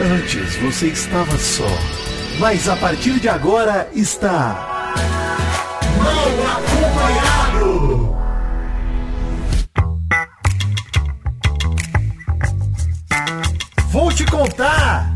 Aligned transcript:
Antes 0.00 0.56
você 0.56 0.88
estava 0.88 1.38
só, 1.38 1.68
mas 2.40 2.68
a 2.68 2.74
partir 2.74 3.20
de 3.20 3.28
agora 3.28 3.88
está. 3.94 4.92
Mal 5.96 6.28
acompanhado! 6.56 8.16
Vou 13.92 14.12
te 14.12 14.24
contar! 14.26 15.13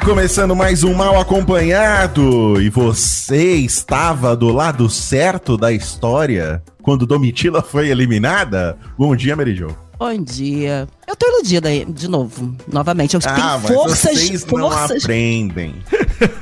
Está 0.00 0.14
começando 0.14 0.56
mais 0.56 0.82
um 0.82 0.94
Mal 0.94 1.20
Acompanhado! 1.20 2.58
E 2.62 2.70
você 2.70 3.56
estava 3.56 4.34
do 4.34 4.48
lado 4.48 4.88
certo 4.88 5.58
da 5.58 5.70
história 5.72 6.62
quando 6.82 7.04
Domitila 7.04 7.60
foi 7.60 7.90
eliminada? 7.90 8.78
Bom 8.96 9.14
dia, 9.14 9.36
Mary 9.36 9.54
Jo. 9.54 9.76
Bom 9.98 10.16
dia. 10.22 10.88
Eu 11.06 11.14
tô 11.14 11.26
iludida 11.28 11.68
aí, 11.68 11.84
de 11.84 12.08
novo, 12.08 12.56
novamente. 12.66 13.12
Eu 13.14 13.20
Ah, 13.26 13.34
tenho 13.34 13.46
mas 13.60 13.66
forças, 13.70 13.98
vocês 14.18 14.46
não 14.46 14.70
forças, 14.70 15.04
aprendem. 15.04 15.74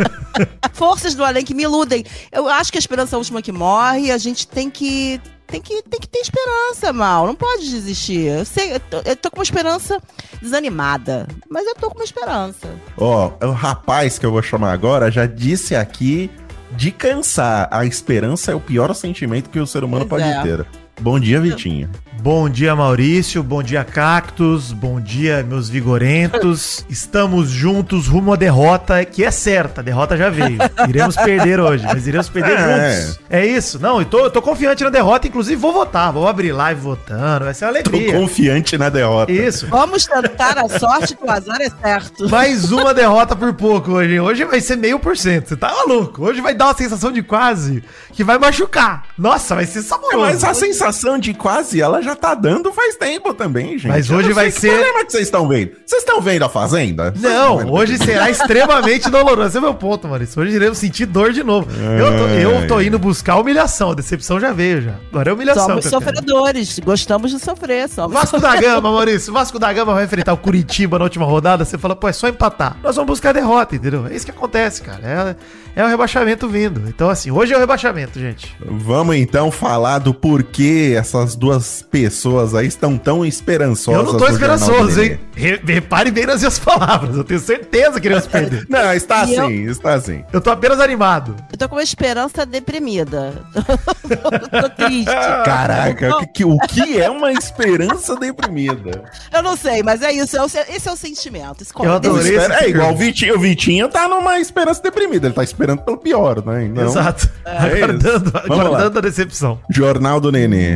forças 0.73 1.15
do 1.17 1.25
além 1.25 1.45
que 1.45 1.53
me 1.53 1.65
iludem. 1.65 2.05
Eu 2.31 2.49
acho 2.49 2.71
que 2.71 2.79
a 2.79 2.81
esperança 2.81 3.15
é 3.15 3.17
a 3.17 3.19
última 3.19 3.43
que 3.43 3.51
morre 3.51 4.13
a 4.13 4.19
gente 4.19 4.47
tem 4.47 4.71
que. 4.71 5.21
Tem 5.49 5.63
que, 5.63 5.83
tem 5.83 5.99
que 5.99 6.07
ter 6.07 6.19
esperança, 6.19 6.93
Mal. 6.93 7.27
Não 7.27 7.35
pode 7.35 7.71
desistir. 7.71 8.27
Eu 8.27 8.45
sei, 8.45 8.75
eu 8.75 8.81
tô, 8.81 8.99
eu 9.03 9.17
tô 9.17 9.31
com 9.31 9.39
uma 9.39 9.43
esperança 9.43 9.99
desanimada. 10.43 11.27
Mas 11.49 11.67
eu 11.67 11.75
tô 11.75 11.89
com 11.89 11.97
uma 11.97 12.05
esperança. 12.05 12.69
Ó, 12.99 13.33
o 13.41 13.53
rapaz 13.53 14.19
que 14.19 14.27
eu 14.27 14.31
vou 14.31 14.43
chamar 14.43 14.73
agora 14.73 15.11
já 15.11 15.25
disse 15.25 15.75
aqui 15.75 16.31
de 16.73 16.91
cansar. 16.91 17.67
A 17.71 17.87
esperança 17.87 18.53
é 18.53 18.55
o 18.55 18.61
pior 18.61 18.93
sentimento 18.95 19.49
que 19.49 19.59
o 19.59 19.67
ser 19.67 19.83
humano 19.85 20.07
Pois 20.07 20.23
pode 20.23 20.35
é. 20.35 20.43
ter. 20.43 20.67
Bom 21.01 21.19
dia, 21.21 21.41
Vitinho. 21.41 21.89
Bom 22.21 22.49
dia, 22.49 22.75
Maurício. 22.75 23.45
Bom 23.45 23.63
dia, 23.63 23.85
Cactus. 23.85 24.73
Bom 24.73 25.01
dia, 25.01 25.45
meus 25.49 25.69
vigorentos. 25.69 26.85
Estamos 26.91 27.49
juntos 27.49 28.09
rumo 28.09 28.33
à 28.33 28.37
derrota, 28.37 29.05
que 29.05 29.23
é 29.23 29.31
certa. 29.31 29.81
A 29.81 29.85
derrota 29.85 30.17
já 30.17 30.29
veio. 30.29 30.59
Iremos 30.89 31.15
perder 31.15 31.61
hoje, 31.61 31.85
mas 31.87 32.09
iremos 32.09 32.29
perder 32.29 32.59
É. 32.59 32.91
juntos. 33.03 33.21
É 33.31 33.47
isso. 33.47 33.79
Não, 33.79 34.01
eu 34.01 34.05
tô, 34.05 34.19
eu 34.25 34.31
tô 34.33 34.43
confiante 34.43 34.83
na 34.83 34.91
derrota. 34.91 35.29
Inclusive, 35.29 35.55
vou 35.55 35.73
votar. 35.73 36.13
Vou 36.13 36.27
abrir 36.27 36.51
live 36.51 36.81
votando. 36.81 37.45
Vai 37.45 37.55
ser 37.55 37.67
uma 37.67 37.75
Tô 37.85 37.91
alegria. 37.91 38.13
confiante 38.19 38.77
na 38.77 38.89
derrota. 38.89 39.31
Isso. 39.31 39.69
Vamos 39.69 40.05
tentar 40.05 40.59
a 40.59 40.69
sorte 40.77 41.15
que 41.15 41.25
o 41.25 41.31
azar 41.31 41.61
é 41.61 41.71
certo. 41.71 42.29
Mais 42.29 42.73
uma 42.73 42.93
derrota 42.93 43.37
por 43.37 43.55
pouco 43.55 43.93
hoje. 43.93 44.19
Hoje 44.19 44.45
vai 44.45 44.61
ser 44.61 44.77
meio 44.77 44.99
por 44.99 45.17
cento. 45.17 45.51
Você 45.51 45.57
tá 45.57 45.69
maluco? 45.73 46.25
Hoje 46.25 46.41
vai 46.41 46.53
dar 46.53 46.67
uma 46.67 46.75
sensação 46.75 47.13
de 47.13 47.23
quase 47.23 47.85
que 48.13 48.25
vai 48.25 48.39
machucar. 48.39 49.05
Nossa, 49.17 49.55
vai 49.55 49.67
ser 49.67 49.83
saboroso. 49.83 50.19
Mas 50.19 50.43
a 50.43 50.53
sensação 50.53 50.88
de 51.21 51.35
quase 51.35 51.81
ela 51.81 52.03
já 52.03 52.15
tá 52.17 52.35
dando 52.35 52.73
faz 52.73 52.97
tempo 52.97 53.33
também, 53.35 53.79
gente. 53.79 53.89
Mas 53.89 54.11
hoje 54.11 54.33
vai 54.33 54.47
que 54.47 54.53
ser- 54.61 54.71
programa 54.71 55.05
que 55.05 55.13
vocês 55.13 55.25
estão 55.25 55.47
vendo? 55.49 55.71
Vocês 55.85 56.03
estão 56.03 56.21
vendo 56.21 56.45
a 56.45 56.49
Fazenda? 56.49 57.11
Vocês 57.13 57.23
Não, 57.23 57.71
hoje 57.73 57.99
será 57.99 58.29
extremamente 58.31 59.09
doloroso. 59.11 59.49
Esse 59.49 59.57
é 59.57 59.61
o 59.61 59.63
meu 59.63 59.75
ponto, 59.75 60.09
Maurício. 60.09 60.41
Hoje 60.43 60.55
iremos 60.57 60.79
sentir 60.79 61.07
dor 61.07 61.33
de 61.33 61.43
novo. 61.45 61.69
Eu 61.99 62.17
tô, 62.19 62.27
eu 62.29 62.67
tô 62.67 62.81
indo 62.81 62.99
buscar 62.99 63.37
humilhação. 63.37 63.91
A 63.93 63.95
decepção 63.95 64.41
já 64.41 64.53
veio 64.53 64.83
já. 64.83 64.95
Agora 65.11 65.31
é 65.31 65.33
humilhação. 65.33 65.67
Somos 65.67 65.87
que 65.89 65.95
eu 65.95 66.01
quero. 66.01 66.17
sofredores. 66.17 66.79
Gostamos 66.79 67.31
de 67.31 67.39
sofrer. 67.39 67.89
Somos 67.89 68.13
Vasco 68.13 68.41
da 68.41 68.57
Gama, 68.61 68.91
Maurício. 68.93 69.33
Vasco 69.33 69.59
da 69.59 69.73
Gama 69.73 69.95
vai 69.95 70.05
enfrentar 70.05 70.33
o 70.33 70.37
Curitiba 70.39 70.99
na 70.99 71.05
última 71.05 71.25
rodada. 71.25 71.65
Você 71.65 71.77
fala, 71.79 71.95
pô, 71.95 72.09
é 72.09 72.13
só 72.13 72.29
empatar. 72.29 72.77
Nós 72.83 72.97
vamos 72.97 73.09
buscar 73.11 73.31
a 73.31 73.33
derrota, 73.33 73.77
entendeu? 73.77 74.07
É 74.07 74.15
isso 74.15 74.25
que 74.25 74.31
acontece, 74.31 74.83
cara. 74.83 75.37
É, 75.77 75.81
é 75.81 75.85
o 75.85 75.89
rebaixamento 75.89 76.49
vindo. 76.49 76.83
Então, 76.89 77.09
assim, 77.11 77.31
hoje 77.31 77.53
é 77.53 77.57
o 77.57 77.61
rebaixamento, 77.61 78.19
gente. 78.19 78.55
Vamos 78.65 79.17
então 79.17 79.51
falar 79.51 79.99
do 79.99 80.13
porquê 80.15 80.78
essas 80.95 81.35
duas 81.37 81.83
pessoas 81.83 82.55
aí 82.55 82.67
estão 82.67 82.97
tão 82.99 83.25
esperançosas. 83.25 84.01
eu 84.07 84.13
não 84.13 84.19
tô 84.19 84.27
esperançoso, 84.29 85.03
hein? 85.03 85.19
Re- 85.35 85.61
repare 85.65 86.11
bem 86.11 86.27
nas 86.27 86.39
minhas 86.41 86.59
palavras. 86.59 87.17
Eu 87.17 87.25
tenho 87.25 87.41
certeza 87.41 88.01
que 88.01 88.07
iremos 88.09 88.27
perder. 88.27 88.67
Não, 88.69 88.93
está 88.93 89.25
E 89.25 89.35
eu- 89.35 89.45
assim, 89.45 89.65
está 89.71 89.95
assim. 89.95 90.25
Eu 90.33 90.41
tô 90.41 90.51
apenas 90.51 90.81
animado. 90.81 91.35
Eu 91.53 91.57
tô 91.59 91.69
com 91.69 91.77
uma 91.77 91.83
esperança 91.83 92.45
deprimida. 92.45 93.33
tô 93.55 94.69
triste. 94.85 95.15
Caraca, 95.45 96.17
o 96.19 96.27
que, 96.27 96.45
o 96.45 96.59
que 96.59 97.01
é 97.01 97.09
uma 97.11 97.33
esperança 97.33 98.17
deprimida? 98.17 99.05
Eu 99.33 99.43
não 99.43 99.57
sei, 99.57 99.83
mas 99.83 100.03
é 100.03 100.13
isso. 100.13 100.37
é 100.37 100.43
o- 100.43 100.47
Esse 100.47 100.89
é 100.89 100.93
o 100.93 100.97
sentimento. 100.97 101.65
Eu 101.83 101.93
adorei 101.93 102.37
esse 102.37 102.53
é 102.53 102.69
igual 102.69 102.93
o. 102.93 102.97
Vitinho. 102.97 103.37
O 103.37 103.41
Vitinho 103.41 103.89
tá 103.89 104.09
numa 104.09 104.39
esperança 104.41 104.83
deprimida. 104.83 105.27
Ele 105.29 105.35
tá 105.35 105.43
esperando 105.45 105.83
pelo 105.83 105.97
pior, 105.99 106.45
né? 106.45 106.65
Então, 106.65 106.85
Exato. 106.85 107.29
É 107.45 107.57
aguardando 107.57 108.33
aguardando 108.37 108.99
a 108.99 109.03
decepção. 109.03 109.61
Jornal 109.71 110.21
do 110.21 110.33
Nenê. 110.33 110.68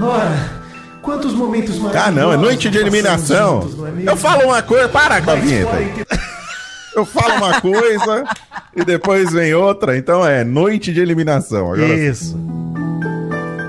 Ora, 0.00 0.50
quantos 1.02 1.32
momentos 1.32 1.76
Ah, 1.94 2.10
não, 2.10 2.32
é 2.32 2.36
noite 2.36 2.70
de 2.70 2.78
eliminação. 2.78 3.62
juntos, 3.62 3.78
é? 4.06 4.10
Eu 4.10 4.16
falo 4.16 4.44
uma 4.44 4.62
coisa. 4.62 4.88
Para 4.88 5.20
com 5.22 5.30
a 5.30 5.34
vinheta. 5.34 5.76
Eu 6.94 7.04
falo 7.06 7.34
uma 7.34 7.60
coisa 7.60 8.24
e 8.74 8.84
depois 8.84 9.30
vem 9.32 9.54
outra. 9.54 9.96
Então 9.96 10.26
é 10.26 10.42
noite 10.42 10.92
de 10.92 11.00
eliminação. 11.00 11.72
Agora. 11.72 11.94
Isso. 11.94 12.36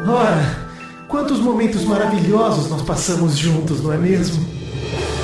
Ora, 0.08 0.44
quantos 1.08 1.40
momentos 1.40 1.84
maravilhosos 1.84 2.70
nós 2.70 2.82
passamos 2.82 3.38
juntos, 3.38 3.84
não 3.84 3.94
é 3.94 3.98
mesmo? 3.98 4.44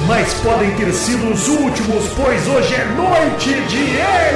Mas 0.07 0.35
podem 0.35 0.69
ter 0.75 0.93
sido 0.93 1.31
os 1.33 1.47
últimos, 1.47 2.07
pois 2.15 2.47
hoje 2.47 2.75
é 2.75 2.85
noite 2.95 3.49
de 3.67 3.77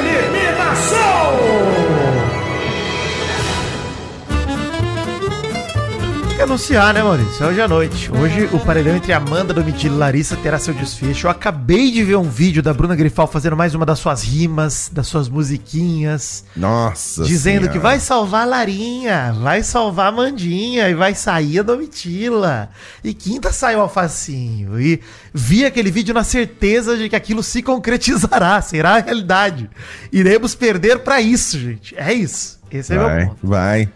eliminação! 0.02 2.09
Que 6.40 6.44
anunciar, 6.44 6.94
né, 6.94 7.04
Maurício? 7.04 7.46
Hoje 7.46 7.60
à 7.60 7.68
noite. 7.68 8.10
Hoje 8.14 8.48
o 8.54 8.60
paredão 8.62 8.96
entre 8.96 9.12
Amanda, 9.12 9.54
Domitila 9.54 9.94
e 9.94 9.98
Larissa 9.98 10.38
terá 10.38 10.58
seu 10.58 10.74
desfecho. 10.74 11.28
Eu 11.28 11.32
acabei 11.32 11.92
de 11.92 12.02
ver 12.02 12.16
um 12.16 12.30
vídeo 12.30 12.64
da 12.64 12.74
Bruna 12.74 12.96
Grifal 12.96 13.28
fazendo 13.28 13.58
mais 13.58 13.76
uma 13.76 13.86
das 13.86 14.00
suas 14.00 14.24
rimas, 14.24 14.90
das 14.90 15.08
suas 15.08 15.28
musiquinhas, 15.28 16.46
Nossa. 16.56 17.26
dizendo 17.26 17.64
Senhora. 17.64 17.74
que 17.74 17.78
vai 17.78 18.00
salvar 18.00 18.44
a 18.44 18.46
Larinha, 18.46 19.36
vai 19.38 19.64
salvar 19.64 20.08
a 20.08 20.12
Mandinha 20.14 20.88
e 20.88 20.94
vai 20.94 21.14
sair 21.14 21.60
a 21.60 21.64
Domitila. 21.64 22.70
E 23.04 23.14
quinta 23.14 23.52
saiu 23.52 23.80
o 23.80 23.82
Alfacinho. 23.82 24.80
E 24.80 25.02
vi 25.34 25.66
aquele 25.66 25.92
vídeo 25.92 26.14
na 26.14 26.24
certeza 26.24 26.96
de 26.98 27.10
que 27.10 27.18
aquilo 27.18 27.44
se 27.44 27.62
concretizará, 27.62 28.62
será 28.62 28.96
a 28.96 29.02
realidade. 29.02 29.70
Iremos 30.10 30.56
perder 30.56 31.00
pra 31.00 31.20
isso, 31.20 31.60
gente. 31.60 31.94
É 31.98 32.14
isso. 32.14 32.58
Esse 32.72 32.94
é 32.94 32.96
meu 32.96 33.06
Vai, 33.08 33.26
ponto. 33.26 33.38
vai. 33.44 33.90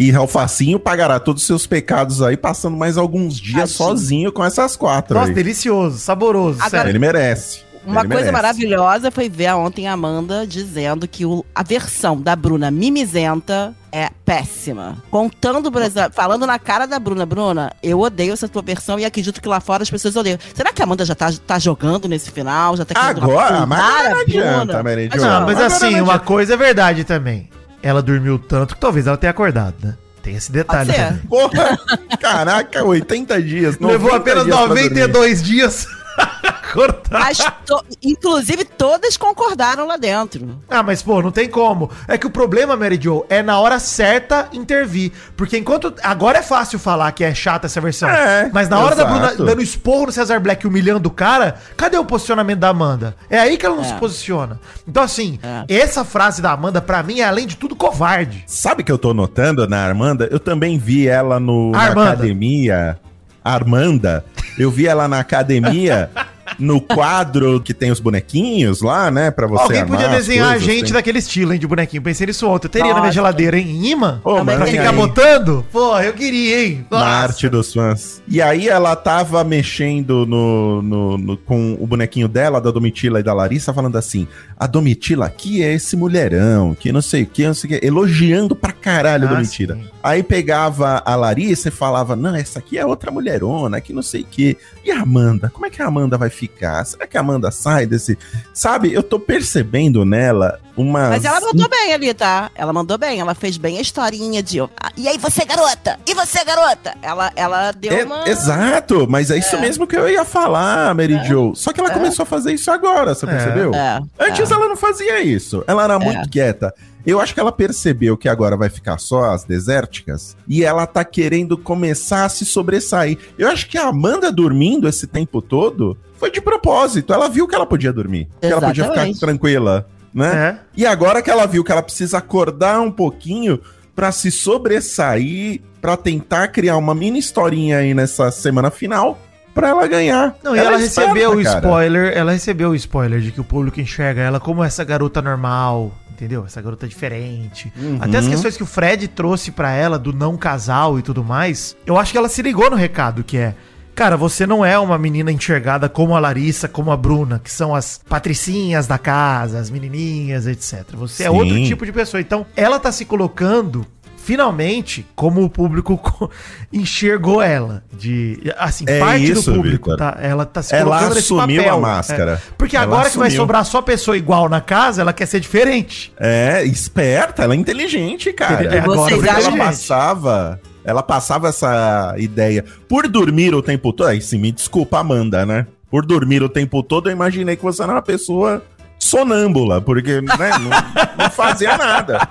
E 0.00 0.10
Ralfacinho 0.10 0.80
pagará 0.80 1.20
todos 1.20 1.42
os 1.42 1.46
seus 1.46 1.66
pecados 1.66 2.22
aí, 2.22 2.34
passando 2.34 2.74
mais 2.74 2.96
alguns 2.96 3.36
dias 3.38 3.70
Tadinho. 3.72 3.76
sozinho 3.76 4.32
com 4.32 4.42
essas 4.42 4.74
quatro. 4.74 5.14
Nossa, 5.14 5.28
aí. 5.28 5.34
delicioso, 5.34 5.98
saboroso, 5.98 6.56
Agora- 6.58 6.70
sério. 6.70 6.90
Ele 6.90 6.98
merece. 6.98 7.60
Uma 7.86 8.00
Ele 8.00 8.08
coisa 8.08 8.24
merece. 8.26 8.32
maravilhosa 8.32 9.10
foi 9.10 9.28
ver 9.28 9.52
ontem 9.54 9.88
a 9.88 9.92
Amanda 9.92 10.46
dizendo 10.46 11.06
que 11.06 11.24
o- 11.26 11.44
a 11.54 11.62
versão 11.62 12.18
da 12.20 12.34
Bruna 12.34 12.70
mimizenta 12.70 13.74
é 13.92 14.08
péssima. 14.24 14.96
Contando, 15.10 15.70
por 15.72 15.82
exemplo, 15.82 16.12
falando 16.14 16.46
na 16.46 16.58
cara 16.58 16.86
da 16.86 16.98
Bruna, 16.98 17.26
Bruna, 17.26 17.72
eu 17.82 18.00
odeio 18.00 18.32
essa 18.32 18.48
tua 18.48 18.62
versão 18.62 18.98
e 18.98 19.04
acredito 19.04 19.40
que 19.40 19.48
lá 19.48 19.60
fora 19.60 19.82
as 19.82 19.90
pessoas 19.90 20.14
odeiam. 20.16 20.38
Será 20.54 20.72
que 20.72 20.80
a 20.80 20.84
Amanda 20.84 21.04
já 21.04 21.14
tá, 21.14 21.30
tá 21.46 21.58
jogando 21.58 22.06
nesse 22.08 22.30
final? 22.30 22.76
Já 22.76 22.84
tá 22.84 22.94
querendo 22.94 23.22
Agora, 23.24 23.66
mas 23.66 23.78
não 23.78 24.18
a 24.18 24.20
adianta, 24.22 24.64
Bruna? 24.66 24.82
Mary 24.82 25.04
Jo. 25.04 25.10
Mas 25.12 25.22
Não, 25.22 25.40
mas 25.46 25.60
assim, 25.60 25.96
não 25.96 26.04
uma 26.04 26.18
coisa 26.18 26.54
é 26.54 26.56
verdade 26.56 27.04
também. 27.04 27.48
Ela 27.82 28.02
dormiu 28.02 28.38
tanto 28.38 28.74
que 28.74 28.80
talvez 28.80 29.06
ela 29.06 29.16
tenha 29.16 29.30
acordado, 29.30 29.74
né? 29.82 29.96
Tem 30.22 30.34
esse 30.34 30.52
detalhe. 30.52 30.92
Porra, 31.28 31.78
caraca, 32.20 32.84
80 32.84 33.42
dias. 33.42 33.78
Levou 33.78 34.12
90 34.12 34.16
apenas 34.16 34.44
dias 34.44 34.56
pra 34.56 34.66
92 34.68 35.42
dias 35.42 35.86
cortar. 36.72 37.20
Mas, 37.20 37.38
to- 37.66 37.84
inclusive, 38.02 38.64
todas 38.64 39.16
concordaram 39.16 39.86
lá 39.86 39.96
dentro. 39.96 40.60
Ah, 40.68 40.82
mas 40.82 41.02
pô, 41.02 41.20
não 41.20 41.30
tem 41.30 41.48
como. 41.48 41.90
É 42.06 42.16
que 42.16 42.26
o 42.26 42.30
problema, 42.30 42.76
Mary 42.76 42.98
Jo, 43.00 43.24
é 43.28 43.42
na 43.42 43.58
hora 43.58 43.78
certa 43.78 44.48
intervir. 44.52 45.12
Porque 45.36 45.58
enquanto. 45.58 45.92
Agora 46.02 46.38
é 46.38 46.42
fácil 46.42 46.78
falar 46.78 47.10
que 47.12 47.24
é 47.24 47.34
chata 47.34 47.66
essa 47.66 47.80
versão. 47.80 48.08
É, 48.08 48.48
mas 48.52 48.68
na 48.68 48.78
hora 48.78 48.94
da 48.94 49.02
exato. 49.02 49.18
Bruna 49.36 49.50
dando 49.50 49.62
esporro 49.62 50.06
no 50.06 50.12
Cesar 50.12 50.40
Black 50.40 50.66
humilhando 50.66 51.08
o 51.08 51.12
cara, 51.12 51.56
cadê 51.76 51.98
o 51.98 52.04
posicionamento 52.04 52.60
da 52.60 52.68
Amanda? 52.68 53.16
É 53.28 53.38
aí 53.38 53.56
que 53.56 53.66
ela 53.66 53.74
não 53.76 53.82
É. 53.84 53.86
se 53.88 53.94
posiciona. 53.94 54.60
Então, 54.86 55.02
assim, 55.02 55.38
É. 55.42 55.64
essa 55.74 56.04
frase 56.04 56.40
da 56.40 56.52
Amanda, 56.52 56.80
pra 56.80 57.02
mim, 57.02 57.20
é 57.20 57.24
além 57.24 57.46
de 57.46 57.56
tudo 57.56 57.74
covarde. 57.74 58.44
Sabe 58.46 58.82
que 58.84 58.92
eu 58.92 58.98
tô 58.98 59.12
notando 59.12 59.66
na 59.68 59.78
Armanda? 59.84 60.28
Eu 60.30 60.38
também 60.38 60.78
vi 60.78 61.08
ela 61.08 61.40
no, 61.40 61.72
na 61.72 61.86
academia. 61.88 62.98
Armanda. 63.44 64.24
Eu 64.58 64.70
vi 64.70 64.86
ela 64.86 65.08
na 65.08 65.20
academia 65.20 66.10
no 66.60 66.80
quadro 66.80 67.60
que 67.60 67.72
tem 67.74 67.90
os 67.90 67.98
bonequinhos 67.98 68.82
lá, 68.82 69.10
né? 69.10 69.30
Pra 69.30 69.46
você 69.46 69.62
Alguém 69.62 69.86
podia 69.86 70.08
desenhar 70.08 70.52
a 70.54 70.58
gente 70.58 70.84
assim. 70.84 70.92
daquele 70.92 71.18
estilo, 71.18 71.52
hein, 71.52 71.58
de 71.58 71.66
bonequinho. 71.66 72.02
Pensei 72.02 72.26
nisso 72.26 72.46
ontem. 72.46 72.66
Eu 72.66 72.70
teria 72.70 72.88
na 72.88 72.94
minha 72.94 73.02
Nossa. 73.06 73.12
geladeira, 73.14 73.58
hein? 73.58 73.68
Em 73.70 73.86
imã? 73.92 74.20
Ô, 74.22 74.44
pra 74.44 74.66
ficar 74.66 74.90
aí, 74.90 74.96
botando? 74.96 75.64
Porra, 75.72 76.04
eu 76.04 76.12
queria, 76.12 76.64
hein? 76.66 76.86
Na 76.90 76.98
Nossa. 76.98 77.10
arte 77.10 77.48
dos 77.48 77.72
fãs. 77.72 78.22
E 78.28 78.40
aí 78.42 78.68
ela 78.68 78.94
tava 78.94 79.42
mexendo 79.42 80.26
no, 80.26 80.82
no- 80.82 81.18
no- 81.18 81.36
com 81.38 81.76
o 81.80 81.86
bonequinho 81.86 82.28
dela, 82.28 82.60
da 82.60 82.70
Domitila 82.70 83.20
e 83.20 83.22
da 83.22 83.32
Larissa, 83.32 83.72
falando 83.72 83.96
assim: 83.96 84.28
a 84.56 84.66
Domitila 84.66 85.26
aqui 85.26 85.62
é 85.62 85.72
esse 85.72 85.96
mulherão, 85.96 86.76
que 86.78 86.92
não 86.92 87.02
sei 87.02 87.22
o 87.22 87.26
que, 87.26 87.46
não 87.46 87.54
sei 87.54 87.70
o 87.76 87.80
que, 87.80 87.86
elogiando 87.86 88.54
pra 88.54 88.72
caralho 88.72 89.26
a 89.26 89.30
Ah, 89.30 89.34
Domitila. 89.34 89.74
sim. 89.76 89.84
Aí 90.02 90.22
pegava 90.22 91.02
a 91.04 91.14
Larissa 91.16 91.68
e 91.68 91.72
falava: 91.72 92.14
Não, 92.16 92.34
essa 92.34 92.58
aqui 92.58 92.78
é 92.78 92.84
outra 92.86 93.10
mulherona, 93.10 93.80
que 93.80 93.92
não 93.92 94.02
sei 94.02 94.22
o 94.22 94.26
que. 94.26 94.56
E 94.84 94.90
a 94.90 95.00
Amanda? 95.02 95.50
Como 95.52 95.66
é 95.66 95.70
que 95.70 95.80
a 95.82 95.86
Amanda 95.86 96.16
vai 96.18 96.30
ficar? 96.30 96.49
Será 96.84 97.06
que 97.06 97.16
a 97.16 97.20
Amanda 97.20 97.50
sai 97.50 97.86
desse. 97.86 98.18
Sabe, 98.52 98.92
eu 98.92 99.02
tô 99.02 99.18
percebendo 99.18 100.04
nela 100.04 100.58
uma. 100.76 101.08
Mas 101.10 101.24
ela 101.24 101.40
mandou 101.40 101.68
bem 101.68 101.92
ali, 101.94 102.12
tá? 102.14 102.50
Ela 102.54 102.72
mandou 102.72 102.98
bem, 102.98 103.20
ela 103.20 103.34
fez 103.34 103.56
bem 103.56 103.78
a 103.78 103.80
historinha 103.80 104.42
de. 104.42 104.60
"Ah, 104.60 104.90
E 104.96 105.08
aí 105.08 105.16
você, 105.18 105.44
garota? 105.44 105.98
E 106.06 106.14
você, 106.14 106.44
garota? 106.44 106.94
Ela, 107.02 107.32
ela 107.36 107.72
deu 107.72 107.92
É, 107.92 108.04
uma. 108.04 108.28
Exato, 108.28 109.06
mas 109.08 109.30
é 109.30 109.38
isso 109.38 109.58
mesmo 109.60 109.86
que 109.86 109.96
eu 109.96 110.08
ia 110.08 110.24
falar, 110.24 110.94
Mary 110.94 111.18
Jo. 111.26 111.52
Só 111.54 111.72
que 111.72 111.80
ela 111.80 111.90
começou 111.90 112.22
a 112.22 112.26
fazer 112.26 112.52
isso 112.52 112.70
agora, 112.70 113.14
você 113.14 113.24
É. 113.26 113.28
percebeu? 113.28 113.74
É, 113.74 114.00
Antes 114.18 114.50
é. 114.50 114.54
ela 114.54 114.68
não 114.68 114.76
fazia 114.76 115.20
isso. 115.20 115.64
Ela 115.66 115.84
era 115.84 115.98
muito 115.98 116.28
quieta. 116.28 116.74
Eu 117.06 117.18
acho 117.18 117.32
que 117.32 117.40
ela 117.40 117.50
percebeu 117.50 118.14
que 118.14 118.28
agora 118.28 118.58
vai 118.58 118.68
ficar 118.68 118.98
só 118.98 119.32
as 119.32 119.42
desérticas 119.44 120.36
e 120.46 120.62
ela 120.62 120.86
tá 120.86 121.02
querendo 121.02 121.56
começar 121.56 122.26
a 122.26 122.28
se 122.28 122.44
sobressair. 122.44 123.16
Eu 123.38 123.48
acho 123.48 123.66
que 123.68 123.78
a 123.78 123.86
Amanda 123.88 124.30
dormindo 124.30 124.86
esse 124.86 125.06
tempo 125.06 125.40
todo 125.40 125.96
foi 126.20 126.30
de 126.30 126.40
propósito. 126.40 127.14
Ela 127.14 127.28
viu 127.28 127.48
que 127.48 127.54
ela 127.54 127.66
podia 127.66 127.92
dormir, 127.92 128.28
que 128.38 128.46
ela 128.46 128.60
podia 128.60 128.84
ficar 128.84 128.94
Exatamente. 128.94 129.20
tranquila, 129.20 129.86
né? 130.12 130.34
É. 130.36 130.56
E 130.76 130.86
agora 130.86 131.22
que 131.22 131.30
ela 131.30 131.46
viu 131.46 131.64
que 131.64 131.72
ela 131.72 131.82
precisa 131.82 132.18
acordar 132.18 132.78
um 132.80 132.92
pouquinho 132.92 133.58
pra 133.96 134.12
se 134.12 134.30
sobressair, 134.30 135.62
pra 135.80 135.96
tentar 135.96 136.48
criar 136.48 136.76
uma 136.76 136.94
mini 136.94 137.18
historinha 137.18 137.78
aí 137.78 137.94
nessa 137.94 138.30
semana 138.30 138.70
final 138.70 139.18
pra 139.54 139.68
ela 139.68 139.86
ganhar. 139.88 140.36
Não, 140.42 140.54
e 140.54 140.58
ela, 140.58 140.78
é 140.78 140.82
esperta, 140.82 141.12
recebeu 141.12 141.32
o 141.32 141.42
cara. 141.42 141.58
spoiler, 141.58 142.12
ela 142.16 142.32
recebeu 142.32 142.70
o 142.70 142.74
spoiler 142.74 143.20
de 143.20 143.32
que 143.32 143.40
o 143.40 143.44
público 143.44 143.80
enxerga 143.80 144.20
ela 144.20 144.38
como 144.38 144.62
essa 144.62 144.84
garota 144.84 145.20
normal, 145.20 145.92
entendeu? 146.10 146.44
Essa 146.46 146.60
garota 146.60 146.86
diferente. 146.86 147.72
Uhum. 147.76 147.98
Até 148.00 148.18
as 148.18 148.28
questões 148.28 148.56
que 148.56 148.62
o 148.62 148.66
Fred 148.66 149.08
trouxe 149.08 149.50
pra 149.50 149.72
ela 149.72 149.98
do 149.98 150.12
não 150.12 150.36
casal 150.36 150.98
e 150.98 151.02
tudo 151.02 151.24
mais, 151.24 151.76
eu 151.84 151.98
acho 151.98 152.12
que 152.12 152.18
ela 152.18 152.28
se 152.28 152.42
ligou 152.42 152.70
no 152.70 152.76
recado 152.76 153.24
que 153.24 153.36
é 153.38 153.54
Cara, 153.94 154.16
você 154.16 154.46
não 154.46 154.64
é 154.64 154.78
uma 154.78 154.96
menina 154.96 155.30
enxergada 155.30 155.88
como 155.88 156.14
a 156.16 156.20
Larissa, 156.20 156.66
como 156.68 156.90
a 156.90 156.96
Bruna, 156.96 157.40
que 157.42 157.50
são 157.52 157.74
as 157.74 158.00
patricinhas 158.08 158.86
da 158.86 158.96
casa, 158.96 159.58
as 159.58 159.68
menininhas, 159.70 160.46
etc. 160.46 160.84
Você 160.94 161.24
é 161.24 161.30
Sim. 161.30 161.36
outro 161.36 161.62
tipo 161.64 161.84
de 161.84 161.92
pessoa. 161.92 162.20
Então, 162.20 162.46
ela 162.56 162.78
tá 162.80 162.90
se 162.90 163.04
colocando 163.04 163.86
finalmente 164.16 165.04
como 165.16 165.42
o 165.42 165.50
público 165.50 165.96
co- 165.98 166.30
enxergou 166.72 167.42
ela 167.42 167.82
de 167.92 168.38
assim, 168.58 168.84
É 168.86 168.98
parte 168.98 169.30
isso, 169.32 169.50
do 169.50 169.56
público, 169.56 169.96
tá? 169.96 170.16
Ela 170.20 170.44
tá 170.46 170.62
se 170.62 170.74
Ela 170.74 170.96
colocando 170.98 171.18
assumiu 171.18 171.70
a 171.70 171.78
máscara. 171.78 172.32
É. 172.34 172.52
Porque 172.56 172.76
Ela 172.76 172.84
agora 172.84 173.10
que 173.10 173.18
vai 173.18 173.28
assumiu. 173.28 173.42
sobrar 173.42 173.64
só 173.64 173.82
pessoa 173.82 174.16
igual 174.16 174.48
na 174.48 174.60
casa, 174.60 175.00
ela 175.02 175.12
quer 175.12 175.26
ser 175.26 175.40
diferente. 175.40 176.12
É, 176.18 176.62
esperta, 176.64 177.42
ela 177.42 177.54
é 177.54 177.56
inteligente, 177.56 178.32
cara. 178.32 178.64
É, 178.74 178.78
agora 178.78 178.98
Vocês 179.00 179.22
ela 179.24 179.32
acham- 179.38 179.50
gente. 179.52 179.58
passava, 179.60 180.60
ela 180.84 181.02
passava 181.02 181.48
essa 181.48 182.14
ideia 182.18 182.64
por 182.88 183.08
dormir 183.08 183.54
o 183.54 183.62
tempo 183.62 183.92
todo. 183.92 184.08
Aí 184.08 184.20
sim, 184.20 184.38
me 184.38 184.52
desculpa, 184.52 184.98
Amanda, 184.98 185.44
né? 185.44 185.66
Por 185.90 186.06
dormir 186.06 186.42
o 186.42 186.48
tempo 186.48 186.82
todo, 186.82 187.08
eu 187.08 187.12
imaginei 187.12 187.56
que 187.56 187.62
você 187.62 187.82
era 187.82 187.92
uma 187.92 188.02
pessoa 188.02 188.62
sonâmbula, 188.98 189.80
porque 189.80 190.20
né, 190.20 190.50
não, 190.58 191.24
não 191.24 191.30
fazia 191.30 191.76
nada. 191.76 192.28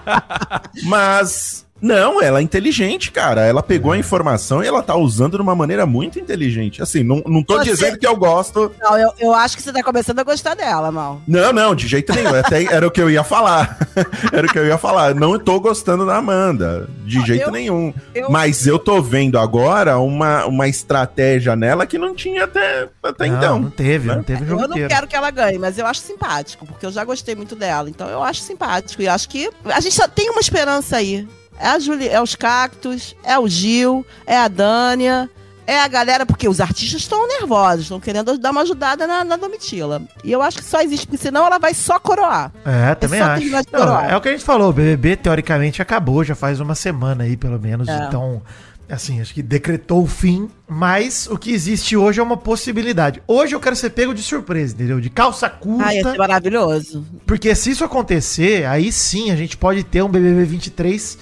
Mas 0.83 1.65
não, 1.81 2.21
ela 2.21 2.39
é 2.39 2.41
inteligente, 2.41 3.11
cara. 3.11 3.41
Ela 3.45 3.61
pegou 3.63 3.91
a 3.91 3.97
informação 3.97 4.63
e 4.63 4.67
ela 4.67 4.81
tá 4.83 4.95
usando 4.95 5.37
de 5.37 5.41
uma 5.41 5.55
maneira 5.55 5.85
muito 5.85 6.19
inteligente. 6.19 6.81
Assim, 6.81 7.03
não, 7.03 7.21
não 7.25 7.43
tô 7.43 7.57
Você- 7.57 7.71
dizendo 7.71 7.97
que 7.97 8.05
eu 8.07 8.15
gosto. 8.15 8.71
Não, 8.81 8.97
eu, 8.97 9.11
eu 9.19 9.33
acho 9.33 9.55
que 9.57 9.63
você 9.63 9.71
tá 9.71 9.81
começando 9.83 10.19
a 10.19 10.23
gostar 10.23 10.55
dela, 10.55 10.91
mal. 10.91 11.21
Não, 11.27 11.53
não, 11.53 11.73
de 11.75 11.87
jeito 11.87 12.13
nenhum. 12.13 12.33
Até 12.35 12.63
era 12.73 12.85
o 12.87 12.91
que 12.91 13.01
eu 13.01 13.09
ia 13.09 13.23
falar. 13.23 13.77
era 14.33 14.45
o 14.47 14.49
que 14.51 14.59
eu 14.59 14.65
ia 14.65 14.77
falar. 14.77 15.15
Não 15.15 15.37
tô 15.39 15.59
gostando 15.59 16.05
da 16.05 16.17
Amanda. 16.17 16.87
De 17.05 17.17
Não, 17.17 17.25
jeito 17.25 17.45
eu- 17.47 17.51
nenhum. 17.51 17.93
eu- 18.13 18.29
Mas 18.29 18.67
eu 18.67 18.77
tô 18.77 19.01
vendo 19.01 19.37
agora 19.39 19.97
uma, 19.99 20.45
uma 20.45 20.67
estratégia 20.67 21.55
nela 21.55 21.85
que 21.85 21.97
não 21.97 22.13
tinha 22.13 22.43
até, 22.43 22.87
até 23.03 23.27
não, 23.27 23.37
então. 23.37 23.59
não 23.59 23.69
teve, 23.69 24.07
né? 24.07 24.15
não 24.15 24.23
teve 24.23 24.45
jogo 24.45 24.61
Eu 24.61 24.67
não 24.67 24.75
inteiro. 24.75 24.93
quero 24.93 25.07
que 25.07 25.15
ela 25.15 25.31
ganhe, 25.31 25.57
mas 25.57 25.77
eu 25.77 25.85
acho 25.85 26.01
simpático, 26.01 26.65
porque 26.65 26.85
eu 26.85 26.91
já 26.91 27.03
gostei 27.03 27.35
muito 27.35 27.55
dela. 27.55 27.89
Então 27.89 28.07
eu 28.09 28.21
acho 28.23 28.41
simpático. 28.41 29.01
E 29.01 29.07
acho 29.07 29.29
que 29.29 29.49
a 29.65 29.79
gente 29.79 29.95
só 29.95 30.07
tem 30.07 30.29
uma 30.29 30.41
esperança 30.41 30.97
aí. 30.97 31.27
É 31.59 31.67
a 31.67 31.79
Juli, 31.79 32.07
é 32.07 32.21
os 32.21 32.35
cactos, 32.35 33.15
é 33.23 33.37
o 33.37 33.47
Gil, 33.47 34.05
é 34.25 34.37
a 34.37 34.47
Dânia, 34.47 35.29
é 35.69 35.79
a 35.81 35.87
galera, 35.87 36.25
porque 36.25 36.49
os 36.49 36.59
artistas 36.59 37.01
estão 37.01 37.27
nervosos, 37.27 37.83
estão 37.83 37.99
querendo 37.99 38.35
dar 38.39 38.49
uma 38.49 38.61
ajudada 38.61 39.05
na, 39.05 39.23
na 39.23 39.35
Domitila. 39.35 40.01
E 40.23 40.31
eu 40.31 40.41
acho 40.41 40.57
que 40.57 40.63
só 40.63 40.81
existe, 40.81 41.05
porque 41.05 41.21
senão 41.21 41.45
ela 41.45 41.59
vai 41.59 41.75
só 41.75 41.99
coroar. 41.99 42.51
É, 42.65 42.95
também 42.95 43.21
acho. 43.21 43.45
Não, 43.71 43.99
é 43.99 44.17
o 44.17 44.21
que 44.21 44.29
a 44.29 44.31
gente 44.31 44.43
falou, 44.43 44.69
o 44.69 44.73
BBB 44.73 45.17
teoricamente 45.17 45.79
acabou, 45.79 46.23
já 46.23 46.33
faz 46.33 46.59
uma 46.59 46.73
semana 46.73 47.25
aí, 47.25 47.37
pelo 47.37 47.59
menos. 47.59 47.87
É. 47.87 48.05
Então, 48.07 48.41
assim, 48.89 49.21
acho 49.21 49.31
que 49.31 49.43
decretou 49.43 50.01
o 50.01 50.07
fim. 50.07 50.49
Mas 50.67 51.27
o 51.27 51.37
que 51.37 51.51
existe 51.51 51.95
hoje 51.95 52.19
é 52.19 52.23
uma 52.23 52.37
possibilidade. 52.37 53.21
Hoje 53.27 53.53
eu 53.55 53.59
quero 53.59 53.75
ser 53.75 53.91
pego 53.91 54.13
de 54.13 54.23
surpresa, 54.23 54.73
entendeu? 54.73 54.99
De 54.99 55.11
calça 55.11 55.47
curta. 55.49 55.85
Ah, 55.85 55.93
ia 55.93 56.03
ser 56.03 56.17
maravilhoso. 56.17 57.05
Porque 57.27 57.53
se 57.53 57.69
isso 57.69 57.83
acontecer, 57.83 58.65
aí 58.65 58.91
sim 58.91 59.29
a 59.29 59.35
gente 59.35 59.55
pode 59.55 59.83
ter 59.83 60.01
um 60.01 60.09
BBB 60.09 60.45
23 60.45 61.17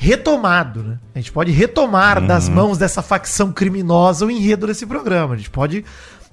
retomado, 0.00 0.82
né? 0.82 0.98
A 1.14 1.18
gente 1.18 1.30
pode 1.30 1.52
retomar 1.52 2.26
das 2.26 2.48
mãos 2.48 2.78
dessa 2.78 3.02
facção 3.02 3.52
criminosa 3.52 4.24
o 4.24 4.30
enredo 4.30 4.66
desse 4.66 4.86
programa. 4.86 5.34
A 5.34 5.36
gente 5.36 5.50
pode. 5.50 5.84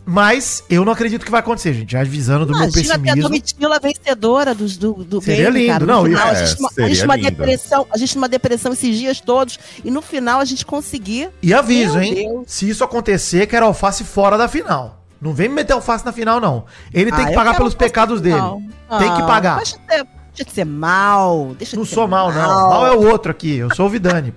Mas 0.10 0.64
eu 0.70 0.86
não 0.86 0.94
acredito 0.94 1.26
que 1.26 1.30
vai 1.32 1.42
acontecer, 1.42 1.74
gente. 1.74 1.92
Já 1.92 2.00
avisando 2.00 2.46
do 2.46 2.54
meu 2.54 2.62
Imagina 2.64 2.82
ter 2.82 2.94
a 2.94 2.98
pessimismo. 3.00 3.24
Domitila 3.24 3.78
vencedora 3.78 4.56
dos, 4.56 4.78
do, 4.78 4.94
do 5.04 5.22
Seria 5.22 5.50
lindo, 5.50 5.86
não, 5.86 6.04
No 6.04 6.08
e- 6.08 6.12
final, 6.12 6.28
a 6.30 6.32
é, 6.32 6.46
gente, 6.46 6.66
a 6.66 6.70
seria 6.70 6.90
gente 6.96 7.02
numa 7.04 7.16
lindo. 7.18 7.30
depressão, 7.32 7.88
a 7.92 7.98
gente 7.98 8.16
numa 8.16 8.30
depressão 8.30 8.72
esses 8.72 8.98
dias 8.98 9.20
todos, 9.20 9.60
e 9.84 9.92
no 9.92 10.02
final 10.02 10.40
a 10.40 10.46
gente 10.46 10.66
conseguir. 10.66 11.30
E 11.44 11.54
aviso, 11.54 11.96
Meu 11.96 12.04
hein? 12.04 12.16
Deus. 12.16 12.44
Se 12.48 12.70
isso 12.70 12.86
acontecer, 12.86 13.48
quero 13.48 13.66
alface 13.66 14.06
fora 14.06 14.38
da 14.38 14.48
final. 14.48 15.04
Não 15.20 15.34
vem 15.34 15.50
me 15.50 15.56
meter 15.56 15.74
alface 15.74 16.06
na 16.06 16.14
final, 16.14 16.40
não. 16.40 16.64
Ele 16.94 17.12
tem 17.12 17.20
Ah, 17.24 17.26
que 17.26 17.32
eu 17.34 17.36
pagar 17.36 17.58
pelos 17.58 17.74
pecados 17.76 18.22
dele. 18.22 18.36
final. 18.36 18.62
Tem 19.00 19.14
que 19.14 19.22
Ah, 19.24 19.26
pagar. 19.26 19.66
Ser, 19.66 20.08
deixa 20.38 20.50
de 20.50 20.52
ser 20.56 20.66
mal. 20.66 21.56
Deixa 21.58 21.76
Não 21.76 21.84
de 21.84 21.90
ser 21.90 21.96
sou 21.96 22.08
mal, 22.08 22.32
não. 22.32 22.70
Mal 22.70 22.88
é 22.88 22.92
o 22.96 23.08
outro 23.10 23.32
aqui. 23.32 23.58
Eu 23.58 23.74
sou 23.76 23.88
o 23.88 23.90
Vidani. 23.90 24.34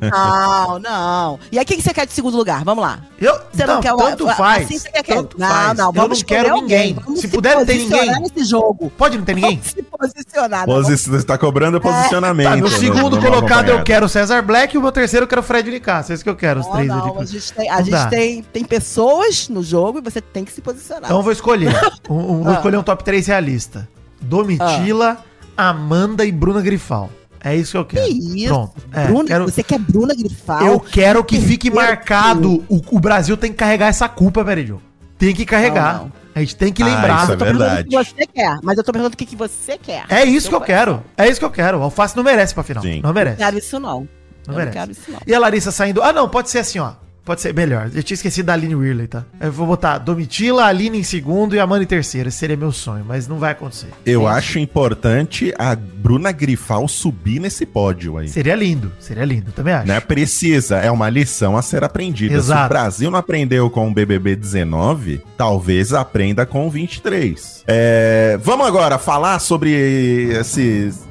Não, 0.00 0.78
não. 0.78 1.38
E 1.50 1.58
aí, 1.58 1.64
quem 1.64 1.76
que 1.76 1.82
você 1.82 1.92
quer 1.94 2.06
de 2.06 2.12
segundo 2.12 2.36
lugar? 2.36 2.64
Vamos 2.64 2.82
lá. 2.82 3.00
Eu, 3.20 3.34
Você 3.52 3.64
não, 3.66 3.74
não, 3.74 3.80
quer 3.82 3.92
o- 3.92 3.96
tanto 3.96 4.28
assim 4.28 4.36
faz. 4.36 4.68
você 4.68 4.90
quer 4.90 5.02
tanto 5.04 5.38
Não, 5.38 5.48
faz. 5.48 5.78
não, 5.78 5.86
eu 5.86 5.92
vamos 5.92 6.08
não 6.08 6.16
escolher 6.16 6.42
quero 6.44 6.54
ninguém. 6.56 6.94
Vamos 6.94 7.20
Se 7.20 7.28
puder 7.28 7.56
não 7.56 7.64
ter 7.66 7.78
ninguém. 7.78 8.20
nesse 8.20 8.44
jogo. 8.44 8.90
Pode 8.96 9.16
não 9.18 9.24
ter 9.24 9.34
ninguém? 9.34 9.56
Vamos 9.58 9.70
se 9.72 9.82
posicionar. 9.82 10.66
não, 10.66 10.74
Posi 10.74 10.96
você 10.96 11.22
tá 11.24 11.38
cobrando 11.38 11.80
posicionamento. 11.80 12.48
Tá, 12.48 12.56
no 12.56 12.62
no- 12.62 12.68
segundo 12.70 13.20
colocado 13.20 13.68
eu 13.68 13.82
quero 13.84 14.06
o 14.06 14.08
César 14.08 14.42
Black 14.42 14.74
e 14.74 14.78
o 14.78 14.82
meu 14.82 14.92
terceiro 14.92 15.24
eu 15.24 15.28
quero 15.28 15.40
o 15.40 15.44
Fred 15.44 15.70
Nicasso. 15.70 16.12
É 16.12 16.14
isso 16.14 16.24
que 16.24 16.30
eu 16.30 16.36
quero, 16.36 16.60
os 16.60 16.66
Não, 16.66 16.72
três 16.74 16.88
não, 16.88 17.04
ali. 17.10 17.18
a 17.18 17.24
gente, 17.24 17.52
tem, 17.52 17.68
a 17.70 17.72
Não 17.76 17.84
gente 17.84 17.90
dá. 17.92 18.06
tem, 18.06 18.42
tem 18.42 18.64
pessoas 18.64 19.48
no 19.48 19.62
jogo 19.62 19.98
e 19.98 20.02
você 20.02 20.20
tem 20.20 20.44
que 20.44 20.52
se 20.52 20.60
posicionar. 20.60 21.04
Então 21.04 21.18
eu 21.18 21.22
vou 21.22 21.32
escolher. 21.32 21.72
Um, 22.10 22.14
um- 22.16 22.42
vou 22.42 22.52
Ah. 22.52 22.56
escolher 22.56 22.76
um 22.76 22.82
top 22.82 23.04
3 23.04 23.26
realista. 23.26 23.88
Domitila, 24.22 25.18
Amanda 25.56 26.24
e 26.24 26.32
Bruna 26.32 26.60
Grifal. 26.60 27.10
É 27.44 27.56
isso 27.56 27.72
que 27.72 27.78
eu 27.78 27.84
quero. 27.84 28.06
que 28.06 28.12
isso? 28.44 28.48
Pronto. 28.54 28.72
É, 28.92 29.06
Bruna, 29.06 29.24
quero- 29.24 29.44
Você 29.46 29.62
quer 29.62 29.78
Bruna 29.80 30.14
Grifal? 30.14 30.62
Eu 30.64 30.78
quero 30.80 31.24
que 31.24 31.40
fique 31.40 31.70
marcado. 31.70 32.64
O, 32.68 32.80
o 32.92 33.00
Brasil 33.00 33.36
tem 33.36 33.50
que 33.50 33.56
carregar 33.58 33.88
essa 33.88 34.08
culpa, 34.08 34.44
Meridio. 34.44 34.80
Tem 35.18 35.34
que 35.34 35.44
carregar. 35.44 35.94
Não, 35.98 36.04
não. 36.04 36.12
A 36.34 36.40
gente 36.40 36.56
tem 36.56 36.72
que 36.72 36.82
Ah, 36.82 36.86
lembrar. 36.86 37.22
isso 37.24 37.32
Eu 37.32 37.36
tô 37.38 37.44
perguntando 37.44 37.70
o 37.72 37.76
que 37.84 37.90
verdade. 37.90 38.14
você 38.16 38.26
quer, 38.26 38.58
mas 38.62 38.78
eu 38.78 38.84
tô 38.84 38.92
perguntando 38.92 39.14
o 39.14 39.16
que, 39.18 39.26
que 39.26 39.36
você 39.36 39.76
quer. 39.76 40.04
É 40.08 40.24
isso 40.24 40.48
que 40.48 40.54
eu 40.54 40.58
Seu 40.60 40.66
quero. 40.66 41.02
É 41.16 41.28
isso 41.28 41.38
que 41.38 41.44
eu 41.44 41.50
quero. 41.50 41.78
O 41.78 41.82
Alface 41.82 42.16
não 42.16 42.22
merece 42.24 42.54
pra 42.54 42.62
final. 42.62 42.82
Sim. 42.82 42.96
Não 43.02 43.08
Não 43.08 43.12
merece. 43.12 43.36
quero 43.36 43.58
isso, 43.58 43.78
não. 43.78 44.00
Não 44.00 44.06
eu 44.48 44.52
merece. 44.54 44.66
não 44.66 44.72
quero 44.86 44.92
isso, 44.92 45.10
não. 45.10 45.18
E 45.26 45.34
a 45.34 45.38
Larissa 45.38 45.70
saindo. 45.70 46.02
Ah, 46.02 46.12
não, 46.12 46.28
pode 46.28 46.48
ser 46.48 46.60
assim, 46.60 46.78
ó. 46.78 46.92
Pode 47.24 47.40
ser 47.40 47.54
melhor. 47.54 47.88
Eu 47.94 48.02
tinha 48.02 48.14
esquecido 48.14 48.46
da 48.46 48.52
Aline 48.54 48.74
Whirley, 48.74 49.06
tá? 49.06 49.24
Eu 49.40 49.52
vou 49.52 49.64
botar 49.66 49.98
Domitila, 49.98 50.64
Aline 50.64 50.98
em 50.98 51.02
segundo 51.04 51.54
e 51.54 51.60
Amanda 51.60 51.84
em 51.84 51.86
terceiro. 51.86 52.28
Esse 52.28 52.38
seria 52.38 52.56
meu 52.56 52.72
sonho, 52.72 53.04
mas 53.06 53.28
não 53.28 53.38
vai 53.38 53.52
acontecer. 53.52 53.88
Eu 54.04 54.26
acho 54.26 54.58
importante 54.58 55.54
a 55.56 55.76
Bruna 55.76 56.32
Grifal 56.32 56.88
subir 56.88 57.38
nesse 57.38 57.64
pódio 57.64 58.18
aí. 58.18 58.28
Seria 58.28 58.56
lindo. 58.56 58.90
Seria 58.98 59.24
lindo, 59.24 59.52
também 59.52 59.72
acho. 59.72 59.86
Né? 59.86 60.00
Precisa, 60.00 60.78
é 60.78 60.90
uma 60.90 61.08
lição 61.08 61.56
a 61.56 61.62
ser 61.62 61.84
aprendida. 61.84 62.34
Se 62.34 62.40
Exato. 62.40 62.66
o 62.66 62.68
Brasil 62.68 63.10
não 63.10 63.18
aprendeu 63.18 63.70
com 63.70 63.88
o 63.88 63.94
BBB 63.94 64.34
19, 64.34 65.22
talvez 65.36 65.92
aprenda 65.92 66.44
com 66.44 66.66
o 66.66 66.70
23. 66.70 67.64
É, 67.68 68.36
vamos 68.42 68.66
agora 68.66 68.98
falar 68.98 69.38
sobre 69.38 69.70
esses... 70.32 71.06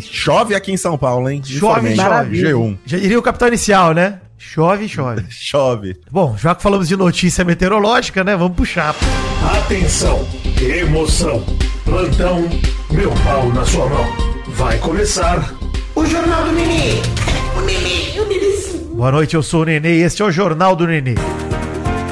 Chove 0.00 0.54
aqui 0.54 0.70
em 0.70 0.76
São 0.76 0.98
Paulo, 0.98 1.28
hein? 1.28 1.40
Chove, 1.44 1.96
chove. 1.96 2.42
G1. 2.42 2.78
Já 2.84 2.98
diria 2.98 3.18
o 3.18 3.22
capitão 3.22 3.48
inicial, 3.48 3.92
né? 3.92 4.20
Chove, 4.44 4.88
chove. 4.88 5.24
Chove. 5.30 5.96
Bom, 6.10 6.36
já 6.36 6.54
que 6.54 6.62
falamos 6.62 6.88
de 6.88 6.96
notícia 6.96 7.44
meteorológica, 7.44 8.24
né? 8.24 8.36
Vamos 8.36 8.56
puxar. 8.56 8.94
Atenção, 9.56 10.26
emoção, 10.60 11.42
plantão, 11.84 12.48
meu 12.90 13.10
pau 13.24 13.48
na 13.52 13.64
sua 13.64 13.88
mão. 13.88 14.04
Vai 14.48 14.78
começar 14.78 15.54
o 15.94 16.04
Jornal 16.04 16.44
do 16.44 16.52
Nenê. 16.52 17.00
O 17.56 17.60
Nenê, 17.60 18.20
o 18.20 18.24
Nenêzinho. 18.26 18.94
Boa 18.96 19.12
noite, 19.12 19.36
eu 19.36 19.42
sou 19.42 19.62
o 19.62 19.64
Nenê 19.64 20.00
e 20.00 20.02
este 20.02 20.22
é 20.22 20.24
o 20.24 20.32
Jornal 20.32 20.74
do 20.74 20.86
Nenê. 20.86 21.14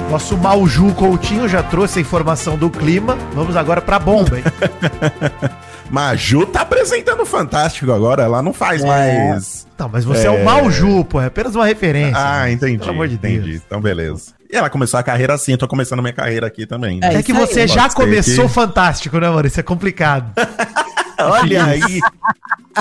Nosso 0.09 0.37
Malju 0.39 0.95
Coutinho 0.95 1.49
já 1.49 1.63
trouxe 1.63 1.99
a 1.99 2.03
informação 2.03 2.57
do 2.57 2.71
clima. 2.71 3.19
Vamos 3.35 3.57
agora 3.57 3.81
pra 3.81 3.99
bomba, 3.99 4.39
hein? 4.39 4.45
Maju 5.91 6.47
tá 6.47 6.61
apresentando 6.63 7.23
o 7.23 7.27
Fantástico 7.27 7.91
agora, 7.93 8.23
ela 8.23 8.41
não 8.43 8.53
faz 8.53 8.85
mais. 8.85 9.67
Tá, 9.77 9.89
mas 9.89 10.05
você 10.05 10.27
é, 10.27 10.31
o 10.31 10.45
Malju, 10.45 11.05
pô. 11.05 11.21
É 11.21 11.27
apenas 11.27 11.55
uma 11.57 11.67
referência. 11.67 12.15
Ah, 12.17 12.51
entendi. 12.51 12.79
Pelo 12.79 12.91
amor 12.91 13.09
de 13.09 13.15
entendi. 13.15 13.51
Deus. 13.53 13.63
Então, 13.67 13.81
beleza. 13.81 14.33
E 14.53 14.57
ela 14.57 14.69
começou 14.71 14.99
a 14.99 15.03
carreira 15.03 15.35
assim, 15.35 15.53
eu 15.53 15.59
tô 15.59 15.67
começando 15.69 16.01
minha 16.01 16.13
carreira 16.13 16.47
aqui 16.47 16.67
também. 16.67 17.01
É, 17.03 17.15
É 17.15 17.23
que 17.23 17.33
isso 17.33 17.41
aí. 17.41 17.47
você 17.47 17.67
já 17.69 17.89
começou 17.89 18.47
que- 18.49 18.55
fantástico, 18.55 19.19
né, 19.19 19.29
mano? 19.31 19.47
Isso 19.47 19.59
é 19.61 19.63
complicado. 19.63 20.33
Olha 21.19 21.65
aí. 21.65 22.01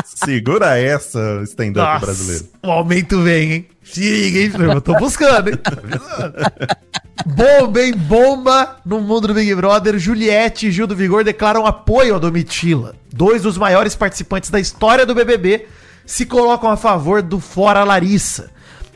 Segura 0.05 0.77
essa, 0.77 1.41
stand-up 1.43 2.01
brasileiro. 2.05 2.45
O 2.63 2.71
aumento 2.71 3.21
vem, 3.21 3.51
hein? 3.51 3.67
Se 3.91 4.01
liga, 4.01 4.39
hein? 4.39 4.71
Eu 4.73 4.81
tô 4.81 4.95
buscando, 4.95 5.49
hein? 5.49 5.55
Bomba, 7.25 7.81
hein? 7.81 7.93
Bomba 7.93 8.77
no 8.85 9.01
mundo 9.01 9.27
do 9.27 9.33
Big 9.33 9.53
Brother. 9.55 9.97
Juliette 9.97 10.67
e 10.67 10.71
Gil 10.71 10.87
do 10.87 10.95
Vigor 10.95 11.23
declaram 11.23 11.65
apoio 11.65 12.15
a 12.15 12.19
Domitila. 12.19 12.95
Dois 13.11 13.41
dos 13.41 13.57
maiores 13.57 13.95
participantes 13.95 14.49
da 14.49 14.59
história 14.59 15.05
do 15.05 15.15
BBB 15.15 15.67
se 16.05 16.25
colocam 16.25 16.69
a 16.69 16.77
favor 16.77 17.21
do 17.21 17.39
Fora 17.39 17.83
Larissa. 17.83 18.51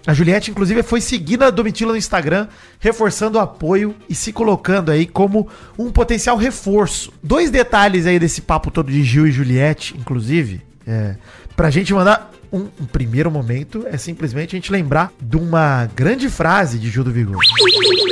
A 0.06 0.14
Juliette, 0.14 0.52
inclusive, 0.52 0.84
foi 0.84 1.00
seguindo 1.00 1.44
a 1.44 1.50
Domitila 1.50 1.94
no 1.94 1.98
Instagram, 1.98 2.48
reforçando 2.80 3.38
o 3.38 3.42
apoio 3.42 3.96
e 4.10 4.14
se 4.14 4.34
colocando 4.34 4.92
aí 4.92 5.06
como 5.08 5.48
um 5.78 5.90
potencial 5.90 6.36
reforço. 6.36 7.12
Dois 7.22 7.50
detalhes 7.50 8.06
aí 8.06 8.20
desse 8.20 8.42
papo 8.42 8.70
todo 8.70 8.92
de 8.92 9.02
Gil 9.04 9.28
e 9.28 9.32
Juliette, 9.32 9.96
inclusive, 9.98 10.62
é, 10.86 11.16
pra 11.56 11.70
gente 11.70 11.94
mandar 11.94 12.32
um, 12.54 12.68
um 12.80 12.86
primeiro 12.86 13.32
momento, 13.32 13.86
é 13.88 13.98
simplesmente 13.98 14.56
a 14.56 14.58
gente 14.58 14.72
lembrar 14.72 15.12
de 15.20 15.36
uma 15.36 15.90
grande 15.96 16.30
frase 16.30 16.78
de 16.78 16.90
Gil 16.90 17.04
do 17.04 17.12
Vigor. 17.12 17.40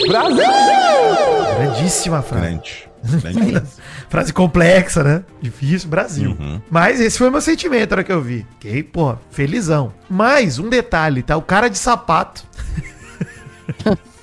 Brasil! 0.08 0.44
Grandíssima 1.58 2.24
frase. 2.24 2.42
Grande. 2.42 2.92
Frase 4.10 4.34
complexa, 4.34 5.04
né? 5.04 5.24
Difícil, 5.42 5.90
Brasil. 5.90 6.38
Uhum. 6.40 6.62
Mas 6.70 7.00
esse 7.00 7.18
foi 7.18 7.30
o 7.30 7.32
meu 7.32 7.42
sentimento 7.42 7.92
na 7.92 7.96
hora 7.96 8.04
que 8.04 8.12
eu 8.12 8.22
vi. 8.22 8.46
Fiquei, 8.60 8.84
pô, 8.84 9.16
felizão. 9.32 9.94
Mas, 10.10 10.60
um 10.60 10.70
detalhe, 10.70 11.24
tá? 11.24 11.38
O 11.38 11.42
cara 11.42 11.68
de 11.68 11.78
sapato 11.80 12.44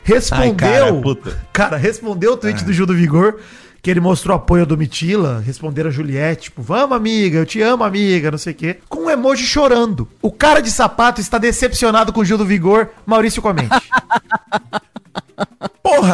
respondeu. 0.04 0.68
Ai, 0.68 1.14
cara. 1.14 1.38
Cara, 1.52 1.76
respondeu 1.76 2.34
o 2.34 2.36
tweet 2.36 2.64
do 2.64 2.72
Gil 2.72 2.86
do 2.86 2.94
Vigor, 2.94 3.40
que 3.80 3.90
ele 3.90 4.00
mostrou 4.00 4.36
apoio 4.36 4.62
a 4.62 4.66
Domitila, 4.66 5.42
responderam 5.44 5.88
a 5.88 5.92
Juliette, 5.92 6.44
tipo, 6.44 6.62
vamos 6.62 6.96
amiga, 6.96 7.38
eu 7.38 7.46
te 7.46 7.62
amo 7.62 7.84
amiga, 7.84 8.30
não 8.30 8.38
sei 8.38 8.52
o 8.52 8.56
quê, 8.56 8.78
com 8.88 9.06
um 9.06 9.10
emoji 9.10 9.44
chorando. 9.44 10.08
O 10.20 10.32
cara 10.32 10.60
de 10.60 10.70
sapato 10.70 11.20
está 11.20 11.38
decepcionado 11.38 12.12
com 12.12 12.20
o 12.20 12.24
Gil 12.24 12.38
do 12.38 12.44
Vigor, 12.44 12.90
Maurício 13.06 13.42
comente. 13.42 13.68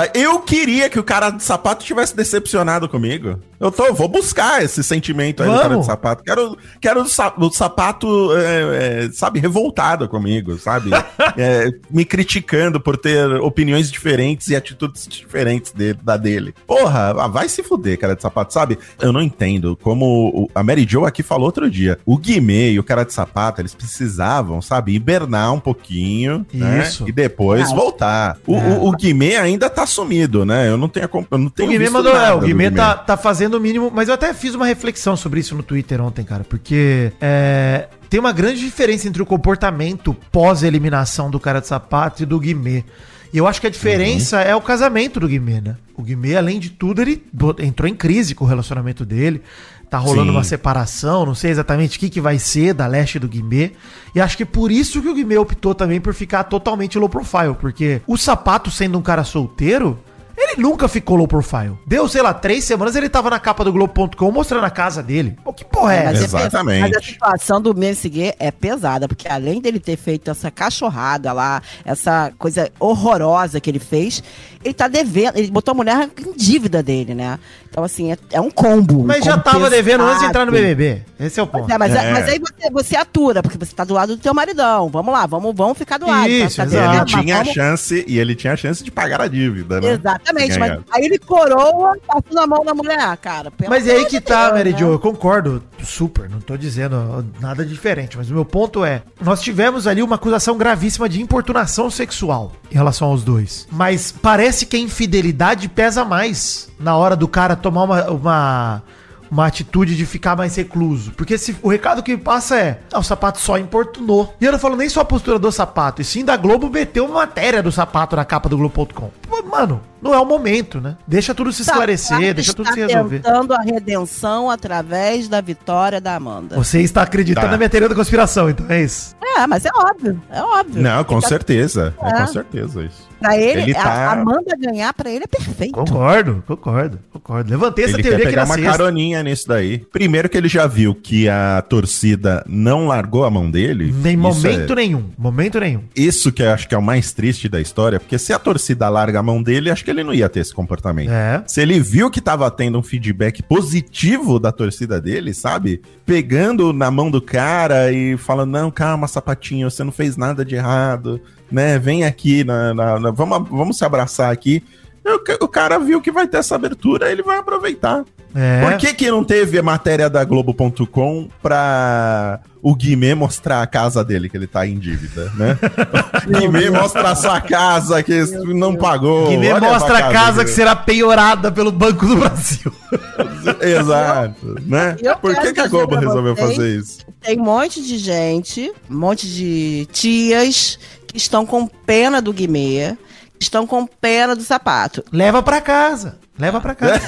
Porra, 0.04 0.10
eu 0.14 0.40
queria 0.40 0.88
que 0.90 0.98
o 0.98 1.04
cara 1.04 1.30
de 1.30 1.42
sapato 1.42 1.84
tivesse 1.84 2.14
decepcionado 2.16 2.88
comigo. 2.88 3.38
Eu 3.60 3.70
tô, 3.70 3.94
vou 3.94 4.08
buscar 4.08 4.62
esse 4.62 4.82
sentimento 4.82 5.42
aí 5.42 5.48
do 5.48 5.54
cara 5.54 5.64
de 5.68 5.70
Vamos. 5.74 5.86
sapato. 5.86 6.22
Quero, 6.24 6.58
quero 6.80 7.02
o, 7.02 7.08
sa- 7.08 7.32
o 7.38 7.50
sapato, 7.50 8.36
é, 8.36 9.04
é, 9.06 9.10
sabe, 9.12 9.38
revoltado 9.40 10.08
comigo, 10.08 10.58
sabe? 10.58 10.90
É, 11.36 11.68
me 11.90 12.04
criticando 12.04 12.78
por 12.80 12.96
ter 12.96 13.26
opiniões 13.40 13.90
diferentes 13.90 14.48
e 14.48 14.54
atitudes 14.56 15.06
diferentes 15.08 15.72
de- 15.72 15.94
da 15.94 16.16
dele. 16.16 16.54
Porra, 16.66 17.10
ah, 17.18 17.26
vai 17.26 17.48
se 17.48 17.62
fuder, 17.62 17.98
cara 17.98 18.14
de 18.14 18.22
sapato, 18.22 18.52
sabe? 18.52 18.78
Eu 19.00 19.12
não 19.12 19.20
entendo 19.20 19.76
como 19.82 20.48
a 20.54 20.62
Mary 20.62 20.86
Jo 20.88 21.04
aqui 21.04 21.22
falou 21.24 21.46
outro 21.46 21.68
dia. 21.70 21.98
O 22.06 22.16
Guimê 22.18 22.70
e 22.72 22.78
o 22.78 22.84
cara 22.84 23.04
de 23.04 23.12
sapato, 23.12 23.60
eles 23.60 23.74
precisavam, 23.74 24.60
sabe, 24.62 24.94
hibernar 24.94 25.52
um 25.52 25.58
pouquinho, 25.60 26.46
né? 26.52 26.82
Isso. 26.86 27.08
E 27.08 27.12
depois 27.12 27.72
Ah. 27.72 27.74
voltar. 27.74 28.38
O, 28.46 28.54
É. 28.54 28.58
o, 28.60 28.88
o 28.88 28.92
Guimê 28.92 29.36
ainda 29.36 29.68
tá 29.68 29.86
sumido, 29.94 30.44
né? 30.44 30.68
Eu 30.68 30.76
não 30.76 30.88
tenho, 30.88 31.06
a 31.06 31.08
comp- 31.08 31.26
eu 31.30 31.38
não 31.38 31.46
O 31.46 31.50
tenho 31.50 31.68
Guimê 31.70 31.84
visto 31.84 31.92
mandou, 31.92 32.16
é, 32.16 32.32
o 32.34 32.40
do 32.40 32.46
Guimê 32.46 32.70
tá, 32.70 32.94
tá 32.94 33.16
fazendo 33.16 33.54
o 33.54 33.60
mínimo, 33.60 33.90
mas 33.94 34.08
eu 34.08 34.14
até 34.14 34.32
fiz 34.34 34.54
uma 34.54 34.66
reflexão 34.66 35.16
sobre 35.16 35.40
isso 35.40 35.54
no 35.54 35.62
Twitter 35.62 36.00
ontem, 36.00 36.24
cara, 36.24 36.44
porque 36.44 37.12
é, 37.20 37.88
tem 38.10 38.18
uma 38.20 38.32
grande 38.32 38.60
diferença 38.60 39.08
entre 39.08 39.22
o 39.22 39.26
comportamento 39.26 40.14
pós-eliminação 40.30 41.30
do 41.30 41.40
cara 41.40 41.60
de 41.60 41.66
sapato 41.66 42.22
e 42.22 42.26
do 42.26 42.38
Guimê. 42.38 42.84
E 43.32 43.38
eu 43.38 43.48
acho 43.48 43.60
que 43.60 43.66
a 43.66 43.70
diferença 43.70 44.40
é 44.42 44.54
o 44.54 44.60
casamento 44.60 45.18
do 45.18 45.26
Guimê, 45.26 45.60
né? 45.60 45.76
O 45.96 46.02
Guimê, 46.02 46.36
além 46.36 46.60
de 46.60 46.70
tudo, 46.70 47.02
ele 47.02 47.20
entrou 47.58 47.88
em 47.88 47.94
crise 47.94 48.32
com 48.34 48.44
o 48.44 48.48
relacionamento 48.48 49.04
dele. 49.04 49.42
Tá 49.90 49.98
rolando 49.98 50.30
Sim. 50.30 50.36
uma 50.36 50.44
separação, 50.44 51.24
não 51.26 51.34
sei 51.34 51.50
exatamente 51.52 51.96
o 51.96 52.00
que, 52.00 52.10
que 52.10 52.20
vai 52.20 52.38
ser 52.38 52.74
da 52.74 52.86
leste 52.86 53.18
do 53.18 53.28
Guimê. 53.28 53.72
E 54.14 54.20
acho 54.20 54.36
que 54.36 54.44
por 54.44 54.70
isso 54.72 55.00
que 55.00 55.08
o 55.08 55.14
Guimê 55.14 55.36
optou 55.38 55.74
também 55.74 56.00
por 56.00 56.12
ficar 56.14 56.44
totalmente 56.44 56.98
low 56.98 57.08
profile, 57.08 57.54
porque 57.60 58.00
o 58.06 58.16
sapato 58.16 58.70
sendo 58.70 58.98
um 58.98 59.02
cara 59.02 59.22
solteiro, 59.22 59.98
ele 60.36 60.60
nunca 60.60 60.88
ficou 60.88 61.16
low 61.16 61.28
profile. 61.28 61.78
Deu, 61.86 62.08
sei 62.08 62.20
lá, 62.20 62.34
três 62.34 62.64
semanas 62.64 62.96
ele 62.96 63.08
tava 63.08 63.30
na 63.30 63.38
capa 63.38 63.62
do 63.64 63.72
Globo.com 63.72 64.32
mostrando 64.32 64.64
a 64.64 64.70
casa 64.70 65.00
dele. 65.00 65.36
Pô, 65.44 65.52
que 65.52 65.64
porra 65.64 65.94
é 65.94 66.04
Mas 66.06 66.14
essa? 66.16 66.24
é 66.24 66.40
pes- 66.40 66.46
Exatamente. 66.48 66.80
Mas 66.80 66.96
a 66.96 67.00
situação 67.00 67.60
do 67.62 67.72
Messiguet 67.72 68.34
é 68.40 68.50
pesada, 68.50 69.06
porque 69.06 69.28
além 69.28 69.60
dele 69.60 69.78
ter 69.78 69.96
feito 69.96 70.28
essa 70.32 70.50
cachorrada 70.50 71.32
lá, 71.32 71.62
essa 71.84 72.32
coisa 72.36 72.68
horrorosa 72.80 73.60
que 73.60 73.70
ele 73.70 73.78
fez, 73.78 74.24
ele 74.64 74.74
tá 74.74 74.88
devendo, 74.88 75.36
ele 75.38 75.50
botou 75.52 75.70
a 75.70 75.74
mulher 75.76 76.10
em 76.18 76.32
dívida 76.36 76.82
dele, 76.82 77.14
né? 77.14 77.38
Então, 77.74 77.82
assim, 77.82 78.12
é, 78.12 78.18
é 78.30 78.40
um 78.40 78.52
combo. 78.52 79.00
um 79.02 79.04
Mas 79.06 79.24
já 79.24 79.32
combo 79.32 79.42
tava 79.42 79.68
devendo 79.68 80.04
antes 80.04 80.20
de 80.20 80.26
entrar 80.26 80.46
no 80.46 80.52
pesado. 80.52 80.68
BBB. 80.76 81.02
Esse 81.18 81.40
é 81.40 81.42
o 81.42 81.46
ponto. 81.48 81.68
é, 81.72 81.76
mas, 81.76 81.92
É. 81.92 82.12
mas 82.12 82.28
aí 82.28 82.38
você, 82.38 82.70
você 82.70 82.96
atura, 82.96 83.42
porque 83.42 83.58
você 83.58 83.74
tá 83.74 83.82
do 83.82 83.92
lado 83.94 84.14
do 84.14 84.22
teu 84.22 84.32
maridão. 84.32 84.88
Vamos 84.90 85.12
lá, 85.12 85.26
vamos, 85.26 85.52
vamos 85.56 85.76
ficar 85.76 85.98
do 85.98 86.06
lado. 86.06 86.28
Isso, 86.30 86.58
tá, 86.58 86.62
E 86.62 86.66
exato. 86.66 86.94
ele 86.96 87.04
tinha 87.22 87.34
a 87.34 87.38
vamos- 87.38 87.52
chance, 87.52 88.04
e 88.06 88.16
ele 88.20 88.36
tinha 88.36 88.52
a 88.52 88.56
chance 88.56 88.84
de 88.84 88.92
pagar 88.92 89.20
a 89.22 89.26
dívida, 89.26 89.80
né? 89.80 89.90
Exatamente, 89.94 90.56
mas 90.56 90.70
aí 90.92 91.04
ele 91.04 91.18
coroa 91.18 91.96
passando 92.06 92.38
a 92.38 92.46
mão 92.46 92.62
na 92.62 92.74
mulher, 92.74 93.16
cara. 93.16 93.50
Pelo 93.50 93.70
Mas 93.70 93.88
é 93.88 93.96
aí 93.96 94.04
que 94.06 94.20
tá, 94.20 94.44
Deus, 94.44 94.58
Mary 94.58 94.72
né? 94.72 94.78
Jo, 94.78 94.92
eu 94.92 94.98
concordo 95.00 95.60
super, 95.82 96.30
não 96.30 96.40
tô 96.40 96.56
dizendo 96.56 97.26
nada 97.40 97.66
diferente, 97.66 98.16
mas 98.16 98.30
o 98.30 98.34
meu 98.34 98.44
ponto 98.44 98.84
é, 98.84 99.02
nós 99.20 99.42
tivemos 99.42 99.88
ali 99.88 100.00
uma 100.00 100.14
acusação 100.14 100.56
gravíssima 100.56 101.08
de 101.08 101.20
importunação 101.20 101.90
sexual 101.90 102.52
em 102.70 102.74
relação 102.76 103.08
aos 103.08 103.24
dois. 103.24 103.66
Mas 103.72 104.12
parece 104.12 104.64
que 104.64 104.76
a 104.76 104.78
infidelidade 104.80 105.68
pesa 105.68 106.04
mais 106.04 106.68
na 106.78 106.96
hora 106.96 107.16
do 107.16 107.26
cara 107.26 107.56
tomar 107.64 107.82
uma, 107.84 108.10
uma, 108.10 108.82
uma 109.30 109.46
atitude 109.46 109.96
de 109.96 110.04
ficar 110.06 110.36
mais 110.36 110.54
recluso. 110.54 111.12
Porque 111.12 111.38
se, 111.38 111.56
o 111.62 111.68
recado 111.68 112.02
que 112.02 112.16
passa 112.16 112.56
é, 112.58 112.80
ah, 112.92 112.98
o 112.98 113.02
sapato 113.02 113.40
só 113.40 113.56
importunou. 113.58 114.34
E 114.40 114.44
eu 114.44 114.52
não 114.52 114.58
falo 114.58 114.76
nem 114.76 114.88
só 114.88 115.00
a 115.00 115.04
postura 115.04 115.38
do 115.38 115.50
sapato, 115.50 116.02
e 116.02 116.04
sim 116.04 116.24
da 116.24 116.36
Globo 116.36 116.68
meteu 116.70 117.06
uma 117.06 117.14
matéria 117.20 117.62
do 117.62 117.72
sapato 117.72 118.14
na 118.14 118.24
capa 118.24 118.48
do 118.48 118.56
Globo.com. 118.58 119.10
Mano, 119.50 119.80
não 120.02 120.12
é 120.12 120.18
o 120.18 120.24
momento, 120.26 120.80
né? 120.80 120.96
Deixa 121.06 121.34
tudo 121.34 121.52
se 121.52 121.62
esclarecer, 121.62 122.08
Sapato 122.18 122.34
deixa 122.34 122.52
tudo 122.52 122.66
se 122.72 122.80
está 122.80 122.94
resolver. 122.94 123.20
tentando 123.20 123.54
a 123.54 123.60
redenção 123.62 124.50
através 124.50 125.28
da 125.28 125.40
vitória 125.40 126.00
da 126.00 126.16
Amanda. 126.16 126.56
Você 126.56 126.80
está 126.80 127.02
acreditando 127.02 127.46
Tá. 127.46 127.52
na 127.52 127.56
minha 127.56 127.68
teoria 127.70 127.88
da 127.88 127.94
conspiração, 127.94 128.50
então 128.50 128.66
é 128.68 128.82
isso. 128.82 129.14
É, 129.22 129.46
mas 129.46 129.64
é 129.64 129.70
óbvio, 129.74 130.20
é 130.30 130.42
óbvio. 130.42 130.82
Não, 130.82 131.02
com 131.04 131.20
Tá- 131.20 131.28
certeza. 131.28 131.94
É, 132.02 132.08
É. 132.08 132.12
com 132.20 132.26
certeza 132.26 132.82
isso. 132.84 133.08
Pra 133.24 133.38
ele, 133.38 133.62
Ele 133.62 133.70
a- 133.76 133.82
tá- 133.82 133.90
a 133.90 134.12
Amanda 134.12 134.56
ganhar 134.56 134.92
pra 134.92 135.10
ele 135.10 135.24
é 135.24 135.26
perfeito. 135.26 135.72
Concordo, 135.72 136.42
concordo, 136.46 136.98
concordo. 137.10 137.50
Levantei 137.50 137.86
essa 137.86 137.94
Ele 137.94 138.02
quer 138.02 138.08
teoria 138.10 138.24
aqui 138.26 138.34
pegar 138.34 138.42
na 138.42 138.48
uma 138.50 138.54
sexta. 138.56 138.70
caroninha 138.70 139.22
nisso 139.22 139.48
daí. 139.48 139.78
Primeiro 139.92 140.28
que 140.28 140.36
ele 140.36 140.48
já 140.48 140.66
viu 140.66 140.94
que 140.94 141.28
a 141.28 141.62
torcida 141.66 142.44
não 142.46 142.86
largou 142.86 143.24
a 143.24 143.30
mão 143.30 143.50
dele. 143.50 143.94
Nem 144.02 144.16
momento 144.16 144.72
é- 144.72 144.76
nenhum, 144.76 145.04
momento 145.16 145.58
nenhum. 145.58 145.82
Isso 145.96 146.30
que 146.30 146.42
eu 146.42 146.50
acho 146.50 146.68
que 146.68 146.74
é 146.74 146.78
o 146.78 146.82
mais 146.82 147.12
triste 147.12 147.48
da 147.48 147.60
história, 147.60 147.98
porque 147.98 148.18
se 148.18 148.32
a 148.32 148.38
torcida 148.38 148.88
larga 148.88 149.20
a 149.20 149.22
mão 149.22 149.42
dele, 149.42 149.70
acho 149.70 149.84
que 149.84 149.90
ele 149.90 150.04
não 150.04 150.12
ia 150.12 150.28
ter 150.28 150.40
esse 150.40 150.52
comportamento. 150.54 151.10
É. 151.10 151.42
Se 151.46 151.60
ele 151.62 151.80
viu 151.80 152.10
que 152.10 152.20
tava 152.20 152.50
tendo 152.50 152.78
um 152.78 152.82
feedback 152.82 153.42
positivo 153.42 154.38
da 154.38 154.52
torcida 154.52 155.00
dele, 155.00 155.32
sabe? 155.32 155.80
Pegando 156.04 156.72
na 156.72 156.90
mão 156.90 157.10
do 157.10 157.22
cara 157.22 157.90
e 157.90 158.16
falando, 158.18 158.50
não, 158.52 158.70
calma, 158.70 159.08
sapatinho, 159.08 159.70
você 159.70 159.82
não 159.82 159.92
fez 159.92 160.16
nada 160.16 160.44
de 160.44 160.54
errado, 160.54 161.20
né? 161.54 161.78
Vem 161.78 162.04
aqui, 162.04 162.44
na, 162.44 162.74
na- 162.74 162.98
na- 163.00 163.10
vamos, 163.10 163.48
vamos 163.48 163.78
se 163.78 163.84
abraçar 163.84 164.30
aqui. 164.32 164.62
O, 165.06 165.18
ca- 165.18 165.38
o 165.40 165.48
cara 165.48 165.78
viu 165.78 166.00
que 166.00 166.10
vai 166.10 166.26
ter 166.26 166.38
essa 166.38 166.54
abertura, 166.54 167.10
ele 167.12 167.22
vai 167.22 167.38
aproveitar. 167.38 168.04
É. 168.34 168.62
Por 168.68 168.76
que, 168.78 168.92
que 168.94 169.10
não 169.10 169.22
teve 169.22 169.58
a 169.58 169.62
matéria 169.62 170.10
da 170.10 170.24
Globo.com 170.24 171.28
pra 171.40 172.40
o 172.60 172.74
Guimê 172.74 173.14
mostrar 173.14 173.62
a 173.62 173.66
casa 173.66 174.02
dele, 174.02 174.28
que 174.28 174.36
ele 174.36 174.46
tá 174.48 174.66
em 174.66 174.76
dívida, 174.78 175.30
né? 175.36 175.56
o 176.26 176.40
Guimê 176.40 176.68
mostra 176.70 177.10
a 177.10 177.14
sua 177.14 177.40
casa 177.40 178.02
que 178.02 178.18
não 178.46 178.74
pagou. 178.74 179.28
Guimê 179.28 179.52
Olha 179.52 179.60
mostra 179.70 179.98
a 179.98 180.10
casa 180.12 180.38
dele. 180.38 180.44
que 180.46 180.50
será 180.50 180.74
penhorada 180.74 181.52
pelo 181.52 181.70
Banco 181.70 182.06
do 182.06 182.16
Brasil. 182.16 182.72
Exato, 183.60 184.56
né? 184.66 184.96
Eu 185.00 185.16
Por 185.18 185.34
que, 185.36 185.52
que 185.52 185.60
a 185.60 185.68
Globo 185.68 185.94
resolveu 185.96 186.34
vocês- 186.34 186.56
fazer 186.56 186.76
isso? 186.76 186.98
Tem 187.20 187.38
um 187.38 187.44
monte 187.44 187.82
de 187.82 187.98
gente, 187.98 188.72
um 188.90 188.96
monte 188.98 189.28
de 189.28 189.86
tias 189.92 190.78
que 191.14 191.18
estão 191.18 191.46
com 191.46 191.64
pena 191.64 192.20
do 192.20 192.32
Guimê, 192.32 192.98
que 193.38 193.44
estão 193.44 193.68
com 193.68 193.86
pena 193.86 194.34
do 194.34 194.42
sapato. 194.42 195.04
Leva 195.12 195.40
pra 195.44 195.60
casa. 195.60 196.18
Leva 196.36 196.60
pra 196.60 196.74
casa. 196.74 197.00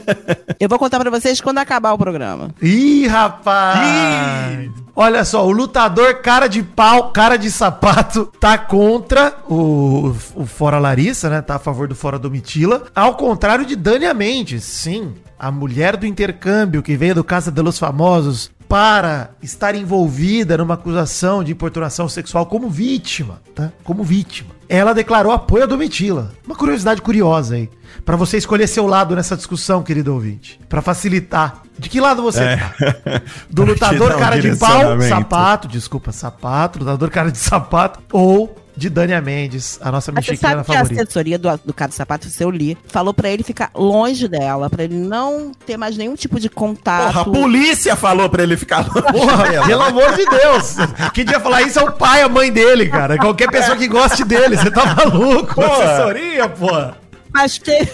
Eu 0.60 0.68
vou 0.68 0.78
contar 0.78 1.00
pra 1.00 1.08
vocês 1.08 1.40
quando 1.40 1.56
acabar 1.56 1.94
o 1.94 1.98
programa. 1.98 2.50
Ih, 2.60 3.06
rapaz! 3.06 4.70
Olha 4.94 5.24
só, 5.24 5.46
o 5.46 5.50
lutador 5.50 6.16
cara 6.20 6.48
de 6.48 6.62
pau, 6.62 7.12
cara 7.12 7.38
de 7.38 7.50
sapato, 7.50 8.30
tá 8.38 8.58
contra 8.58 9.38
o, 9.48 10.14
o 10.34 10.44
Fora 10.44 10.78
Larissa, 10.78 11.30
né? 11.30 11.40
Tá 11.40 11.56
a 11.56 11.58
favor 11.58 11.88
do 11.88 11.94
Fora 11.94 12.18
Domitila. 12.18 12.84
Ao 12.94 13.14
contrário 13.14 13.64
de 13.64 13.74
Dania 13.74 14.12
Mendes, 14.12 14.64
sim. 14.64 15.14
A 15.38 15.50
mulher 15.50 15.96
do 15.96 16.06
intercâmbio 16.06 16.82
que 16.82 16.94
veio 16.94 17.14
do 17.14 17.24
Casa 17.24 17.50
de 17.50 17.62
los 17.62 17.78
Famosos 17.78 18.50
para 18.68 19.30
estar 19.42 19.74
envolvida 19.74 20.56
numa 20.58 20.74
acusação 20.74 21.44
de 21.44 21.52
importunação 21.52 22.08
sexual 22.08 22.46
como 22.46 22.68
vítima, 22.68 23.40
tá? 23.54 23.72
Como 23.84 24.02
vítima. 24.02 24.50
Ela 24.68 24.92
declarou 24.92 25.30
apoio 25.32 25.62
a 25.62 25.66
Domitila. 25.66 26.32
Uma 26.44 26.56
curiosidade 26.56 27.00
curiosa 27.00 27.54
aí. 27.54 27.70
Pra 28.04 28.16
você 28.16 28.36
escolher 28.36 28.66
seu 28.66 28.86
lado 28.86 29.14
nessa 29.14 29.36
discussão, 29.36 29.82
querido 29.82 30.12
ouvinte. 30.12 30.58
Pra 30.68 30.82
facilitar. 30.82 31.62
De 31.78 31.88
que 31.88 32.00
lado 32.00 32.22
você 32.22 32.42
É. 32.42 32.56
tá? 32.56 32.74
Do 33.48 33.64
lutador 33.64 34.14
um 34.16 34.18
cara 34.18 34.40
de 34.40 34.56
pau, 34.56 35.00
sapato, 35.08 35.68
desculpa, 35.68 36.10
sapato, 36.10 36.78
lutador 36.80 37.10
cara 37.10 37.30
de 37.30 37.38
sapato, 37.38 38.00
ou 38.12 38.56
de 38.76 38.90
Dania 38.90 39.20
Mendes, 39.22 39.78
a 39.80 39.90
nossa 39.90 40.12
Mas 40.12 40.24
você 40.26 40.32
mexicana 40.32 40.56
sabe 40.56 40.66
que 40.66 40.72
a 40.72 40.74
favorita. 40.80 41.02
assessoria 41.02 41.38
do, 41.38 41.60
do 41.64 41.72
cara 41.72 41.88
do 41.88 41.94
sapato, 41.94 42.28
se 42.28 42.42
eu 42.44 42.50
li, 42.50 42.76
falou 42.86 43.14
pra 43.14 43.28
ele 43.30 43.42
ficar 43.42 43.70
longe 43.74 44.28
dela, 44.28 44.68
pra 44.68 44.84
ele 44.84 44.94
não 44.96 45.52
ter 45.64 45.76
mais 45.76 45.96
nenhum 45.96 46.14
tipo 46.14 46.38
de 46.38 46.48
contato. 46.50 47.06
Porra, 47.06 47.20
a 47.22 47.24
polícia 47.24 47.96
falou 47.96 48.28
pra 48.28 48.42
ele 48.42 48.56
ficar 48.56 48.80
longe 48.86 49.02
Porra, 49.12 49.48
dela. 49.48 49.66
pelo 49.66 49.82
amor 49.82 50.14
de 50.14 50.26
Deus. 50.26 50.74
Quem 51.14 51.24
devia 51.24 51.40
falar 51.40 51.62
isso 51.62 51.78
é 51.78 51.82
o 51.84 51.92
pai, 51.92 52.20
a 52.22 52.28
mãe 52.28 52.52
dele, 52.52 52.88
cara. 52.88 53.16
Qualquer 53.16 53.50
pessoa 53.50 53.76
que 53.76 53.88
goste 53.88 54.24
dele. 54.24 54.56
Você 54.56 54.70
tá 54.70 54.94
maluco? 54.94 55.54
Porra. 55.54 55.84
Assessoria, 55.94 56.48
porra. 56.48 56.96
Mas, 57.32 57.58
te- 57.58 57.88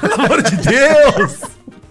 Pelo 0.00 0.14
amor 0.24 0.42
de 0.42 0.56
Deus. 0.56 1.38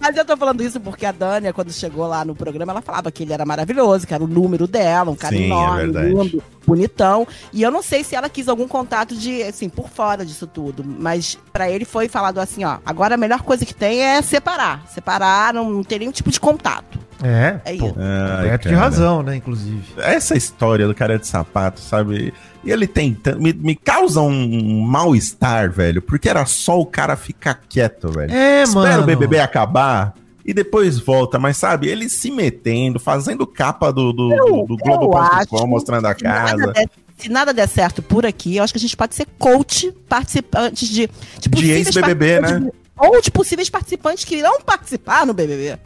Mas 0.00 0.16
eu 0.16 0.24
tô 0.24 0.36
falando 0.36 0.62
isso 0.62 0.80
porque 0.80 1.04
a 1.04 1.12
Dânia, 1.12 1.52
quando 1.52 1.72
chegou 1.72 2.06
lá 2.06 2.24
no 2.24 2.34
programa, 2.34 2.72
ela 2.72 2.80
falava 2.82 3.10
que 3.12 3.22
ele 3.22 3.32
era 3.32 3.44
maravilhoso, 3.44 4.06
que 4.06 4.14
era 4.14 4.22
o 4.24 4.26
número 4.26 4.66
dela, 4.66 5.10
um 5.10 5.16
cara 5.16 5.36
Sim, 5.36 5.42
é 5.42 5.46
enorme, 5.46 5.82
verdade. 5.82 6.08
lindo, 6.08 6.42
bonitão. 6.66 7.26
E 7.52 7.62
eu 7.62 7.70
não 7.70 7.82
sei 7.82 8.02
se 8.02 8.14
ela 8.14 8.28
quis 8.28 8.48
algum 8.48 8.66
contato 8.66 9.14
de, 9.14 9.42
assim, 9.42 9.68
por 9.68 9.88
fora 9.88 10.24
disso 10.24 10.46
tudo. 10.46 10.84
Mas 10.84 11.38
pra 11.52 11.70
ele 11.70 11.84
foi 11.84 12.08
falado 12.08 12.38
assim, 12.38 12.64
ó, 12.64 12.78
agora 12.84 13.14
a 13.14 13.18
melhor 13.18 13.42
coisa 13.42 13.66
que 13.66 13.74
tem 13.74 14.02
é 14.02 14.22
separar. 14.22 14.86
Separar, 14.88 15.52
não, 15.54 15.70
não 15.70 15.84
ter 15.84 15.98
nenhum 15.98 16.12
tipo 16.12 16.30
de 16.30 16.40
contato. 16.40 16.98
É, 17.22 17.60
É 17.66 17.76
pô, 17.76 17.86
isso. 17.86 17.96
Ai, 17.98 18.36
coberto 18.36 18.68
de 18.68 18.74
razão, 18.74 19.22
né, 19.22 19.36
inclusive. 19.36 19.82
Essa 19.98 20.34
história 20.36 20.86
do 20.86 20.94
cara 20.94 21.18
de 21.18 21.26
sapato, 21.26 21.78
sabe? 21.80 22.32
E 22.62 22.70
ele 22.70 22.86
tentando. 22.86 23.40
Me, 23.40 23.52
me 23.52 23.74
causa 23.74 24.20
um 24.20 24.80
mal-estar, 24.82 25.70
velho. 25.72 26.02
Porque 26.02 26.28
era 26.28 26.44
só 26.46 26.78
o 26.78 26.84
cara 26.86 27.16
ficar 27.16 27.54
quieto, 27.68 28.10
velho. 28.12 28.32
É, 28.32 28.62
Espera 28.64 28.82
mano. 28.98 29.02
o 29.02 29.06
BBB 29.06 29.38
acabar 29.40 30.14
e 30.44 30.52
depois 30.52 30.98
volta. 30.98 31.38
Mas 31.38 31.56
sabe, 31.56 31.88
ele 31.88 32.08
se 32.08 32.30
metendo, 32.30 32.98
fazendo 33.00 33.46
capa 33.46 33.90
do, 33.92 34.12
do, 34.12 34.28
do, 34.28 34.36
do 34.66 34.74
Eu 34.74 34.76
Globo.com, 34.76 35.16
acho 35.56 35.66
mostrando 35.66 36.06
a 36.06 36.14
Se 36.14 36.22
nada 36.24 36.50
casa. 36.56 36.72
der- 36.72 36.90
Se 37.18 37.28
nada 37.30 37.52
der 37.54 37.68
certo 37.68 38.02
por 38.02 38.24
aqui, 38.26 38.56
eu 38.56 38.64
acho 38.64 38.72
que 38.72 38.78
a 38.78 38.80
gente 38.80 38.96
pode 38.96 39.14
ser 39.14 39.26
coach 39.38 39.90
participantes 40.08 40.88
de. 40.88 41.08
De, 41.40 41.48
possíveis 41.48 41.86
ex-BBB, 41.86 42.40
participantes- 42.40 42.80
Ou 42.98 43.20
de 43.22 43.30
possíveis 43.30 43.70
participantes 43.70 44.24
que 44.24 44.36
irão 44.36 44.60
participar 44.60 45.26
no 45.26 45.32
BBB. 45.32 45.78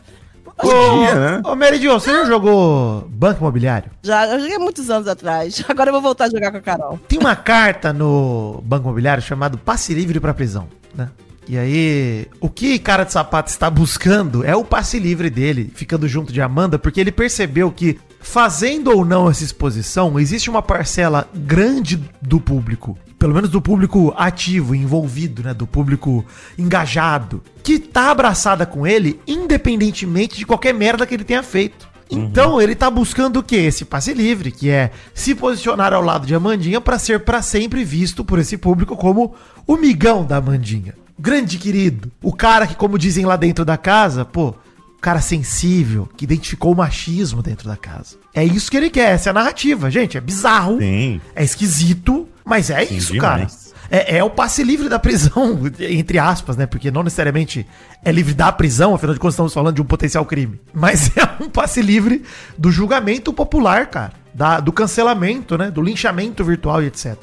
Podia, 0.57 1.15
né? 1.15 1.43
Ô, 1.45 1.55
Meridio, 1.55 1.93
você 1.93 2.11
já 2.11 2.25
jogou 2.25 3.09
Banco 3.09 3.41
Imobiliário? 3.41 3.91
Já, 4.03 4.27
eu 4.27 4.41
joguei 4.41 4.59
muitos 4.59 4.89
anos 4.89 5.09
atrás. 5.09 5.65
Agora 5.69 5.89
eu 5.91 5.93
vou 5.93 6.03
voltar 6.03 6.25
a 6.25 6.31
jogar 6.31 6.51
com 6.51 6.59
a 6.59 6.61
Carol. 6.61 7.01
Tem 7.09 7.19
uma 7.19 7.37
carta 7.37 7.93
no 7.93 8.63
Banco 8.65 8.85
Imobiliário 8.87 9.23
chamado 9.23 9.59
passe 9.59 9.93
livre 9.95 10.21
pra 10.21 10.33
prisão, 10.33 10.69
né? 10.95 11.11
E 11.47 11.59
aí, 11.59 12.27
o 12.41 12.49
que 12.49 12.79
cara 12.79 13.05
de 13.05 13.13
sapato 13.13 13.51
está 13.51 13.69
buscando 13.69 14.45
é 14.45 14.57
o 14.57 14.65
passe 14.65 14.99
livre 14.99 15.29
dele, 15.29 15.71
ficando 15.75 16.09
junto 16.09 16.33
de 16.33 16.41
Amanda, 16.41 16.79
porque 16.79 16.99
ele 16.99 17.13
percebeu 17.13 17.71
que, 17.71 17.99
fazendo 18.21 18.91
ou 18.91 19.05
não 19.05 19.29
essa 19.29 19.45
exposição, 19.45 20.19
existe 20.19 20.49
uma 20.49 20.63
parcela 20.63 21.29
grande 21.35 22.03
do 22.23 22.41
público, 22.41 22.97
pelo 23.25 23.33
menos 23.33 23.49
do 23.49 23.59
público 23.59 24.13
ativo, 24.19 24.75
envolvido, 24.75 25.43
né? 25.43 25.55
Do 25.55 25.67
público 25.67 26.27
engajado, 26.59 27.43
que 27.63 27.79
tá 27.79 28.11
abraçada 28.11 28.67
com 28.67 28.87
ele, 28.87 29.19
independentemente 29.27 30.37
de 30.37 30.45
qualquer 30.45 30.75
merda 30.75 31.07
que 31.07 31.15
ele 31.15 31.25
tenha 31.25 31.43
feito. 31.43 31.89
Então 32.11 32.61
ele 32.61 32.75
tá 32.75 32.91
buscando 32.91 33.39
o 33.39 33.43
quê? 33.43 33.57
Esse 33.57 33.87
passe 33.87 34.13
livre, 34.13 34.53
que 34.53 34.69
é 34.69 34.91
se 35.15 35.35
posicionar 35.35 35.95
ao 35.95 36.03
lado 36.03 36.27
de 36.27 36.35
Amandinha 36.35 36.83
pra 36.83 36.99
ser 36.99 37.21
pra 37.21 37.41
sempre 37.41 37.83
visto 37.83 38.23
por 38.23 38.39
esse 38.39 38.59
público 38.59 38.95
como 38.95 39.35
o 39.67 39.79
migão 39.79 40.23
da 40.23 40.37
Amandinha. 40.37 40.95
Grande 41.19 41.57
querido. 41.57 42.13
O 42.23 42.31
cara 42.31 42.67
que, 42.67 42.77
como 42.77 42.99
dizem 42.99 43.25
lá 43.25 43.37
dentro 43.37 43.65
da 43.65 43.79
casa, 43.79 44.27
pô, 44.27 44.49
o 44.49 45.01
cara 45.01 45.23
sensível, 45.23 46.07
que 46.15 46.25
identificou 46.25 46.73
o 46.73 46.77
machismo 46.77 47.43
dentro 47.43 47.71
da 47.71 47.77
casa. 47.77 48.17
É 48.35 48.45
isso 48.45 48.71
que 48.71 48.77
ele 48.77 48.91
quer, 48.91 49.15
essa 49.15 49.31
é 49.31 49.33
a 49.33 49.35
narrativa, 49.35 49.91
gente. 49.91 50.19
É 50.19 50.21
bizarro. 50.21 50.79
Sim. 50.79 51.23
É 51.35 51.43
esquisito, 51.43 52.29
mas 52.45 52.71
é 52.71 52.85
Sim, 52.85 52.97
isso, 52.97 53.13
demais. 53.13 53.41
cara. 53.41 53.75
É, 53.91 54.19
é 54.19 54.25
o 54.25 54.31
passe 54.31 54.63
livre 54.63 54.89
da 54.89 54.99
prisão, 54.99 55.61
entre 55.79 56.19
aspas, 56.19 56.57
né? 56.57 56.67
Porque 56.67 56.91
não 56.91 57.03
necessariamente 57.03 57.67
é 58.05 58.11
livre 58.11 58.35
da 58.35 58.51
prisão, 58.51 58.95
afinal 58.95 59.15
de 59.15 59.21
contas 59.21 59.35
estamos 59.35 59.55
falando 59.55 59.77
de 59.77 59.83
um 59.83 59.85
potencial 59.85 60.25
crime. 60.25 60.61
Mas 60.73 61.11
é 61.17 61.43
um 61.43 61.49
passe 61.49 61.81
livre 61.81 62.23
do 62.57 62.71
julgamento 62.71 63.33
popular, 63.33 63.87
cara. 63.87 64.13
Da, 64.33 64.59
do 64.59 64.73
cancelamento, 64.73 65.57
né? 65.57 65.71
Do 65.71 65.81
linchamento 65.81 66.43
virtual 66.43 66.83
e 66.83 66.87
etc. 66.87 67.17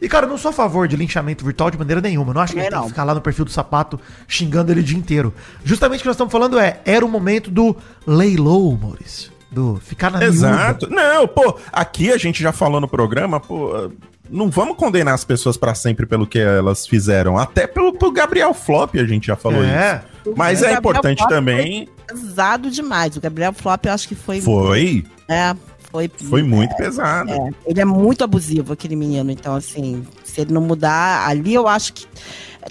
E, 0.00 0.08
cara, 0.08 0.26
eu 0.26 0.30
não 0.30 0.38
sou 0.38 0.50
a 0.50 0.54
favor 0.54 0.86
de 0.88 0.96
linchamento 0.96 1.44
virtual 1.44 1.70
de 1.70 1.78
maneira 1.78 2.00
nenhuma. 2.00 2.30
Eu 2.30 2.34
não 2.34 2.40
acho 2.40 2.52
que 2.52 2.58
Também 2.58 2.70
tem 2.70 2.82
que 2.82 2.88
ficar 2.88 3.04
lá 3.04 3.14
no 3.14 3.20
perfil 3.20 3.44
do 3.44 3.50
sapato 3.50 3.98
xingando 4.28 4.70
ele 4.72 4.80
o 4.80 4.84
dia 4.84 4.96
inteiro. 4.96 5.34
Justamente 5.64 6.00
o 6.00 6.02
que 6.02 6.08
nós 6.08 6.14
estamos 6.14 6.32
falando 6.32 6.58
é, 6.58 6.80
era 6.84 7.04
o 7.04 7.08
momento 7.08 7.50
do 7.50 7.76
lay 8.06 8.36
low, 8.36 8.76
Maurício. 8.76 9.32
Do 9.50 9.80
ficar 9.82 10.10
na 10.10 10.18
miúda. 10.18 10.34
Exato. 10.34 10.90
Não, 10.90 11.26
pô, 11.26 11.58
aqui 11.72 12.12
a 12.12 12.18
gente 12.18 12.42
já 12.42 12.52
falou 12.52 12.80
no 12.80 12.88
programa, 12.88 13.40
pô, 13.40 13.90
não 14.30 14.50
vamos 14.50 14.76
condenar 14.76 15.14
as 15.14 15.24
pessoas 15.24 15.56
pra 15.56 15.74
sempre 15.74 16.06
pelo 16.06 16.26
que 16.26 16.38
elas 16.38 16.86
fizeram. 16.86 17.36
Até 17.38 17.66
pelo, 17.66 17.92
pro 17.92 18.10
Gabriel 18.10 18.52
Flop 18.54 18.94
a 18.96 19.04
gente 19.04 19.26
já 19.28 19.36
falou 19.36 19.62
É. 19.64 20.02
isso. 20.24 20.34
Mas 20.36 20.60
O 20.60 20.64
é 20.64 20.72
Gabriel 20.72 20.78
importante 20.78 21.18
Flop 21.18 21.30
também. 21.30 21.88
Pesado 22.06 22.70
demais. 22.70 23.16
O 23.16 23.20
Gabriel 23.20 23.52
Flop, 23.52 23.84
eu 23.86 23.92
acho 23.92 24.08
que 24.08 24.14
foi. 24.14 24.40
Foi, 24.40 25.04
É, 25.28 25.54
foi. 25.90 26.08
foi 26.08 26.42
muito 26.42 26.74
pesado. 26.76 27.30
É, 27.30 27.50
ele 27.66 27.80
é 27.80 27.84
muito 27.84 28.22
abusivo, 28.24 28.72
aquele 28.72 28.96
menino. 28.96 29.30
Então, 29.30 29.54
assim, 29.54 30.04
se 30.24 30.40
ele 30.40 30.52
não 30.52 30.60
mudar, 30.60 31.26
ali 31.28 31.54
eu 31.54 31.66
acho 31.68 31.92
que. 31.92 32.06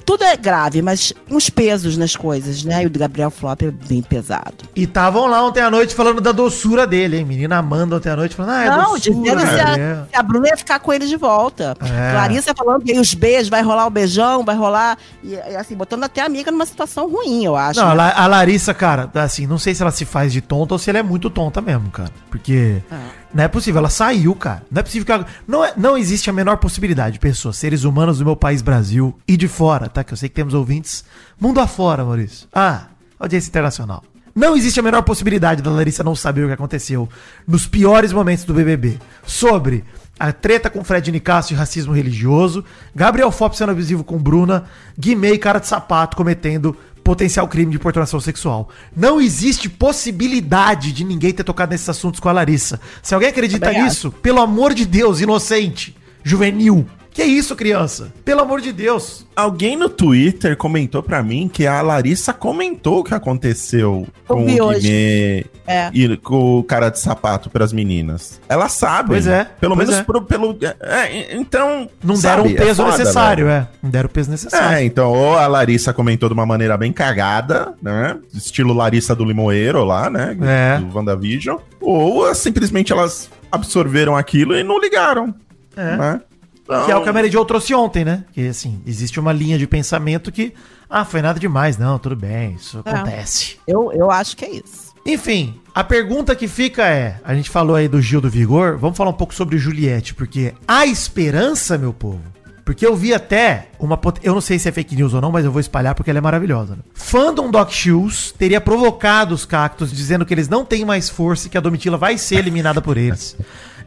Tudo 0.05 0.23
é 0.23 0.35
grave, 0.35 0.81
mas 0.81 1.13
uns 1.29 1.49
pesos 1.49 1.97
nas 1.97 2.15
coisas, 2.15 2.63
né? 2.63 2.83
E 2.83 2.85
o 2.85 2.89
do 2.89 2.99
Gabriel 2.99 3.29
Flop 3.31 3.61
é 3.61 3.71
bem 3.71 4.01
pesado. 4.01 4.55
E 4.75 4.83
estavam 4.83 5.27
lá 5.27 5.43
ontem 5.43 5.61
à 5.61 5.69
noite 5.69 5.93
falando 5.95 6.21
da 6.21 6.31
doçura 6.31 6.85
dele, 6.87 7.17
hein? 7.17 7.25
Menina 7.25 7.57
Amanda 7.57 7.95
ontem 7.95 8.09
à 8.09 8.15
noite 8.15 8.35
falando, 8.35 8.51
ah, 8.51 8.63
é 8.63 8.69
não, 8.69 8.93
doçura, 8.93 8.99
dizendo 8.99 9.39
se 9.41 9.55
Gabriel. 9.55 9.97
a, 10.01 10.05
se 10.05 10.15
a 10.15 10.23
Bruna 10.23 10.47
ia 10.47 10.57
ficar 10.57 10.79
com 10.79 10.91
ele 10.93 11.05
de 11.07 11.15
volta. 11.15 11.75
É. 11.81 12.11
Clarissa 12.11 12.53
falando 12.55 12.83
que 12.83 12.91
aí 12.91 12.99
os 12.99 13.13
beijos, 13.13 13.49
vai 13.49 13.61
rolar 13.61 13.85
o 13.85 13.89
beijão, 13.89 14.43
vai 14.43 14.55
rolar. 14.55 14.97
E, 15.23 15.33
e, 15.33 15.55
assim, 15.55 15.75
botando 15.75 16.03
até 16.03 16.21
a 16.21 16.25
amiga 16.25 16.51
numa 16.51 16.65
situação 16.65 17.09
ruim, 17.09 17.45
eu 17.45 17.55
acho. 17.55 17.79
Não, 17.79 17.91
a 17.91 17.95
né? 17.95 18.13
A 18.15 18.27
Larissa, 18.27 18.73
cara, 18.73 19.09
assim, 19.15 19.47
não 19.47 19.57
sei 19.57 19.73
se 19.75 19.81
ela 19.81 19.91
se 19.91 20.05
faz 20.05 20.31
de 20.33 20.41
tonta 20.41 20.73
ou 20.73 20.79
se 20.79 20.89
ela 20.89 20.99
é 20.99 21.03
muito 21.03 21.29
tonta 21.29 21.61
mesmo, 21.61 21.89
cara. 21.91 22.11
Porque 22.29 22.81
Ah. 22.91 23.24
Não 23.35 23.43
é 23.43 23.49
possível, 23.49 23.79
ela 23.79 23.89
saiu, 23.89 24.33
cara. 24.33 24.63
Não 24.71 24.79
é 24.79 24.83
possível 24.83 25.05
que 25.05 25.11
ela... 25.11 25.25
não, 25.45 25.65
é- 25.65 25.73
não 25.75 25.97
existe 25.97 26.29
a 26.29 26.33
menor 26.33 26.55
possibilidade 26.55 27.15
de 27.15 27.19
pessoas, 27.19 27.57
seres 27.57 27.83
humanos 27.83 28.19
do 28.19 28.25
meu 28.25 28.35
país, 28.37 28.61
Brasil, 28.61 29.13
e 29.27 29.35
de 29.35 29.49
fora, 29.49 29.89
tá? 29.89 30.05
Que 30.05 30.13
eu 30.13 30.17
sei 30.17 30.29
que 30.29 30.35
temos 30.35 30.53
ouvintes 30.53 31.03
mundo 31.37 31.59
afora, 31.59 32.05
Maurício. 32.05 32.47
Ah, 32.53 32.85
audiência 33.19 33.49
internacional. 33.49 34.01
Não 34.33 34.55
existe 34.55 34.79
a 34.79 34.83
menor 34.83 35.01
possibilidade 35.03 35.61
da 35.61 35.69
Larissa 35.69 36.01
não 36.01 36.15
saber 36.15 36.45
o 36.45 36.47
que 36.47 36.53
aconteceu 36.53 37.09
nos 37.45 37.67
piores 37.67 38.13
momentos 38.13 38.45
do 38.45 38.53
BBB 38.53 38.99
sobre 39.25 39.83
a 40.17 40.31
treta 40.31 40.69
com 40.69 40.81
Fred 40.81 41.11
Nicasso 41.11 41.51
e 41.51 41.57
racismo 41.57 41.91
religioso, 41.91 42.63
Gabriel 42.95 43.31
Fop 43.31 43.53
sendo 43.53 43.71
abusivo 43.73 44.01
com 44.05 44.17
Bruna, 44.17 44.63
Guimê 44.97 45.33
e 45.33 45.37
cara 45.37 45.59
de 45.59 45.67
sapato 45.67 46.15
cometendo 46.15 46.75
potencial 47.05 47.47
crime 47.47 47.69
de 47.69 47.77
importunação 47.77 48.19
sexual. 48.19 48.67
Não 48.97 49.21
existe 49.21 49.69
possibilidade 49.69 50.91
de 50.91 51.03
ninguém 51.03 51.31
ter 51.31 51.43
tocado 51.43 51.71
nesses 51.71 51.87
assuntos 51.87 52.19
com 52.19 52.27
a 52.27 52.31
Larissa. 52.31 52.81
Se 53.03 53.13
alguém 53.13 53.29
acredita 53.29 53.71
nisso, 53.71 54.11
pelo 54.11 54.41
amor 54.41 54.73
de 54.73 54.87
Deus, 54.87 55.21
inocente, 55.21 55.95
juvenil. 56.23 56.87
Que 57.15 57.23
isso, 57.23 57.55
criança? 57.55 58.11
Pelo 58.25 58.41
amor 58.41 58.59
de 58.59 58.73
Deus. 58.73 59.25
Alguém 59.33 59.77
no 59.77 59.87
Twitter 59.87 60.57
comentou 60.57 61.01
pra 61.01 61.23
mim 61.23 61.47
que 61.47 61.65
a 61.65 61.81
Larissa 61.81 62.33
comentou 62.33 62.99
o 62.99 63.03
que 63.05 63.13
aconteceu 63.13 64.05
Eu 64.29 64.35
com 64.35 64.43
o. 64.43 64.45
Guimê 64.45 65.45
É. 65.65 65.89
e 65.93 66.17
com 66.17 66.59
o 66.59 66.63
cara 66.63 66.89
de 66.89 66.99
sapato 66.99 67.49
pras 67.49 67.71
meninas. 67.71 68.41
Elas 68.49 68.73
sabem. 68.73 69.07
Pois 69.07 69.27
é, 69.27 69.45
Pelo 69.61 69.75
pois 69.77 69.87
menos 69.87 70.01
é. 70.01 70.03
pro- 70.03 70.23
pelo. 70.23 70.57
É, 70.81 71.33
então. 71.37 71.89
Não 72.03 72.17
sabe, 72.17 72.49
deram 72.49 72.53
o 72.53 72.57
peso 72.67 72.81
é 72.81 72.85
foda, 72.85 72.97
necessário, 72.97 73.45
velho. 73.45 73.57
é. 73.61 73.67
Não 73.81 73.89
deram 73.89 74.07
o 74.07 74.11
peso 74.11 74.29
necessário. 74.31 74.75
É, 74.77 74.83
então, 74.83 75.13
ou 75.13 75.37
a 75.37 75.47
Larissa 75.47 75.93
comentou 75.93 76.27
de 76.27 76.33
uma 76.33 76.45
maneira 76.45 76.75
bem 76.75 76.91
cagada, 76.91 77.73
né? 77.81 78.17
Estilo 78.33 78.73
Larissa 78.73 79.15
do 79.15 79.23
Limoeiro 79.23 79.85
lá, 79.85 80.09
né? 80.09 80.35
É. 80.41 80.79
Do 80.79 80.93
WandaVision. 80.93 81.59
Ou 81.79 82.35
simplesmente 82.35 82.91
elas 82.91 83.29
absorveram 83.49 84.17
aquilo 84.17 84.53
e 84.53 84.65
não 84.65 84.77
ligaram. 84.81 85.33
É. 85.77 85.95
Né? 85.97 86.21
Que 86.67 86.91
é 86.91 86.95
o 86.95 87.03
que 87.03 87.09
a 87.09 87.13
Mary 87.13 87.29
Jo 87.29 87.45
trouxe 87.45 87.73
ontem, 87.75 88.03
né? 88.03 88.23
Que 88.33 88.47
assim, 88.47 88.81
existe 88.87 89.19
uma 89.19 89.31
linha 89.31 89.57
de 89.57 89.67
pensamento 89.67 90.31
que, 90.31 90.53
ah, 90.89 91.05
foi 91.05 91.21
nada 91.21 91.39
demais, 91.39 91.77
não, 91.77 91.99
tudo 91.99 92.15
bem, 92.15 92.55
isso 92.55 92.81
É. 92.83 92.89
acontece. 92.89 93.57
Eu, 93.67 93.91
eu 93.93 94.09
acho 94.09 94.35
que 94.35 94.45
é 94.45 94.49
isso. 94.49 94.93
Enfim, 95.05 95.59
a 95.75 95.83
pergunta 95.83 96.35
que 96.35 96.47
fica 96.47 96.83
é: 96.87 97.19
a 97.23 97.35
gente 97.35 97.51
falou 97.51 97.75
aí 97.75 97.87
do 97.87 98.01
Gil 98.01 98.19
do 98.19 98.29
Vigor, 98.29 98.77
vamos 98.79 98.97
falar 98.97 99.11
um 99.11 99.13
pouco 99.13 99.35
sobre 99.35 99.57
Juliette, 99.59 100.15
porque 100.15 100.55
há 100.67 100.85
esperança, 100.87 101.77
meu 101.77 101.93
povo. 101.93 102.21
Porque 102.65 102.83
eu 102.83 102.95
vi 102.95 103.13
até 103.13 103.67
uma. 103.79 103.95
pot- 103.95 104.19
Eu 104.23 104.33
não 104.33 104.41
sei 104.41 104.57
se 104.57 104.67
é 104.67 104.71
fake 104.71 104.95
news 104.95 105.13
ou 105.13 105.21
não, 105.21 105.31
mas 105.31 105.45
eu 105.45 105.51
vou 105.51 105.59
espalhar 105.61 105.93
porque 105.93 106.09
ela 106.09 106.17
é 106.17 106.21
maravilhosa. 106.21 106.73
Né? 106.75 106.81
Fandom 106.95 107.51
Doc 107.51 107.69
Shoes 107.71 108.33
teria 108.35 108.59
provocado 108.59 109.35
os 109.35 109.45
cactos, 109.45 109.91
dizendo 109.91 110.25
que 110.25 110.33
eles 110.33 110.49
não 110.49 110.65
têm 110.65 110.83
mais 110.83 111.07
força 111.07 111.45
e 111.45 111.49
que 111.51 111.59
a 111.59 111.61
Domitila 111.61 111.95
vai 111.95 112.17
ser 112.17 112.37
eliminada 112.37 112.81
por 112.81 112.97
eles. 112.97 113.37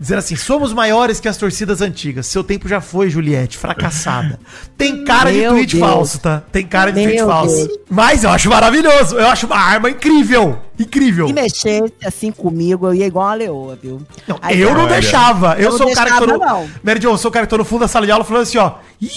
Dizendo 0.01 0.19
assim: 0.19 0.37
somos 0.37 0.73
maiores 0.73 1.19
que 1.19 1.27
as 1.29 1.37
torcidas 1.37 1.81
antigas. 1.83 2.27
Seu 2.27 2.45
tempo 2.45 2.69
já 2.69 2.81
foi, 2.81 3.11
Juliette, 3.11 3.59
fracassada. 3.59 4.39
Tem 4.77 5.05
cara 5.05 5.33
de 5.33 5.39
Meu 5.39 5.51
tweet 5.53 5.77
Deus. 5.77 5.89
falso, 5.91 6.19
tá? 6.21 6.43
Tem 6.53 6.65
cara 6.67 6.93
de 6.93 7.03
tweet 7.03 7.17
Meu 7.17 7.27
falso. 7.27 7.55
Deus. 7.67 7.79
Mas 7.91 8.23
eu 8.25 8.31
acho 8.31 8.49
maravilhoso. 8.49 9.17
Eu 9.17 9.27
acho 9.29 9.47
uma 9.47 9.57
arma 9.57 9.91
incrível. 9.91 10.59
Incrível. 10.79 11.27
Se 11.27 11.33
mexesse 11.33 11.93
assim 12.07 12.31
comigo, 12.31 12.87
eu 12.87 12.95
ia 12.95 13.07
igual 13.07 13.27
uma 13.27 13.35
leoa, 13.35 13.79
viu? 13.83 14.01
Não, 14.29 14.39
Aí, 14.41 14.61
eu 14.61 14.73
não 14.73 14.83
Olha. 14.85 14.93
deixava. 14.95 15.55
Eu, 15.59 15.71
Eu 15.71 15.79
sou 15.79 15.91
o 15.91 15.95
cara 15.95 16.13
que 16.13 16.19
tô 16.19 16.27
no. 16.27 16.39
não. 16.39 16.71
Mary 16.85 17.01
Jo, 17.01 17.09
eu 17.11 17.19
sou 17.19 17.31
o 17.31 17.33
cara 17.33 17.47
que 17.47 17.51
tô 17.51 17.59
no 17.59 17.65
fundo 17.65 17.81
da 17.81 17.89
sala 17.89 18.07
de 18.07 18.13
aula 18.13 18.23
falando 18.25 18.43
assim, 18.45 18.59
ó. 18.59 18.75
"Ih!" 19.01 19.11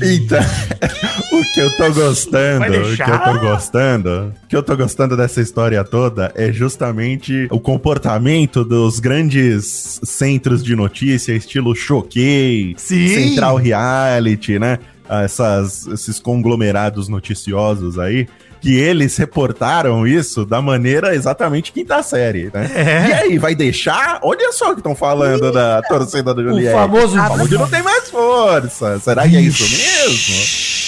Então, 0.00 0.38
o 1.32 1.42
que 1.52 1.60
eu 1.60 1.76
tô 1.76 1.92
gostando, 1.92 2.64
o 2.66 2.96
que 2.96 3.02
eu 3.02 3.18
tô 3.18 3.38
gostando, 3.40 4.34
o 4.44 4.46
que 4.48 4.56
eu 4.56 4.62
tô 4.62 4.76
gostando 4.76 5.16
dessa 5.16 5.40
história 5.40 5.82
toda 5.82 6.32
é 6.36 6.52
justamente 6.52 7.48
o 7.50 7.58
comportamento 7.58 8.64
dos 8.64 9.00
grandes 9.00 10.00
centros 10.04 10.62
de 10.62 10.76
notícia, 10.76 11.32
estilo 11.32 11.74
Choquei. 11.74 12.74
Central 12.76 13.56
Reality, 13.56 14.58
né? 14.58 14.78
Essas, 15.08 15.86
esses 15.86 16.20
conglomerados 16.20 17.08
noticiosos 17.08 17.98
aí, 17.98 18.28
que 18.60 18.74
eles 18.76 19.16
reportaram 19.16 20.06
isso 20.06 20.44
da 20.44 20.60
maneira 20.60 21.14
exatamente 21.14 21.72
quinta 21.72 22.02
série, 22.02 22.50
né? 22.52 22.70
É. 22.74 23.08
E 23.08 23.12
aí, 23.12 23.38
vai 23.38 23.54
deixar? 23.54 24.18
Olha 24.22 24.52
só 24.52 24.70
o 24.70 24.74
que 24.74 24.80
estão 24.80 24.94
falando 24.94 25.52
da 25.52 25.82
torcida 25.82 26.32
do 26.34 26.40
O 26.40 26.44
Juliette. 26.44 26.74
famoso. 26.76 27.18
O 27.18 27.26
Saúde 27.26 27.54
não 27.58 27.68
tem 27.68 27.82
mais 27.82 28.10
força. 28.10 28.98
Será 29.00 29.28
que 29.28 29.36
é 29.36 29.40
isso 29.40 29.62
mesmo? 29.62 30.78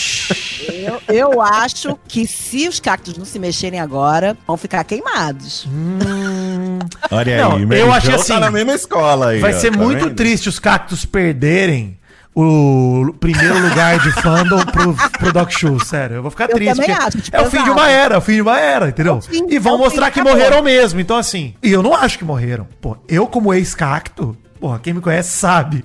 Eu, 0.72 1.00
eu 1.14 1.40
acho 1.42 1.98
que 2.06 2.26
se 2.26 2.68
os 2.68 2.78
cactos 2.78 3.16
não 3.16 3.24
se 3.24 3.38
mexerem 3.38 3.80
agora, 3.80 4.36
vão 4.46 4.56
ficar 4.56 4.84
queimados. 4.84 5.66
Hum, 5.66 6.78
Olha 7.10 7.42
Não, 7.42 7.56
aí, 7.56 7.62
eu 7.80 8.00
Jo 8.00 8.14
assim, 8.14 8.32
tá 8.34 8.40
na 8.40 8.50
mesma 8.50 8.74
escola 8.74 9.28
aí. 9.30 9.40
vai 9.40 9.54
ó, 9.54 9.58
ser 9.58 9.72
tá 9.72 9.78
muito 9.78 10.04
vendo? 10.04 10.14
triste 10.14 10.48
os 10.48 10.58
cactos 10.58 11.04
perderem 11.04 11.98
o 12.34 13.12
primeiro 13.18 13.58
lugar 13.68 13.98
de 13.98 14.10
fandom 14.12 14.64
pro, 14.66 14.94
pro 14.94 15.32
Doc 15.32 15.50
Show, 15.50 15.78
sério. 15.80 16.16
Eu 16.16 16.22
vou 16.22 16.30
ficar 16.30 16.48
Eu 16.50 16.54
triste. 16.56 16.90
acho, 16.90 17.20
tipo, 17.20 17.36
é 17.36 17.40
o 17.40 17.50
fim 17.50 17.62
de 17.64 17.70
uma 17.70 17.88
era, 17.90 18.14
é 18.14 18.18
o 18.18 18.20
fim 18.20 18.34
de 18.34 18.42
uma 18.42 18.58
era, 18.58 18.88
entendeu? 18.88 19.14
É 19.14 19.16
o 19.16 19.20
fim, 19.20 19.46
e 19.48 19.58
vão 19.58 19.74
é 19.74 19.78
mostrar 19.78 20.06
fim, 20.06 20.12
que 20.12 20.20
acabou. 20.20 20.38
morreram 20.38 20.62
mesmo. 20.62 21.00
Então, 21.00 21.16
assim, 21.16 21.54
e 21.62 21.72
eu 21.72 21.82
não 21.82 21.94
acho 21.94 22.18
que 22.18 22.24
morreram. 22.24 22.66
Pô, 22.80 22.96
eu, 23.08 23.26
como 23.26 23.52
ex-cacto, 23.52 24.36
porra, 24.60 24.78
quem 24.78 24.92
me 24.94 25.00
conhece 25.00 25.30
sabe 25.36 25.84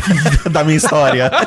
da 0.50 0.62
minha 0.62 0.76
história. 0.76 1.30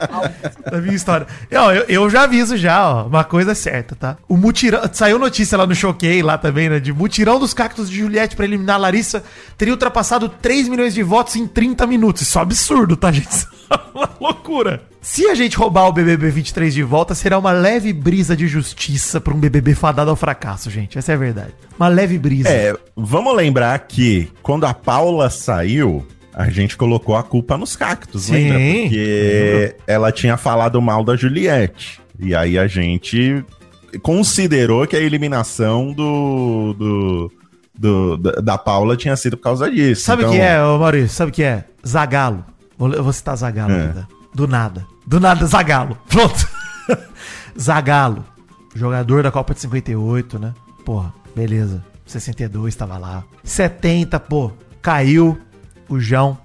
da 0.70 0.80
minha 0.80 0.94
história. 0.94 1.26
Eu, 1.50 1.62
eu 1.88 2.10
já 2.10 2.22
aviso 2.24 2.56
já, 2.56 2.88
ó. 2.88 3.06
Uma 3.06 3.24
coisa 3.24 3.52
é 3.52 3.54
certa, 3.54 3.94
tá? 3.94 4.16
O 4.28 4.36
mutirão. 4.36 4.82
Saiu 4.92 5.18
notícia 5.18 5.58
lá 5.58 5.66
no 5.66 5.74
Choquei, 5.74 6.22
lá 6.22 6.38
também, 6.38 6.68
né? 6.68 6.80
De 6.80 6.92
mutirão 6.92 7.38
dos 7.38 7.54
cactos 7.54 7.90
de 7.90 7.98
Juliette 7.98 8.36
pra 8.36 8.44
eliminar 8.44 8.76
a 8.76 8.78
Larissa 8.78 9.22
teria 9.56 9.74
ultrapassado 9.74 10.28
3 10.28 10.68
milhões 10.68 10.94
de 10.94 11.02
votos 11.02 11.36
em 11.36 11.46
30 11.46 11.86
minutos. 11.86 12.22
Isso 12.22 12.38
é 12.38 12.40
um 12.40 12.42
absurdo, 12.42 12.96
tá, 12.96 13.10
gente? 13.10 13.30
Isso 13.30 13.48
é 13.70 13.78
uma 13.94 14.10
loucura. 14.20 14.82
Se 15.00 15.26
a 15.26 15.34
gente 15.34 15.56
roubar 15.56 15.86
o 15.88 15.92
BBB 15.92 16.30
23 16.30 16.74
de 16.74 16.82
volta, 16.82 17.14
será 17.14 17.38
uma 17.38 17.52
leve 17.52 17.92
brisa 17.92 18.36
de 18.36 18.46
justiça 18.46 19.20
pra 19.20 19.32
um 19.32 19.38
BBB 19.38 19.74
fadado 19.74 20.10
ao 20.10 20.16
fracasso, 20.16 20.70
gente. 20.70 20.98
Essa 20.98 21.12
é 21.12 21.14
a 21.14 21.18
verdade. 21.18 21.54
Uma 21.78 21.88
leve 21.88 22.18
brisa. 22.18 22.48
É, 22.48 22.76
vamos 22.96 23.34
lembrar 23.34 23.78
que 23.80 24.30
quando 24.42 24.66
a 24.66 24.74
Paula 24.74 25.30
saiu, 25.30 26.06
a 26.38 26.48
gente 26.50 26.76
colocou 26.76 27.16
a 27.16 27.22
culpa 27.24 27.58
nos 27.58 27.74
cactos, 27.74 28.22
Sim. 28.24 28.32
lembra? 28.32 28.58
Porque 28.82 29.76
ela 29.88 30.12
tinha 30.12 30.36
falado 30.36 30.80
mal 30.80 31.02
da 31.02 31.16
Juliette. 31.16 32.00
E 32.18 32.34
aí 32.34 32.56
a 32.56 32.66
gente 32.68 33.44
considerou 34.02 34.86
que 34.86 34.94
a 34.94 35.00
eliminação 35.00 35.92
do, 35.92 36.74
do, 36.78 37.32
do- 38.16 38.16
da, 38.42 38.56
Paula 38.56 38.96
tinha 38.96 39.16
sido 39.16 39.36
por 39.36 39.42
causa 39.42 39.68
disso. 39.70 40.02
Sabe 40.02 40.22
o 40.22 40.26
Então, 40.26 40.34
que 40.34 40.40
é, 40.40 40.58
Maurício? 40.58 41.08
Sabe 41.08 41.30
o 41.30 41.34
que 41.34 41.42
é? 41.42 41.64
Zagalo. 41.86 42.44
Eu 42.80 43.02
vou 43.02 43.12
citar 43.12 43.36
Zagalo 43.36 43.72
É. 43.72 43.88
tá? 43.88 44.06
Do 44.34 44.46
nada. 44.46 44.86
Do 45.06 45.18
nada, 45.18 45.44
Zagalo. 45.46 45.98
Pronto. 46.08 46.48
Zagalo. 47.58 48.24
Jogador 48.74 49.22
da 49.22 49.30
Copa 49.32 49.54
de 49.54 49.60
58, 49.60 50.38
né? 50.38 50.54
Porra, 50.84 51.12
beleza. 51.34 51.84
62 52.06 52.74
tava 52.76 52.96
lá. 52.98 53.24
70, 53.42 54.20
pô. 54.20 54.52
Caiu 54.80 55.36
o 55.88 55.98
João. 56.00 56.38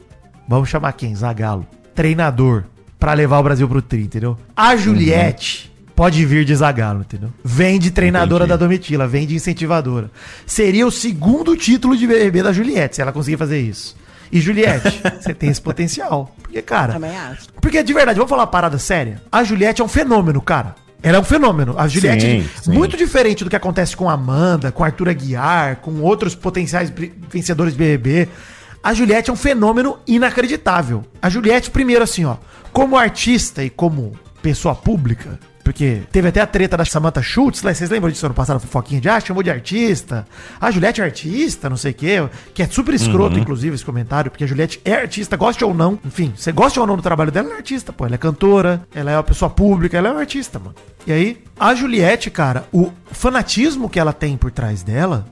Vamos 0.47 0.69
chamar 0.69 0.91
quem? 0.93 1.15
Zagalo. 1.15 1.65
Treinador. 1.95 2.63
Pra 2.99 3.13
levar 3.13 3.39
o 3.39 3.43
Brasil 3.43 3.67
pro 3.67 3.81
tri, 3.81 4.03
entendeu? 4.03 4.37
A 4.55 4.75
Juliette 4.77 5.71
pode 5.95 6.25
vir 6.25 6.45
de 6.45 6.55
Zagalo, 6.55 7.01
entendeu? 7.01 7.29
Vem 7.43 7.77
de 7.77 7.91
treinadora 7.91 8.45
Entendi. 8.45 8.57
da 8.59 8.65
Domitila, 8.65 9.07
vem 9.07 9.27
de 9.27 9.35
incentivadora. 9.35 10.09
Seria 10.45 10.87
o 10.87 10.91
segundo 10.91 11.55
título 11.57 11.95
de 11.97 12.07
BBB 12.07 12.41
da 12.43 12.53
Juliette, 12.53 12.95
se 12.95 13.01
ela 13.01 13.11
conseguir 13.11 13.37
fazer 13.37 13.59
isso. 13.59 13.95
E 14.31 14.39
Juliette, 14.41 15.01
você 15.21 15.33
tem 15.33 15.49
esse 15.49 15.61
potencial. 15.61 16.33
Porque, 16.41 16.61
cara, 16.61 16.93
Também 16.93 17.15
acho. 17.15 17.47
porque 17.61 17.83
de 17.83 17.93
verdade, 17.93 18.17
vamos 18.17 18.29
falar 18.29 18.43
uma 18.43 18.47
parada 18.47 18.79
séria. 18.79 19.21
A 19.31 19.43
Juliette 19.43 19.81
é 19.81 19.85
um 19.85 19.89
fenômeno, 19.89 20.41
cara. 20.41 20.73
Ela 21.03 21.17
é 21.17 21.19
um 21.19 21.23
fenômeno. 21.25 21.75
A 21.77 21.87
Juliette, 21.89 22.25
Sim, 22.25 22.49
sim. 22.63 22.71
muito 22.71 22.95
diferente 22.95 23.43
do 23.43 23.49
que 23.49 23.55
acontece 23.57 23.95
com 23.97 24.09
a 24.09 24.13
Amanda, 24.13 24.71
com 24.71 24.81
a 24.83 24.87
Arthur 24.87 25.09
Aguiar, 25.09 25.75
com 25.81 25.99
outros 25.99 26.33
potenciais 26.33 26.91
vencedores 27.29 27.73
de 27.73 27.79
BBB. 27.79 28.29
A 28.83 28.93
Juliette 28.93 29.29
é 29.29 29.33
um 29.33 29.37
fenômeno 29.37 29.97
inacreditável. 30.05 31.05
A 31.21 31.29
Juliette, 31.29 31.71
primeiro 31.71 32.03
assim, 32.03 32.25
ó, 32.25 32.35
como 32.73 32.97
artista 32.97 33.63
e 33.63 33.69
como 33.69 34.11
pessoa 34.41 34.75
pública, 34.75 35.39
porque 35.63 36.01
teve 36.11 36.27
até 36.27 36.41
a 36.41 36.45
treta 36.45 36.75
da 36.75 36.83
Samantha 36.83 37.21
Schultz, 37.21 37.63
né? 37.63 37.73
vocês 37.73 37.89
lembram 37.89 38.11
disso 38.11 38.25
ano 38.25 38.35
passado, 38.35 38.59
fofoquinha 38.59 38.99
de, 38.99 39.07
ah, 39.07 39.21
chamou 39.21 39.41
de 39.41 39.49
artista, 39.49 40.27
a 40.59 40.69
Juliette 40.69 40.99
é 40.99 41.05
artista, 41.05 41.69
não 41.69 41.77
sei 41.77 41.91
o 41.91 41.93
quê, 41.93 42.27
que 42.53 42.61
é 42.61 42.67
super 42.67 42.93
escroto, 42.93 43.39
inclusive, 43.39 43.73
esse 43.73 43.85
comentário, 43.85 44.29
porque 44.29 44.43
a 44.43 44.47
Juliette 44.47 44.81
é 44.83 44.95
artista, 44.95 45.37
goste 45.37 45.63
ou 45.63 45.73
não, 45.73 45.97
enfim, 46.03 46.33
você 46.35 46.51
gosta 46.51 46.81
ou 46.81 46.85
não 46.85 46.97
do 46.97 47.01
trabalho 47.01 47.31
dela, 47.31 47.47
ela 47.47 47.55
é 47.55 47.57
artista, 47.59 47.93
pô, 47.93 48.05
ela 48.05 48.15
é 48.15 48.17
cantora, 48.17 48.85
ela 48.93 49.11
é 49.11 49.15
uma 49.15 49.23
pessoa 49.23 49.49
pública, 49.49 49.97
ela 49.97 50.09
é 50.09 50.11
uma 50.11 50.19
artista, 50.19 50.59
mano. 50.59 50.75
E 51.07 51.13
aí, 51.13 51.41
a 51.57 51.73
Juliette, 51.73 52.29
cara, 52.29 52.65
o 52.73 52.91
fanatismo 53.13 53.89
que 53.89 53.97
ela 53.97 54.11
tem 54.11 54.35
por 54.35 54.51
trás 54.51 54.83
dela, 54.83 55.25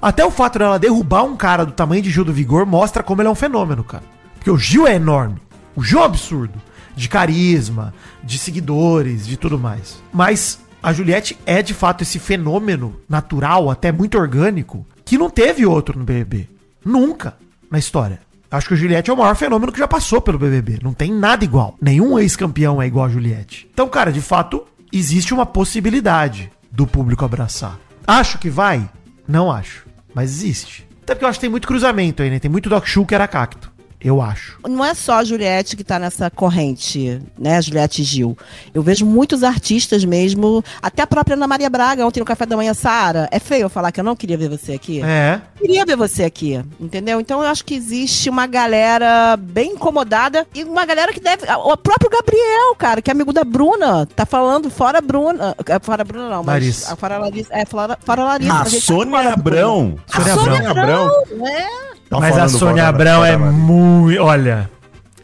até 0.00 0.24
o 0.24 0.30
fato 0.30 0.58
dela 0.58 0.78
derrubar 0.78 1.24
um 1.24 1.36
cara 1.36 1.64
do 1.64 1.72
tamanho 1.72 2.02
de 2.02 2.10
Gil 2.10 2.24
do 2.24 2.32
Vigor 2.32 2.66
mostra 2.66 3.02
como 3.02 3.20
ele 3.20 3.28
é 3.28 3.30
um 3.30 3.34
fenômeno, 3.34 3.82
cara. 3.82 4.04
Porque 4.34 4.50
o 4.50 4.58
Gil 4.58 4.86
é 4.86 4.94
enorme. 4.94 5.40
O 5.74 5.82
Gil 5.82 5.98
é 5.98 6.02
um 6.02 6.04
absurdo. 6.04 6.60
De 6.94 7.08
carisma, 7.08 7.94
de 8.24 8.38
seguidores, 8.38 9.26
de 9.26 9.36
tudo 9.36 9.58
mais. 9.58 10.02
Mas 10.12 10.58
a 10.82 10.92
Juliette 10.92 11.38
é 11.46 11.62
de 11.62 11.74
fato 11.74 12.02
esse 12.02 12.18
fenômeno 12.18 12.96
natural, 13.08 13.70
até 13.70 13.92
muito 13.92 14.18
orgânico, 14.18 14.86
que 15.04 15.16
não 15.16 15.30
teve 15.30 15.64
outro 15.64 15.98
no 15.98 16.04
BBB. 16.04 16.48
Nunca 16.84 17.36
na 17.70 17.78
história. 17.78 18.20
Acho 18.50 18.68
que 18.68 18.74
o 18.74 18.76
Juliette 18.76 19.10
é 19.10 19.12
o 19.12 19.16
maior 19.16 19.36
fenômeno 19.36 19.70
que 19.70 19.78
já 19.78 19.86
passou 19.86 20.20
pelo 20.20 20.38
BBB. 20.38 20.78
Não 20.82 20.94
tem 20.94 21.12
nada 21.12 21.44
igual. 21.44 21.76
Nenhum 21.80 22.18
ex-campeão 22.18 22.80
é 22.80 22.86
igual 22.86 23.04
a 23.04 23.10
Juliette. 23.10 23.68
Então, 23.72 23.88
cara, 23.88 24.10
de 24.10 24.22
fato, 24.22 24.64
existe 24.92 25.34
uma 25.34 25.44
possibilidade 25.44 26.50
do 26.70 26.86
público 26.86 27.24
abraçar. 27.24 27.78
Acho 28.06 28.38
que 28.38 28.48
vai? 28.48 28.88
Não 29.28 29.52
acho. 29.52 29.86
Mas 30.14 30.30
existe. 30.30 30.88
Até 31.02 31.14
porque 31.14 31.24
eu 31.24 31.28
acho 31.28 31.38
que 31.38 31.42
tem 31.42 31.50
muito 31.50 31.68
cruzamento 31.68 32.22
aí, 32.22 32.30
né? 32.30 32.38
Tem 32.38 32.50
muito 32.50 32.70
Doc 32.70 32.86
Show 32.86 33.04
que 33.04 33.14
era 33.14 33.28
cacto. 33.28 33.70
Eu 34.00 34.22
acho. 34.22 34.58
Não 34.68 34.84
é 34.84 34.94
só 34.94 35.14
a 35.14 35.24
Juliette 35.24 35.76
que 35.76 35.82
tá 35.82 35.98
nessa 35.98 36.30
corrente, 36.30 37.20
né? 37.36 37.60
Juliette 37.60 38.02
Gil. 38.04 38.36
Eu 38.72 38.80
vejo 38.82 39.04
muitos 39.04 39.42
artistas 39.42 40.04
mesmo, 40.04 40.64
até 40.80 41.02
a 41.02 41.06
própria 41.06 41.34
Ana 41.34 41.48
Maria 41.48 41.68
Braga, 41.68 42.06
ontem 42.06 42.20
no 42.20 42.26
Café 42.26 42.46
da 42.46 42.56
Manhã, 42.56 42.74
Sara. 42.74 43.28
É 43.32 43.40
feio 43.40 43.62
eu 43.62 43.68
falar 43.68 43.90
que 43.90 43.98
eu 43.98 44.04
não 44.04 44.14
queria 44.14 44.38
ver 44.38 44.48
você 44.48 44.74
aqui? 44.74 45.02
É. 45.02 45.40
Queria 45.58 45.84
ver 45.84 45.96
você 45.96 46.24
aqui, 46.24 46.62
entendeu? 46.78 47.20
Então 47.20 47.42
eu 47.42 47.48
acho 47.48 47.64
que 47.64 47.74
existe 47.74 48.30
uma 48.30 48.46
galera 48.46 49.36
bem 49.36 49.72
incomodada 49.72 50.46
e 50.54 50.62
uma 50.62 50.86
galera 50.86 51.12
que 51.12 51.20
deve. 51.20 51.44
O 51.50 51.76
próprio 51.76 52.10
Gabriel, 52.10 52.74
cara, 52.76 53.02
que 53.02 53.10
é 53.10 53.12
amigo 53.12 53.32
da 53.32 53.42
Bruna, 53.42 54.06
tá 54.06 54.24
falando 54.24 54.70
fora 54.70 55.00
Bruna. 55.00 55.56
é, 55.66 55.78
Fora 55.80 56.04
Bruna, 56.04 56.28
não, 56.28 56.44
mas. 56.44 56.54
Larissa. 56.54 56.92
a 56.92 56.96
Fora 56.96 57.18
Larissa. 57.18 57.48
É, 57.52 57.64
fora, 57.64 57.98
fora 58.04 58.22
Larissa. 58.24 58.54
A 58.54 58.66
ele 58.66 58.70
tá 58.70 58.80
Sônia 58.80 59.32
Abrão. 59.32 59.98
A 60.12 60.20
Sônia 60.20 60.34
Sônia 60.34 60.70
Abrão. 60.70 61.06
Abrão, 61.06 61.46
é. 61.48 61.97
Tá 62.08 62.18
Mas 62.20 62.36
a 62.38 62.48
Sônia 62.48 62.88
Abrão 62.88 63.24
é 63.24 63.36
muito. 63.36 64.22
Olha. 64.22 64.70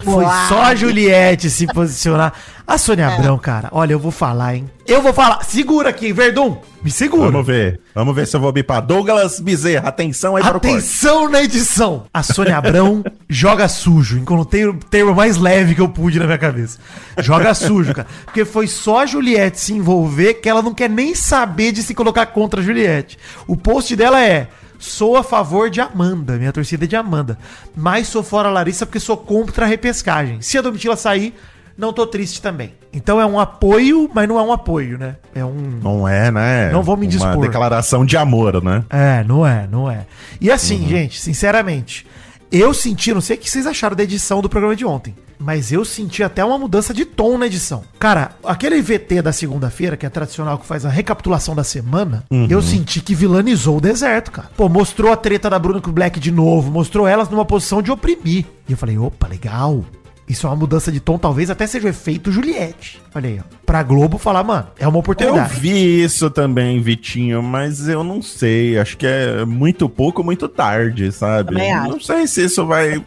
Foi 0.02 0.24
só 0.48 0.62
a 0.62 0.74
Juliette 0.74 1.48
se 1.48 1.66
posicionar. 1.66 2.32
A 2.66 2.76
Sônia 2.76 3.04
É. 3.06 3.14
Abrão, 3.14 3.38
cara, 3.38 3.68
olha, 3.72 3.92
eu 3.92 3.98
vou 3.98 4.10
falar, 4.10 4.56
hein? 4.56 4.68
Eu 4.86 5.00
vou 5.00 5.14
falar. 5.14 5.42
Segura 5.44 5.88
aqui, 5.88 6.12
Verdun. 6.12 6.58
Me 6.82 6.90
segura. 6.90 7.30
Vamos 7.30 7.46
ver. 7.46 7.80
Vamos 7.94 8.14
ver 8.14 8.26
se 8.26 8.36
eu 8.36 8.40
vou 8.40 8.52
bipar. 8.52 8.82
Douglas 8.82 9.40
Bezerra, 9.40 9.88
atenção 9.88 10.36
aí 10.36 10.42
para 10.42 10.52
corte. 10.52 10.66
Atenção 10.68 11.30
na 11.30 11.42
edição! 11.42 12.04
A 12.12 12.22
Sônia 12.22 12.58
Abrão 12.58 13.02
joga 13.30 13.66
sujo. 13.66 14.18
Encontrei 14.18 14.66
o 14.66 14.74
termo 14.74 15.14
mais 15.14 15.38
leve 15.38 15.74
que 15.74 15.80
eu 15.80 15.88
pude 15.88 16.18
na 16.18 16.26
minha 16.26 16.38
cabeça. 16.38 16.78
Joga 17.18 17.54
sujo, 17.54 17.94
cara. 17.94 18.08
Porque 18.26 18.44
foi 18.44 18.66
só 18.66 19.00
a 19.00 19.06
Juliette 19.06 19.58
se 19.58 19.72
envolver 19.72 20.34
que 20.34 20.48
ela 20.48 20.60
não 20.60 20.74
quer 20.74 20.90
nem 20.90 21.14
saber 21.14 21.72
de 21.72 21.82
se 21.82 21.94
colocar 21.94 22.26
contra 22.26 22.60
a 22.60 22.64
Juliette. 22.64 23.18
O 23.46 23.56
post 23.56 23.94
dela 23.96 24.22
é. 24.22 24.48
Sou 24.84 25.16
a 25.16 25.22
favor 25.22 25.70
de 25.70 25.80
Amanda, 25.80 26.36
minha 26.36 26.52
torcida 26.52 26.84
é 26.84 26.86
de 26.86 26.94
Amanda. 26.94 27.38
Mas 27.74 28.06
sou 28.06 28.22
fora 28.22 28.50
Larissa 28.50 28.84
porque 28.84 29.00
sou 29.00 29.16
contra 29.16 29.64
a 29.64 29.68
repescagem. 29.68 30.42
Se 30.42 30.58
a 30.58 30.62
Domitila 30.62 30.94
sair, 30.94 31.34
não 31.76 31.90
tô 31.90 32.06
triste 32.06 32.42
também. 32.42 32.74
Então 32.92 33.18
é 33.18 33.24
um 33.24 33.40
apoio, 33.40 34.10
mas 34.14 34.28
não 34.28 34.38
é 34.38 34.42
um 34.42 34.52
apoio, 34.52 34.98
né? 34.98 35.16
É 35.34 35.42
um. 35.44 35.80
Não 35.82 36.06
é, 36.06 36.30
né? 36.30 36.70
Não 36.70 36.82
vou 36.82 36.96
me 36.98 37.06
Uma 37.06 37.10
dispor. 37.10 37.40
declaração 37.40 38.04
de 38.04 38.16
amor, 38.16 38.62
né? 38.62 38.84
É, 38.90 39.24
não 39.24 39.44
é, 39.46 39.66
não 39.70 39.90
é. 39.90 40.04
E 40.40 40.50
assim, 40.50 40.82
Uhum. 40.82 40.88
gente, 40.88 41.18
sinceramente, 41.20 42.06
eu 42.52 42.74
senti, 42.74 43.12
não 43.14 43.22
sei 43.22 43.36
o 43.36 43.40
que 43.40 43.50
vocês 43.50 43.66
acharam 43.66 43.96
da 43.96 44.02
edição 44.04 44.42
do 44.42 44.48
programa 44.50 44.76
de 44.76 44.84
ontem, 44.84 45.14
mas 45.38 45.72
eu 45.72 45.84
senti 45.84 46.22
até 46.22 46.44
uma 46.44 46.58
mudança 46.58 46.92
de 46.94 47.04
tom 47.04 47.36
na 47.38 47.46
edição. 47.46 47.82
Cara, 47.98 48.32
aquele 48.44 48.80
VT 48.80 49.22
da 49.22 49.32
segunda-feira, 49.32 49.96
que 49.96 50.06
é 50.06 50.10
tradicional, 50.10 50.58
que 50.58 50.66
faz 50.66 50.84
a 50.84 50.88
recapitulação 50.88 51.54
da 51.54 51.64
semana, 51.64 52.24
Uhum. 52.30 52.46
eu 52.50 52.62
senti 52.62 53.00
que 53.00 53.14
vilanizou 53.14 53.78
o 53.78 53.80
deserto, 53.80 54.30
cara. 54.30 54.50
Pô, 54.56 54.68
mostrou 54.68 55.12
a 55.12 55.16
treta 55.16 55.48
da 55.50 55.58
Bruna 55.58 55.80
com 55.80 55.90
o 55.90 55.92
Black 55.92 56.18
de 56.20 56.30
novo, 56.30 56.70
mostrou 56.70 57.06
elas 57.06 57.28
numa 57.28 57.44
posição 57.44 57.82
de 57.82 57.90
oprimir. 57.90 58.44
E 58.68 58.72
eu 58.72 58.76
falei, 58.76 58.96
opa, 58.98 59.26
legal. 59.28 59.84
Isso 60.26 60.46
é 60.46 60.50
uma 60.50 60.56
mudança 60.56 60.90
de 60.90 61.00
tom, 61.00 61.18
talvez 61.18 61.50
até 61.50 61.66
seja 61.66 61.86
o 61.86 61.90
efeito 61.90 62.32
Juliette. 62.32 62.98
Olha 63.14 63.28
aí, 63.28 63.40
ó. 63.40 63.42
Pra 63.66 63.82
Globo 63.82 64.16
falar, 64.16 64.42
mano, 64.42 64.68
é 64.78 64.88
uma 64.88 64.96
Eu 64.96 65.00
oportunidade. 65.00 65.60
vi 65.60 66.02
isso 66.02 66.30
também, 66.30 66.80
Vitinho, 66.80 67.42
mas 67.42 67.86
eu 67.88 68.02
não 68.02 68.22
sei. 68.22 68.78
Acho 68.78 68.96
que 68.96 69.06
é 69.06 69.44
muito 69.44 69.86
pouco, 69.86 70.24
muito 70.24 70.48
tarde, 70.48 71.12
sabe? 71.12 71.54
Não 71.86 72.00
sei 72.00 72.26
se 72.26 72.42
isso 72.46 72.64
vai, 72.66 73.04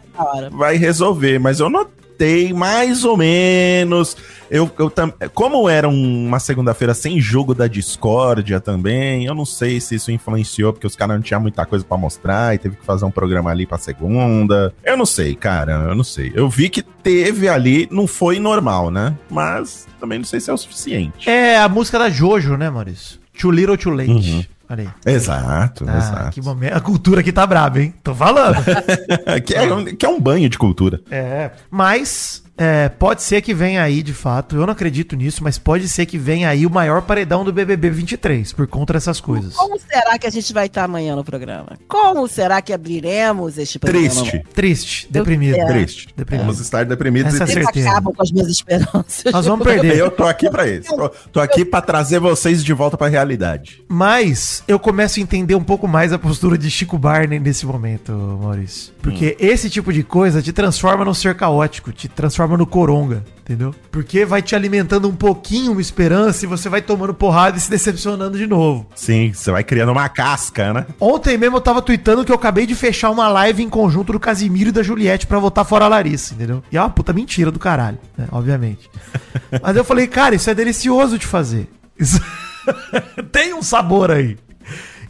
vai 0.52 0.76
resolver, 0.76 1.40
mas 1.40 1.58
eu 1.58 1.68
notei 1.68 1.92
mais 2.54 3.04
ou 3.04 3.16
menos. 3.16 4.16
Eu, 4.50 4.70
eu 4.78 4.88
tam- 4.88 5.12
como 5.34 5.68
era 5.68 5.86
um- 5.88 6.26
uma 6.26 6.38
segunda-feira 6.40 6.94
sem 6.94 7.20
jogo 7.20 7.54
da 7.54 7.66
discórdia 7.66 8.58
também, 8.60 9.26
eu 9.26 9.34
não 9.34 9.44
sei 9.44 9.78
se 9.80 9.96
isso 9.96 10.10
influenciou, 10.10 10.72
porque 10.72 10.86
os 10.86 10.96
caras 10.96 11.16
não 11.16 11.22
tinham 11.22 11.40
muita 11.40 11.66
coisa 11.66 11.84
pra 11.84 11.96
mostrar 11.98 12.54
e 12.54 12.58
teve 12.58 12.76
que 12.76 12.84
fazer 12.84 13.04
um 13.04 13.10
programa 13.10 13.50
ali 13.50 13.66
pra 13.66 13.76
segunda. 13.78 14.72
Eu 14.82 14.96
não 14.96 15.04
sei, 15.06 15.34
cara, 15.34 15.72
eu 15.88 15.94
não 15.94 16.04
sei. 16.04 16.32
Eu 16.34 16.48
vi 16.48 16.68
que 16.70 16.82
teve 16.82 17.48
ali, 17.48 17.86
não 17.90 18.06
foi 18.06 18.38
normal, 18.40 18.90
né? 18.90 19.14
Mas 19.30 19.86
também 20.00 20.18
não 20.18 20.24
sei 20.24 20.40
se 20.40 20.50
é 20.50 20.52
o 20.54 20.56
suficiente. 20.58 21.28
É 21.28 21.58
a 21.58 21.68
música 21.68 21.98
da 21.98 22.08
Jojo, 22.08 22.56
né, 22.56 22.70
Maurício? 22.70 23.18
Too 23.38 23.50
Little 23.50 23.76
Too 23.76 23.92
Late. 23.92 24.10
Uhum. 24.10 24.44
Olha 24.70 24.92
aí. 25.04 25.14
Exato, 25.14 25.84
Ah, 25.88 25.96
exato. 25.98 26.30
que 26.32 26.42
momento. 26.42 26.74
A 26.74 26.80
cultura 26.80 27.20
aqui 27.20 27.32
tá 27.32 27.46
braba, 27.46 27.80
hein? 27.80 27.94
Tô 28.02 28.14
falando. 28.14 28.56
que, 29.44 29.54
é, 29.54 29.94
que 29.96 30.04
é 30.04 30.08
um 30.08 30.20
banho 30.20 30.48
de 30.48 30.58
cultura. 30.58 31.00
é. 31.10 31.50
Mas 31.70 32.42
é, 32.58 32.88
pode 32.88 33.22
ser 33.22 33.40
que 33.40 33.54
venha 33.54 33.82
aí, 33.82 34.02
de 34.02 34.12
fato. 34.12 34.56
Eu 34.56 34.66
não 34.66 34.72
acredito 34.72 35.14
nisso, 35.14 35.44
mas 35.44 35.58
pode 35.58 35.88
ser 35.88 36.06
que 36.06 36.18
venha 36.18 36.48
aí 36.48 36.66
o 36.66 36.70
maior 36.70 37.02
paredão 37.02 37.44
do 37.44 37.52
BBB 37.52 37.88
23, 37.90 38.52
por 38.52 38.66
conta 38.66 38.94
dessas 38.94 39.20
coisas. 39.20 39.54
Como 39.54 39.78
será 39.78 40.18
que 40.18 40.26
a 40.26 40.30
gente 40.30 40.52
vai 40.52 40.66
estar 40.66 40.84
amanhã 40.84 41.14
no 41.14 41.22
programa? 41.24 41.78
Como 41.86 42.26
será 42.26 42.60
que 42.60 42.72
abriremos 42.72 43.58
este 43.58 43.78
programa? 43.78 44.08
Triste, 44.08 44.44
Triste, 44.52 45.08
deprimido. 45.10 45.56
É. 45.56 45.66
triste. 45.66 46.08
Deprimido. 46.16 46.46
Vamos 46.46 46.60
estar 46.60 46.84
deprimidos 46.84 47.34
Essa 47.34 47.44
e 47.44 47.46
tristes. 47.46 47.64
certeza. 47.64 47.90
acabam 47.90 48.12
com 48.12 48.22
as 48.22 48.32
minhas 48.32 48.48
esperanças. 48.48 49.32
Nós 49.32 49.46
vamos 49.46 49.64
perder. 49.64 49.96
Eu 49.96 50.10
tô 50.10 50.24
aqui 50.24 50.50
pra 50.50 50.66
isso. 50.66 50.94
Tô, 50.94 51.08
tô 51.08 51.40
aqui 51.40 51.64
pra 51.64 51.80
trazer 51.80 52.18
vocês 52.18 52.64
de 52.64 52.72
volta 52.72 52.96
pra 52.96 53.06
realidade. 53.08 53.84
Mas 53.88 54.64
eu 54.66 54.78
começo 54.78 55.20
a 55.20 55.22
entender 55.22 55.54
um 55.54 55.62
pouco 55.62 55.86
mais 55.86 56.12
a 56.12 56.18
postura 56.18 56.58
de 56.58 56.68
Chico 56.70 56.98
Barney 56.98 57.38
nesse 57.38 57.64
momento, 57.66 58.12
Maurício. 58.12 58.92
Porque 59.00 59.36
esse 59.38 59.70
tipo 59.70 59.92
de 59.92 60.02
coisa 60.02 60.42
te 60.42 60.52
transforma 60.52 61.04
num 61.04 61.14
ser 61.14 61.36
caótico, 61.36 61.92
te 61.92 62.08
transforma 62.08 62.47
no 62.56 62.66
coronga, 62.66 63.24
entendeu? 63.40 63.74
Porque 63.90 64.24
vai 64.24 64.42
te 64.42 64.54
alimentando 64.54 65.08
um 65.08 65.14
pouquinho 65.14 65.72
uma 65.72 65.80
esperança 65.80 66.44
e 66.44 66.48
você 66.48 66.68
vai 66.68 66.80
tomando 66.82 67.14
porrada 67.14 67.56
e 67.56 67.60
se 67.60 67.70
decepcionando 67.70 68.38
de 68.38 68.46
novo. 68.46 68.86
Sim, 68.94 69.32
você 69.32 69.50
vai 69.50 69.64
criando 69.64 69.92
uma 69.92 70.08
casca, 70.08 70.72
né? 70.72 70.86
Ontem 71.00 71.36
mesmo 71.36 71.56
eu 71.56 71.60
tava 71.60 71.82
tweetando 71.82 72.24
que 72.24 72.32
eu 72.32 72.36
acabei 72.36 72.66
de 72.66 72.74
fechar 72.74 73.10
uma 73.10 73.28
live 73.28 73.62
em 73.62 73.68
conjunto 73.68 74.12
do 74.12 74.20
Casimiro 74.20 74.70
e 74.70 74.72
da 74.72 74.82
Juliette 74.82 75.26
pra 75.26 75.38
votar 75.38 75.64
fora 75.64 75.84
a 75.84 75.88
Larissa, 75.88 76.34
entendeu? 76.34 76.62
E 76.70 76.76
é 76.76 76.80
uma 76.80 76.90
puta 76.90 77.12
mentira 77.12 77.50
do 77.50 77.58
caralho, 77.58 77.98
né? 78.16 78.26
Obviamente. 78.30 78.90
Mas 79.62 79.76
eu 79.76 79.84
falei, 79.84 80.06
cara, 80.06 80.34
isso 80.34 80.50
é 80.50 80.54
delicioso 80.54 81.18
de 81.18 81.26
fazer. 81.26 81.68
Isso 81.98 82.20
tem 83.32 83.54
um 83.54 83.62
sabor 83.62 84.10
aí. 84.10 84.36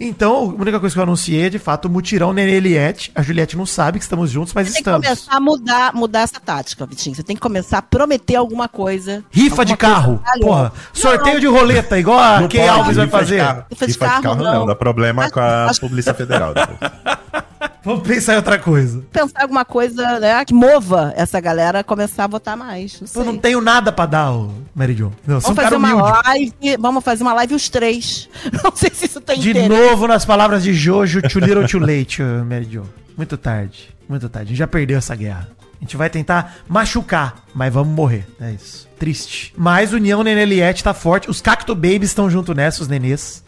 Então, 0.00 0.54
a 0.56 0.62
única 0.62 0.78
coisa 0.78 0.94
que 0.94 0.98
eu 0.98 1.02
anunciei 1.02 1.46
é, 1.46 1.50
de 1.50 1.58
fato, 1.58 1.86
o 1.86 1.90
mutirão 1.90 2.32
Nenê 2.32 2.52
Eliette. 2.52 3.10
A 3.14 3.22
Juliette 3.22 3.56
não 3.56 3.66
sabe 3.66 3.98
que 3.98 4.04
estamos 4.04 4.30
juntos, 4.30 4.54
mas 4.54 4.68
Você 4.68 4.74
tem 4.74 4.82
que 4.82 4.88
estamos. 4.88 5.06
começar 5.06 5.36
a 5.36 5.40
mudar, 5.40 5.94
mudar 5.94 6.20
essa 6.20 6.38
tática, 6.38 6.86
Vitinho. 6.86 7.16
Você 7.16 7.22
tem 7.22 7.34
que 7.34 7.42
começar 7.42 7.78
a 7.78 7.82
prometer 7.82 8.36
alguma 8.36 8.68
coisa. 8.68 9.24
Rifa 9.30 9.64
de 9.64 9.72
alguma 9.72 9.76
carro. 9.76 10.22
coisa 10.24 10.40
Porra. 10.46 10.72
Sorteio 10.92 11.40
de 11.40 11.46
roleta, 11.46 11.98
igual 11.98 12.18
a 12.18 12.40
Não 12.40 12.48
Alves 12.70 12.96
vai 12.96 13.04
rifa 13.04 13.04
de 13.04 13.10
fazer. 13.10 13.38
carro. 13.38 13.64
Rifa 13.70 13.86
de 13.86 13.92
Rifa 13.92 14.04
de 14.06 14.10
carro, 14.12 14.22
carro 14.22 14.42
não. 14.42 14.54
não, 14.60 14.66
dá 14.66 14.74
problema 14.74 15.30
com 15.30 15.40
a 15.40 15.64
acho- 15.66 15.80
Polícia 15.80 16.14
Federal. 16.14 16.52
Vamos 17.88 18.06
pensar 18.06 18.34
em 18.34 18.36
outra 18.36 18.58
coisa. 18.58 19.02
Pensar 19.10 19.40
alguma 19.40 19.64
coisa, 19.64 20.20
né, 20.20 20.44
que 20.44 20.52
mova 20.52 21.14
essa 21.16 21.40
galera 21.40 21.78
a 21.78 21.82
começar 21.82 22.24
a 22.24 22.26
votar 22.26 22.54
mais. 22.54 23.00
Não. 23.00 23.22
Eu 23.22 23.24
não 23.32 23.38
tenho 23.38 23.62
nada 23.62 23.90
pra 23.90 24.04
dar, 24.04 24.30
ô 24.30 24.50
Mary 24.74 24.94
Jo. 24.94 25.10
Não, 25.26 25.38
um 25.38 25.40
Vamos 25.40 25.56
fazer 25.56 25.76
uma 25.76 25.94
humilde. 25.94 26.20
live. 26.26 26.76
Vamos 26.78 27.02
fazer 27.02 27.22
uma 27.22 27.32
live 27.32 27.54
os 27.54 27.70
três. 27.70 28.28
Não 28.62 28.76
sei 28.76 28.90
se 28.92 29.06
isso 29.06 29.22
tem 29.22 29.40
De 29.40 29.48
interesse. 29.48 29.70
novo 29.70 30.06
nas 30.06 30.26
palavras 30.26 30.62
de 30.62 30.74
Jojo, 30.74 31.22
too 31.22 31.40
little 31.40 31.66
too 31.66 31.80
late, 31.80 32.22
Mary 32.22 32.68
Jo. 32.70 32.82
Muito 33.16 33.38
tarde, 33.38 33.88
muito 34.06 34.28
tarde. 34.28 34.48
A 34.48 34.50
gente 34.50 34.58
já 34.58 34.66
perdeu 34.66 34.98
essa 34.98 35.16
guerra. 35.16 35.48
A 35.80 35.84
gente 35.84 35.96
vai 35.96 36.10
tentar 36.10 36.56
machucar, 36.68 37.36
mas 37.54 37.72
vamos 37.72 37.94
morrer. 37.94 38.26
É 38.38 38.50
isso. 38.52 38.86
Triste. 38.98 39.54
Mas 39.56 39.94
União 39.94 40.22
Nenê 40.22 40.42
Eliette 40.42 40.84
tá 40.84 40.92
forte. 40.92 41.30
Os 41.30 41.40
Cacto 41.40 41.74
Babies 41.74 42.10
estão 42.10 42.28
junto 42.28 42.52
nessa, 42.52 42.82
os 42.82 42.88
nenês. 42.88 43.42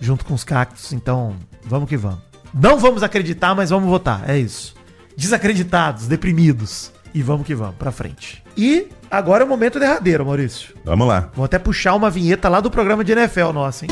Junto 0.00 0.24
com 0.24 0.34
os 0.34 0.42
cactos. 0.42 0.92
Então, 0.92 1.36
vamos 1.64 1.88
que 1.88 1.96
vamos. 1.96 2.26
Não 2.58 2.78
vamos 2.78 3.02
acreditar, 3.02 3.54
mas 3.54 3.68
vamos 3.68 3.86
votar. 3.86 4.28
É 4.28 4.38
isso. 4.38 4.74
Desacreditados, 5.14 6.06
deprimidos. 6.06 6.90
E 7.12 7.22
vamos 7.22 7.46
que 7.46 7.54
vamos, 7.54 7.76
pra 7.76 7.92
frente. 7.92 8.42
E 8.56 8.88
agora 9.10 9.44
é 9.44 9.46
o 9.46 9.48
momento 9.48 9.78
derradeiro, 9.78 10.24
Maurício. 10.24 10.74
Vamos 10.82 11.06
lá. 11.06 11.30
Vou 11.34 11.44
até 11.44 11.58
puxar 11.58 11.94
uma 11.94 12.08
vinheta 12.08 12.48
lá 12.48 12.60
do 12.60 12.70
programa 12.70 13.04
de 13.04 13.12
NFL 13.12 13.52
nosso, 13.52 13.84
hein? 13.84 13.90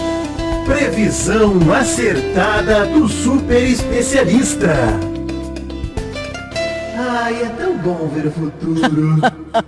Previsão 0.65 1.75
acertada 1.75 2.87
do 2.87 3.07
super 3.07 3.63
especialista. 3.63 4.73
Ai, 6.97 7.43
é 7.43 7.49
tão 7.51 7.77
bom 7.77 8.09
ver 8.09 8.29
o 8.29 8.31
futuro. 8.31 9.17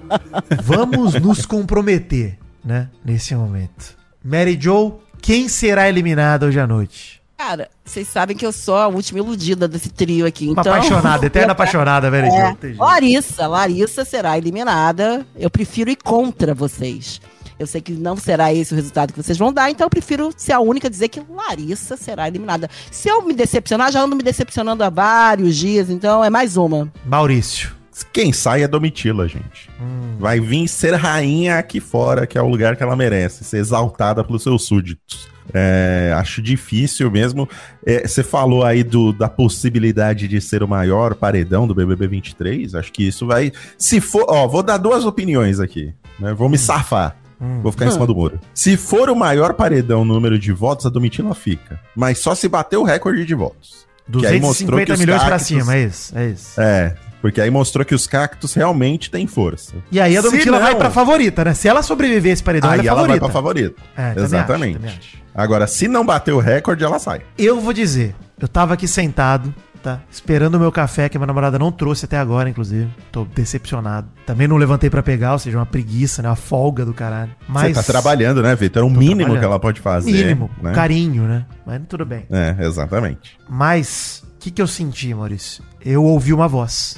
Vamos 0.65 1.15
nos 1.21 1.45
comprometer, 1.45 2.39
né? 2.65 2.89
Nesse 3.05 3.35
momento. 3.35 3.95
Mary 4.25 4.57
Joe, 4.59 4.95
quem 5.21 5.51
será 5.51 5.87
eliminada 5.87 6.47
hoje 6.47 6.59
à 6.59 6.67
noite? 6.67 7.26
Cara, 7.39 7.69
vocês 7.85 8.09
sabem 8.09 8.37
que 8.37 8.47
eu 8.47 8.53
sou 8.53 8.77
a 8.77 8.89
última 8.89 9.19
iludida 9.19 9.69
desse 9.69 9.91
trio 9.91 10.27
aqui. 10.27 10.49
Uma 10.49 10.61
Então, 10.61 10.73
apaixonada, 10.73 11.27
eterna 11.27 11.53
apaixonada, 11.53 12.11
Joe. 12.11 12.73
É. 12.73 12.75
Larissa, 12.79 13.47
Larissa 13.47 14.05
será 14.05 14.39
eliminada. 14.39 15.27
Eu 15.37 15.51
prefiro 15.51 15.91
ir 15.91 15.97
contra 15.97 16.55
vocês. 16.55 17.21
Eu 17.59 17.67
sei 17.67 17.81
que 17.81 17.93
não 17.93 18.17
será 18.17 18.53
esse 18.53 18.73
o 18.73 18.77
resultado 18.77 19.13
que 19.13 19.23
vocês 19.23 19.39
vão 19.39 19.51
dar, 19.53 19.71
então 19.71 19.87
eu 19.87 19.91
prefiro 19.91 20.31
ser 20.37 20.53
a 20.53 20.61
única 20.61 20.89
a 20.89 20.91
dizer 20.91 21.09
que 21.09 21.23
Larissa 21.31 21.97
será 21.97 22.29
eliminada. 22.29 22.69
Se 22.91 23.09
eu 23.09 23.23
me 23.23 23.33
decepcionar, 23.33 23.91
já 23.91 24.03
ando 24.03 24.15
me 24.15 24.23
decepcionando 24.23 24.85
há 24.85 24.91
vários 24.91 25.57
dias, 25.57 25.89
então 25.89 26.23
é 26.23 26.29
mais 26.29 26.57
uma. 26.57 26.93
Maurício. 27.05 27.75
Quem 28.13 28.31
sai 28.31 28.63
é 28.63 28.69
Domitila, 28.69 29.27
gente. 29.27 29.71
Hum. 29.81 30.17
Vai 30.19 30.39
vir 30.39 30.69
ser 30.69 30.95
rainha 30.95 31.59
aqui 31.59 31.81
fora, 31.81 32.27
que 32.27 32.37
é 32.37 32.43
o 32.43 32.49
lugar 32.49 32.77
que 32.77 32.83
ela 32.83 32.95
merece, 32.95 33.43
ser 33.43 33.57
exaltada 33.57 34.23
pelos 34.23 34.43
seus 34.43 34.67
súditos. 34.67 35.36
É, 35.55 36.13
acho 36.17 36.41
difícil 36.43 37.11
mesmo. 37.11 37.49
É, 37.85 38.07
Você 38.07 38.23
falou 38.23 38.65
aí 38.65 38.83
do, 38.83 39.13
da 39.13 39.29
possibilidade 39.29 40.29
de 40.29 40.41
ser 40.41 40.63
o 40.63 40.69
maior 40.69 41.15
paredão 41.15 41.67
do 41.67 41.75
BBB 41.75 42.07
23. 42.09 42.75
Acho 42.75 42.93
que 42.93 43.07
isso 43.07 43.27
vai. 43.27 43.53
Se 43.79 44.01
for. 44.01 44.25
Ó, 44.29 44.47
vou 44.49 44.63
dar 44.63 44.77
duas 44.79 45.05
opiniões 45.05 45.61
aqui. 45.61 45.93
né? 46.19 46.33
Vou 46.33 46.49
me 46.49 46.59
safar. 46.59 47.17
Hum. 47.41 47.61
Vou 47.63 47.71
ficar 47.71 47.87
em 47.87 47.91
cima 47.91 48.07
do 48.07 48.15
muro. 48.15 48.41
Se 48.55 48.77
for 48.77 49.11
o 49.11 49.15
maior 49.17 49.53
paredão 49.55 50.05
no 50.05 50.15
número 50.15 50.39
de 50.39 50.53
votos, 50.53 50.87
a 50.87 50.89
Domitila 50.89 51.35
fica. 51.35 51.79
Mas 51.95 52.19
só 52.19 52.35
se 52.35 52.49
bater 52.49 52.77
o 52.79 52.83
recorde 52.83 53.25
de 53.27 53.35
votos. 53.35 53.85
Que 54.11 54.25
aí 54.27 54.41
mostrou 54.41 54.79
que 54.79 54.87
250 54.87 54.97
milhões 54.97 55.21
pra 55.21 55.31
cactos- 55.31 55.47
cima, 55.49 55.75
é 55.75 55.83
isso, 55.85 56.17
é 56.17 56.27
isso. 56.29 56.61
É, 56.61 56.95
porque 57.27 57.41
aí 57.41 57.51
mostrou 57.51 57.85
que 57.85 57.93
os 57.93 58.07
cactos 58.07 58.55
realmente 58.55 59.11
têm 59.11 59.27
força. 59.27 59.75
E 59.91 59.99
aí 60.01 60.17
a 60.17 60.21
Domitila 60.21 60.59
não- 60.61 60.65
vai 60.65 60.77
pra 60.77 60.91
favorita, 60.91 61.45
né? 61.45 61.55
Se 61.55 61.67
ela 61.67 61.83
sobreviver 61.83 62.31
a 62.31 62.33
esse 62.35 62.43
paredão, 62.43 62.71
Aí 62.71 62.79
ela 62.79 62.87
é 62.87 62.89
ela 62.89 63.09
vai 63.09 63.19
pra 63.19 63.29
favorita. 63.31 63.83
É, 63.97 64.11
também 64.11 64.25
Exatamente. 64.25 64.77
acho, 64.77 64.79
também 64.79 64.97
acho. 64.97 65.17
Agora, 65.35 65.67
se 65.67 65.89
não 65.89 66.07
bater 66.07 66.31
o 66.33 66.39
recorde, 66.39 66.85
ela 66.85 67.01
sai. 67.01 67.23
Eu 67.37 67.61
vou 67.61 67.73
dizer, 67.73 68.15
eu 68.41 68.47
tava 68.47 68.75
aqui 68.75 68.87
sentado, 68.87 69.53
tá? 69.83 70.03
Esperando 70.09 70.55
o 70.55 70.61
meu 70.61 70.71
café, 70.71 71.09
que 71.09 71.17
a 71.17 71.19
minha 71.19 71.27
namorada 71.27 71.59
não 71.59 71.73
trouxe 71.73 72.05
até 72.05 72.17
agora, 72.17 72.49
inclusive. 72.49 72.89
Tô 73.11 73.25
decepcionado. 73.25 74.07
Também 74.25 74.47
não 74.47 74.57
levantei 74.57 74.89
pra 74.89 75.03
pegar, 75.03 75.33
ou 75.33 75.41
seja, 75.41 75.59
uma 75.59 75.67
preguiça, 75.67 76.23
né? 76.23 76.29
Uma 76.29 76.37
folga 76.37 76.85
do 76.85 76.95
caralho. 76.95 77.33
Você 77.49 77.73
tá 77.73 77.83
trabalhando, 77.83 78.41
né, 78.41 78.55
Vitor? 78.55 78.85
É 78.85 78.87
o 78.87 78.89
mínimo 78.91 79.37
que 79.37 79.45
ela 79.45 79.59
pode 79.59 79.81
fazer. 79.81 80.13
Mínimo, 80.13 80.49
né? 80.63 80.73
carinho, 80.73 81.25
né? 81.25 81.45
Mas 81.67 81.83
tudo 81.89 82.07
bem. 82.07 82.25
É, 82.31 82.55
exatamente. 82.61 83.37
Mas, 83.49 84.23
o 84.37 84.39
que, 84.39 84.53
que 84.53 84.63
eu 84.63 84.67
senti, 84.69 85.13
Maurício? 85.13 85.65
Eu 85.85 86.03
ouvi 86.03 86.33
uma 86.33 86.49
voz. 86.49 86.97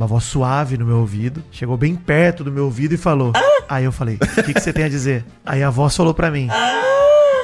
Uma 0.00 0.06
voz 0.06 0.24
suave 0.24 0.78
no 0.78 0.86
meu 0.86 0.96
ouvido. 0.96 1.44
Chegou 1.52 1.76
bem 1.76 1.94
perto 1.94 2.42
do 2.42 2.50
meu 2.50 2.64
ouvido 2.64 2.94
e 2.94 2.96
falou. 2.96 3.34
Aí 3.68 3.84
eu 3.84 3.92
falei, 3.92 4.14
o 4.14 4.42
que, 4.44 4.54
que 4.54 4.58
você 4.58 4.72
tem 4.72 4.84
a 4.84 4.88
dizer? 4.88 5.26
Aí 5.44 5.62
a 5.62 5.68
voz 5.68 5.94
falou 5.94 6.14
pra 6.14 6.30
mim. 6.30 6.48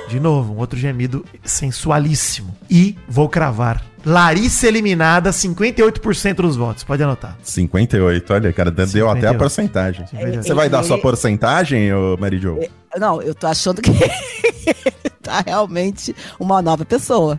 De 0.09 0.19
novo, 0.19 0.55
um 0.55 0.57
outro 0.57 0.79
gemido 0.79 1.23
sensualíssimo. 1.45 2.57
E 2.71 2.97
vou 3.07 3.29
cravar. 3.29 3.85
Larissa 4.03 4.67
eliminada, 4.69 5.29
58% 5.29 6.37
dos 6.37 6.57
votos. 6.57 6.83
Pode 6.83 7.03
anotar. 7.03 7.37
58, 7.43 8.33
olha, 8.33 8.53
cara, 8.55 8.71
deu 8.71 8.87
58. 8.87 9.19
até 9.19 9.29
a 9.29 9.39
porcentagem. 9.39 10.07
58. 10.07 10.47
Você 10.47 10.55
vai 10.55 10.71
dar 10.71 10.83
sua 10.83 10.97
porcentagem, 10.97 11.93
ô 11.93 12.17
Mary 12.17 12.39
Jo? 12.39 12.59
Não, 12.97 13.21
eu 13.21 13.35
tô 13.35 13.49
achando 13.49 13.83
que 13.83 13.91
tá 15.27 15.43
realmente 15.45 16.15
uma 16.39 16.63
nova 16.63 16.85
pessoa. 16.85 17.39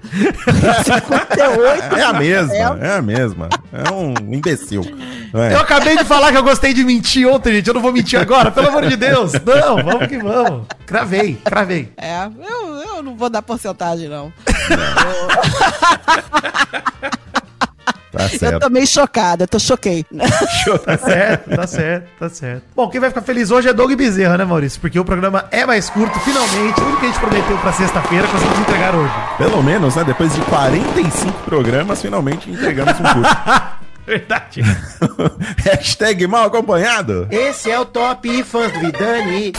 58. 0.84 1.96
É 1.96 2.04
a 2.04 2.14
mesma, 2.14 2.78
é 2.82 2.98
a 2.98 3.02
mesma. 3.02 3.50
É 3.72 3.92
um 3.92 4.14
imbecil. 4.34 4.84
não 5.34 5.42
é? 5.42 5.54
Eu 5.54 5.60
acabei 5.60 5.98
de 5.98 6.04
falar 6.04 6.32
que 6.32 6.38
eu 6.38 6.44
gostei 6.44 6.74
de 6.74 6.84
mentir 6.84 7.28
ontem, 7.28 7.54
gente. 7.54 7.68
Eu 7.68 7.74
não 7.74 7.82
vou 7.82 7.94
mentir 7.94 8.20
agora, 8.20 8.52
pelo 8.52 8.68
amor 8.68 8.86
de 8.88 8.96
Deus. 8.96 9.32
Não, 9.34 9.84
vamos 9.84 10.08
que 10.08 10.18
vamos. 10.18 10.68
Cravei, 10.86 11.40
cravei. 11.44 11.92
É, 11.98 12.26
eu, 12.26 12.76
eu 12.76 13.04
não 13.04 13.16
vou 13.16 13.30
dar 13.30 13.42
porcentagem, 13.42 14.10
não. 14.10 14.32
Tá 14.46 14.58
Eu 17.37 17.37
certo. 18.38 18.60
tô 18.60 18.70
meio 18.70 18.88
chocada, 18.88 19.44
eu 19.44 19.48
tô 19.48 19.60
choquei. 19.60 20.06
Tá 20.86 20.98
certo, 20.98 21.56
tá 21.56 21.68
certo, 21.68 22.10
tá 22.20 22.30
certo. 22.30 22.64
Bom, 22.76 22.90
quem 22.90 23.00
vai 23.00 23.10
ficar 23.10 23.22
feliz 23.22 23.52
hoje 23.52 23.70
é 23.70 23.74
Doug 23.74 23.92
Bezerra, 23.94 24.38
né, 24.38 24.46
Maurício? 24.46 24.80
Porque 24.80 25.00
o 25.00 25.06
programa 25.06 25.46
é 25.52 25.66
mais 25.66 25.90
curto, 25.90 26.20
finalmente. 26.20 26.76
Tudo 26.76 26.98
que 26.98 27.06
a 27.06 27.10
gente 27.10 27.20
prometeu 27.20 27.58
pra 27.58 27.72
sexta-feira, 27.74 28.28
conseguimos 28.28 28.60
entregar 28.60 28.96
hoje. 28.96 29.14
Pelo 29.38 29.64
menos, 29.64 29.96
né? 29.96 30.04
Depois 30.04 30.34
de 30.34 30.42
45 30.42 31.32
programas, 31.44 32.02
finalmente 32.02 32.50
entregamos 32.50 32.94
um 33.00 33.04
curso. 33.04 33.38
Verdade. 34.08 34.62
Hashtag 35.66 36.26
mal 36.28 36.46
acompanhado. 36.46 37.28
Esse 37.30 37.70
é 37.70 37.78
o 37.78 37.86
Top 37.86 38.44
Fãs 38.44 38.72
do 38.72 38.80
Vidani. 38.80 39.52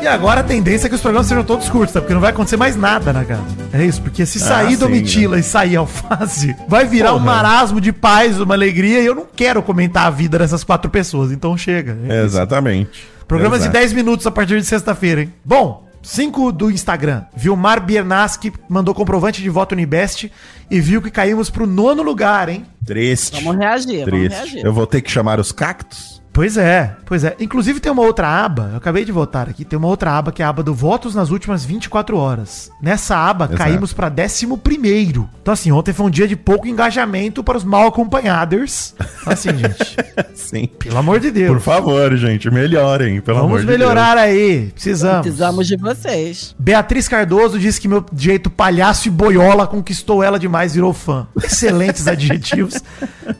E 0.00 0.06
agora 0.06 0.40
a 0.40 0.42
tendência 0.42 0.86
é 0.86 0.88
que 0.88 0.94
os 0.94 1.00
programas 1.02 1.26
sejam 1.26 1.44
todos 1.44 1.68
curtos, 1.68 1.92
tá? 1.92 2.00
Porque 2.00 2.14
não 2.14 2.22
vai 2.22 2.30
acontecer 2.30 2.56
mais 2.56 2.74
nada 2.74 3.12
na 3.12 3.22
casa. 3.22 3.44
É 3.72 3.84
isso, 3.84 4.00
porque 4.00 4.24
se 4.24 4.40
sair 4.40 4.72
sim, 4.72 4.78
Domitila 4.78 5.38
e 5.38 5.42
sair 5.42 5.76
Alface, 5.76 6.56
vai 6.66 6.86
virar 6.86 7.10
um 7.12 7.18
Porra. 7.20 7.26
marasmo 7.26 7.80
de 7.80 7.92
paz, 7.92 8.40
uma 8.40 8.54
alegria, 8.54 9.00
e 9.00 9.06
eu 9.06 9.14
não 9.14 9.26
quero 9.26 9.62
comentar 9.62 10.06
a 10.06 10.10
vida 10.10 10.38
dessas 10.38 10.64
quatro 10.64 10.90
pessoas, 10.90 11.30
então 11.30 11.56
chega. 11.56 11.98
É 12.04 12.16
isso. 12.16 12.36
Exatamente. 12.36 13.04
Programas 13.28 13.60
Exato. 13.60 13.72
de 13.74 13.78
10 13.78 13.92
minutos 13.92 14.26
a 14.26 14.30
partir 14.30 14.58
de 14.58 14.64
sexta-feira, 14.66 15.20
hein? 15.20 15.34
Bom, 15.44 15.86
5 16.02 16.50
do 16.50 16.70
Instagram. 16.70 17.24
Vilmar 17.36 17.84
Biernaski 17.84 18.52
mandou 18.70 18.94
comprovante 18.94 19.42
de 19.42 19.50
voto 19.50 19.74
no 19.74 19.82
Ibest 19.82 20.32
e 20.70 20.80
viu 20.80 21.02
que 21.02 21.10
caímos 21.10 21.50
pro 21.50 21.66
nono 21.66 22.02
lugar, 22.02 22.48
hein? 22.48 22.64
Triste. 22.86 23.44
Vamos 23.44 23.60
reagir, 23.60 24.04
vamos 24.04 24.04
Triste. 24.06 24.34
reagir. 24.34 24.64
Eu 24.64 24.72
vou 24.72 24.86
ter 24.86 25.02
que 25.02 25.10
chamar 25.10 25.38
os 25.38 25.52
cactos? 25.52 26.19
Pois 26.40 26.56
é, 26.56 26.96
pois 27.04 27.22
é. 27.22 27.36
Inclusive 27.38 27.80
tem 27.80 27.92
uma 27.92 28.00
outra 28.00 28.26
aba, 28.26 28.70
eu 28.70 28.78
acabei 28.78 29.04
de 29.04 29.12
votar 29.12 29.46
aqui, 29.46 29.62
tem 29.62 29.78
uma 29.78 29.88
outra 29.88 30.12
aba 30.16 30.32
que 30.32 30.40
é 30.40 30.44
a 30.46 30.48
aba 30.48 30.62
do 30.62 30.72
votos 30.72 31.14
nas 31.14 31.28
últimas 31.28 31.66
24 31.66 32.16
horas. 32.16 32.70
Nessa 32.80 33.14
aba 33.14 33.44
Exato. 33.44 33.58
caímos 33.58 33.92
pra 33.92 34.10
11 34.10 34.46
primeiro. 34.56 35.28
Então 35.42 35.52
assim, 35.52 35.70
ontem 35.70 35.92
foi 35.92 36.06
um 36.06 36.10
dia 36.10 36.26
de 36.26 36.36
pouco 36.36 36.66
engajamento 36.66 37.44
para 37.44 37.58
os 37.58 37.62
mal 37.62 37.86
acompanhados. 37.86 38.94
Assim, 39.26 39.50
gente, 39.50 39.96
Sim. 40.32 40.66
pelo 40.78 40.96
amor 40.96 41.20
de 41.20 41.30
Deus. 41.30 41.50
Por 41.52 41.60
favor, 41.60 42.16
gente, 42.16 42.50
melhorem, 42.50 43.20
pelo 43.20 43.36
amor 43.40 43.50
Vamos 43.50 43.66
de 43.66 43.66
melhorar 43.66 44.16
aí, 44.16 44.70
precisamos. 44.72 45.20
Precisamos 45.20 45.66
de 45.66 45.76
vocês. 45.76 46.56
Beatriz 46.58 47.06
Cardoso 47.06 47.58
disse 47.58 47.78
que 47.78 47.86
meu 47.86 48.02
jeito 48.16 48.48
palhaço 48.48 49.08
e 49.08 49.10
boiola 49.10 49.66
conquistou 49.66 50.24
ela 50.24 50.38
demais, 50.38 50.72
virou 50.72 50.94
fã. 50.94 51.26
Excelentes 51.44 52.08
adjetivos. 52.08 52.82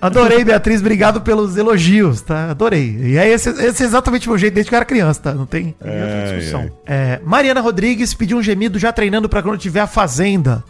Adorei, 0.03 0.45
Beatriz. 0.45 0.81
Obrigado 0.83 1.23
pelos 1.23 1.57
elogios, 1.57 2.21
tá? 2.21 2.51
Adorei. 2.51 2.90
E 2.91 3.17
é 3.17 3.29
esse, 3.29 3.51
esse 3.51 3.83
é 3.83 3.87
exatamente 3.87 4.27
o 4.27 4.31
meu 4.31 4.39
jeito 4.39 4.55
desde 4.55 4.69
que 4.69 4.75
eu 4.75 4.79
era 4.79 4.85
criança, 4.85 5.21
tá? 5.23 5.33
Não 5.35 5.47
tem, 5.47 5.75
tem 5.81 5.91
outra 5.93 6.23
Ai, 6.25 6.37
discussão. 6.37 6.61
ai. 6.61 6.73
É, 6.87 7.21
Mariana 7.25 7.61
Rodrigues 7.61 8.15
pediu 8.15 8.39
um 8.39 8.43
gemido 8.43 8.79
já 8.79 8.93
treinando 8.93 9.29
pra 9.29 9.43
quando 9.43 9.59
tiver 9.59 9.81
a 9.81 9.87
Fazenda. 9.87 10.63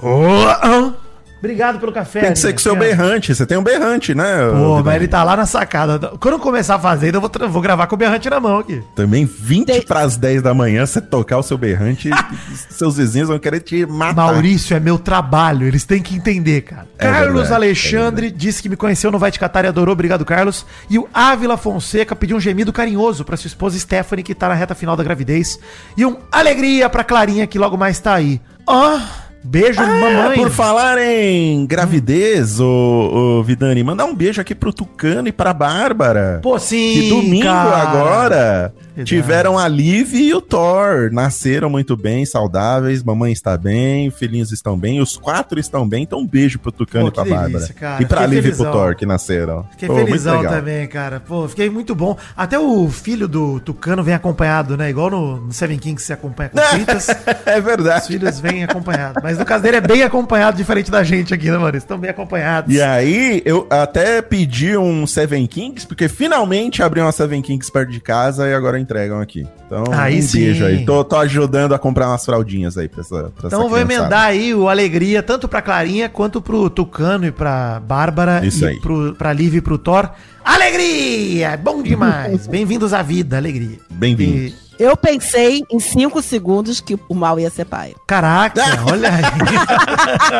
Oh, 0.00 0.46
ah. 0.48 0.92
Obrigado 1.38 1.78
pelo 1.78 1.92
café. 1.92 2.20
Tem 2.20 2.32
que 2.32 2.38
ser 2.38 2.52
com 2.52 2.58
o 2.58 2.62
seu 2.62 2.74
berrante. 2.76 3.34
Você 3.34 3.46
tem 3.46 3.56
um 3.56 3.62
berrante, 3.62 4.14
né? 4.14 4.24
Pô, 4.50 4.82
mas 4.82 4.96
ele 4.96 5.06
tá 5.08 5.22
lá 5.22 5.36
na 5.36 5.46
sacada. 5.46 5.98
Quando 6.20 6.34
eu 6.34 6.38
começar 6.40 6.74
a 6.74 6.78
Fazenda, 6.78 7.16
eu 7.16 7.20
vou, 7.20 7.30
vou 7.48 7.62
gravar 7.62 7.86
com 7.86 7.94
o 7.94 7.98
berrante 7.98 8.28
na 8.28 8.40
mão 8.40 8.58
aqui. 8.58 8.82
Também 8.94 9.24
20 9.24 9.66
Tem- 9.66 9.82
pras 9.82 10.16
10 10.16 10.42
da 10.42 10.52
manhã, 10.52 10.84
você 10.84 11.00
tocar 11.00 11.38
o 11.38 11.42
seu 11.42 11.56
berrante, 11.56 12.10
seus 12.70 12.96
vizinhos 12.96 13.28
vão 13.28 13.38
querer 13.38 13.60
te 13.60 13.86
matar. 13.86 14.14
Maurício, 14.14 14.76
é 14.76 14.80
meu 14.80 14.98
trabalho, 14.98 15.66
eles 15.66 15.84
têm 15.84 16.02
que 16.02 16.16
entender, 16.16 16.62
cara. 16.62 16.86
É 16.98 17.04
Carlos 17.06 17.34
verdade, 17.42 17.54
Alexandre 17.54 18.30
disse 18.30 18.60
que 18.62 18.68
me 18.68 18.76
conheceu 18.76 19.10
no 19.10 19.18
Vai 19.18 19.30
Te 19.30 19.38
Catar 19.38 19.64
e 19.64 19.68
adorou, 19.68 19.92
obrigado, 19.92 20.24
Carlos. 20.24 20.66
E 20.90 20.98
o 20.98 21.08
Ávila 21.14 21.56
Fonseca 21.56 22.16
pediu 22.16 22.36
um 22.36 22.40
gemido 22.40 22.72
carinhoso 22.72 23.24
pra 23.24 23.36
sua 23.36 23.48
esposa 23.48 23.78
Stephanie, 23.78 24.24
que 24.24 24.34
tá 24.34 24.48
na 24.48 24.54
reta 24.54 24.74
final 24.74 24.96
da 24.96 25.04
gravidez. 25.04 25.58
E 25.96 26.04
um 26.04 26.16
alegria 26.32 26.88
pra 26.88 27.04
Clarinha, 27.04 27.46
que 27.46 27.58
logo 27.58 27.76
mais 27.76 28.00
tá 28.00 28.14
aí. 28.14 28.40
Ó, 28.66 28.98
beijo, 29.44 29.80
mamãe. 29.80 30.36
Por 30.36 30.50
falar 30.50 30.98
em 30.98 31.66
gravidez, 31.66 32.60
ô, 32.60 33.38
ô, 33.38 33.42
Vidani, 33.42 33.82
mandar 33.82 34.04
um 34.04 34.14
beijo 34.14 34.40
aqui 34.40 34.54
pro 34.54 34.72
Tucano 34.72 35.28
e 35.28 35.32
pra 35.32 35.52
Bárbara. 35.52 36.40
Pô, 36.42 36.58
sim, 36.58 36.94
que 36.94 37.08
domingo 37.08 37.44
cara. 37.44 37.76
agora. 37.76 38.74
Tiveram 39.04 39.58
a 39.58 39.66
Liv 39.68 40.14
e 40.14 40.34
o 40.34 40.40
Thor. 40.40 41.10
Nasceram 41.12 41.70
muito 41.70 41.96
bem, 41.96 42.24
saudáveis. 42.24 43.02
Mamãe 43.02 43.32
está 43.32 43.56
bem, 43.56 44.10
filhinhos 44.10 44.52
estão 44.52 44.78
bem, 44.78 45.00
os 45.00 45.16
quatro 45.16 45.58
estão 45.58 45.88
bem. 45.88 46.02
Então 46.02 46.20
um 46.20 46.26
beijo 46.26 46.58
pro 46.58 46.72
Tucano 46.72 47.10
Pô, 47.12 47.22
e 47.22 47.24
pra 47.24 47.24
delícia, 47.24 47.74
Bárbara. 47.80 48.02
E 48.02 48.06
pra 48.06 48.22
Fiquei 48.22 48.40
Liv 48.40 48.46
e 48.52 48.56
pro. 48.56 48.72
Thor 48.72 48.96
que 48.96 49.06
nasceram. 49.06 49.64
Fiquei 49.70 49.88
Pô, 49.88 49.94
muito 49.94 50.06
felizão 50.06 50.42
também, 50.42 50.86
cara. 50.86 51.20
Pô, 51.20 51.48
fiquei 51.48 51.70
muito 51.70 51.94
bom. 51.94 52.16
Até 52.36 52.58
o 52.58 52.88
filho 52.88 53.28
do 53.28 53.60
Tucano 53.60 54.02
vem 54.02 54.14
acompanhado, 54.14 54.76
né? 54.76 54.90
Igual 54.90 55.10
no, 55.10 55.36
no 55.46 55.52
Seven 55.52 55.78
Kings 55.78 56.04
se 56.04 56.12
acompanha 56.12 56.50
com 56.50 56.58
fritas. 56.68 57.08
é 57.46 57.58
Os 57.58 57.64
verdade. 57.64 58.06
filhos 58.06 58.40
vêm 58.40 58.64
acompanhados. 58.64 59.22
Mas 59.22 59.38
no 59.38 59.44
caso 59.44 59.62
dele 59.62 59.76
é 59.78 59.80
bem 59.80 60.02
acompanhado, 60.02 60.56
diferente 60.56 60.90
da 60.90 61.02
gente 61.02 61.32
aqui, 61.34 61.46
né, 61.50 61.56
mano? 61.56 61.68
Eles 61.68 61.82
estão 61.82 61.98
bem 61.98 62.10
acompanhados. 62.10 62.74
E 62.74 62.80
aí, 62.80 63.42
eu 63.44 63.66
até 63.70 64.20
pedi 64.22 64.76
um 64.76 65.06
Seven 65.06 65.46
Kings, 65.46 65.86
porque 65.86 66.08
finalmente 66.08 66.82
abriu 66.82 67.04
uma 67.04 67.12
Seven 67.12 67.42
Kings 67.42 67.70
perto 67.70 67.90
de 67.90 68.00
casa 68.00 68.48
e 68.48 68.54
agora 68.54 68.78
entregam 68.88 69.20
aqui. 69.20 69.46
Então, 69.66 69.84
Aí 69.92 70.18
um 70.18 70.22
sim. 70.22 70.38
beijo 70.40 70.64
aí. 70.64 70.84
Tô, 70.86 71.04
tô 71.04 71.16
ajudando 71.16 71.74
a 71.74 71.78
comprar 71.78 72.08
umas 72.08 72.24
fraldinhas 72.24 72.78
aí 72.78 72.88
pra 72.88 73.02
essa, 73.02 73.30
pra 73.36 73.46
Então 73.48 73.60
essa 73.60 73.68
vou 73.68 73.78
emendar 73.78 74.24
aí 74.24 74.54
o 74.54 74.66
Alegria, 74.68 75.22
tanto 75.22 75.46
pra 75.46 75.60
Clarinha, 75.60 76.08
quanto 76.08 76.40
pro 76.40 76.70
Tucano 76.70 77.26
e 77.26 77.30
pra 77.30 77.80
Bárbara, 77.80 78.44
Isso 78.44 78.64
e 78.64 78.68
aí. 78.68 78.80
Pro, 78.80 79.14
pra 79.14 79.32
Liv 79.32 79.54
e 79.56 79.60
pro 79.60 79.76
Thor. 79.76 80.08
Alegria! 80.42 81.58
Bom 81.62 81.82
demais! 81.82 82.46
Bem-vindos 82.48 82.94
à 82.94 83.02
vida, 83.02 83.36
alegria. 83.36 83.78
Bem-vindos. 83.90 84.52
E- 84.54 84.68
Eu 84.78 84.96
pensei 84.96 85.62
em 85.70 85.78
cinco 85.80 86.22
segundos 86.22 86.80
que 86.80 86.96
o 87.08 87.14
mal 87.14 87.38
ia 87.38 87.50
ser 87.50 87.64
pai. 87.66 87.94
Caraca, 88.06 88.62
olha 88.90 89.10
aí. 89.10 89.22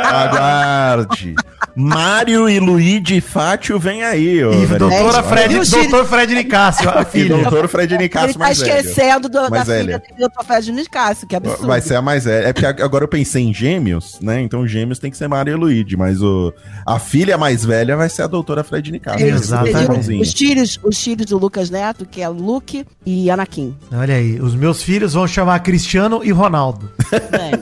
Aguarde. 0.05 1.35
Mário 1.79 2.49
e 2.49 2.59
Luigi 2.59 3.21
Fátio 3.21 3.79
vem 3.79 4.03
aí, 4.03 4.45
ô. 4.45 4.53
E 4.53 4.67
doutora 4.67 5.23
Good. 5.23 5.29
Fred, 5.29 5.55
E 5.55 5.71
doutor 5.71 6.05
Fred 6.07 6.35
Nicásio, 6.35 6.91
a 6.91 7.03
E 7.03 7.05
filha. 7.05 7.37
doutor 7.37 7.69
Fred 7.69 7.97
Nicasso 7.97 8.27
Ele 8.27 8.33
tá 8.35 8.39
mais 8.41 8.59
velho. 8.59 8.77
esquecendo 8.81 9.29
do- 9.29 9.35
da 9.43 9.49
Mais 9.51 9.63
filha 9.65 9.77
velha. 9.77 9.99
dele, 9.99 10.29
do 10.29 10.45
Fred 10.45 10.73
de 10.73 10.85
Cássio, 10.91 11.27
que 11.29 11.37
absurdo. 11.37 11.67
Vai 11.67 11.81
ser 11.81 11.95
a 11.97 12.03
mais 12.03 12.25
velha. 12.25 12.47
É 12.49 12.53
porque 12.53 12.67
agora 12.83 13.05
eu 13.05 13.09
pensei 13.09 13.45
em 13.45 13.55
gêmeos, 13.55 14.19
né? 14.21 14.41
Então 14.41 14.67
gêmeos 14.67 14.99
tem 14.99 15.11
que 15.11 15.17
ser 15.17 15.29
Mário 15.29 15.53
e 15.53 15.57
Luigi, 15.57 15.97
mas 15.97 16.21
o, 16.23 16.53
a 16.87 16.99
filha 16.99 17.39
mais 17.39 17.65
velha 17.65 17.97
vai 17.97 18.09
ser 18.09 18.23
a 18.23 18.27
doutora 18.27 18.65
Fred 18.65 18.91
Nicasso. 18.91 19.23
Eles- 19.23 19.43
Exatamente. 19.43 20.21
Os 20.21 20.33
filhos, 20.33 20.81
os 20.83 21.03
filhos 21.03 21.27
do 21.27 21.39
Lucas 21.39 21.71
Neto, 21.71 22.05
que 22.05 22.21
é 22.23 22.29
Luke 22.29 22.85
e 23.07 23.31
Anakin. 23.31 23.77
Olha 23.93 24.15
aí, 24.15 24.41
os 24.41 24.55
meus 24.55 24.83
filhos 24.83 25.15
vão 25.15 25.27
chamar 25.29 25.59
Cristiano 25.61 26.21
e 26.25 26.31
Ronaldo. 26.33 26.91
Bem, 27.31 27.53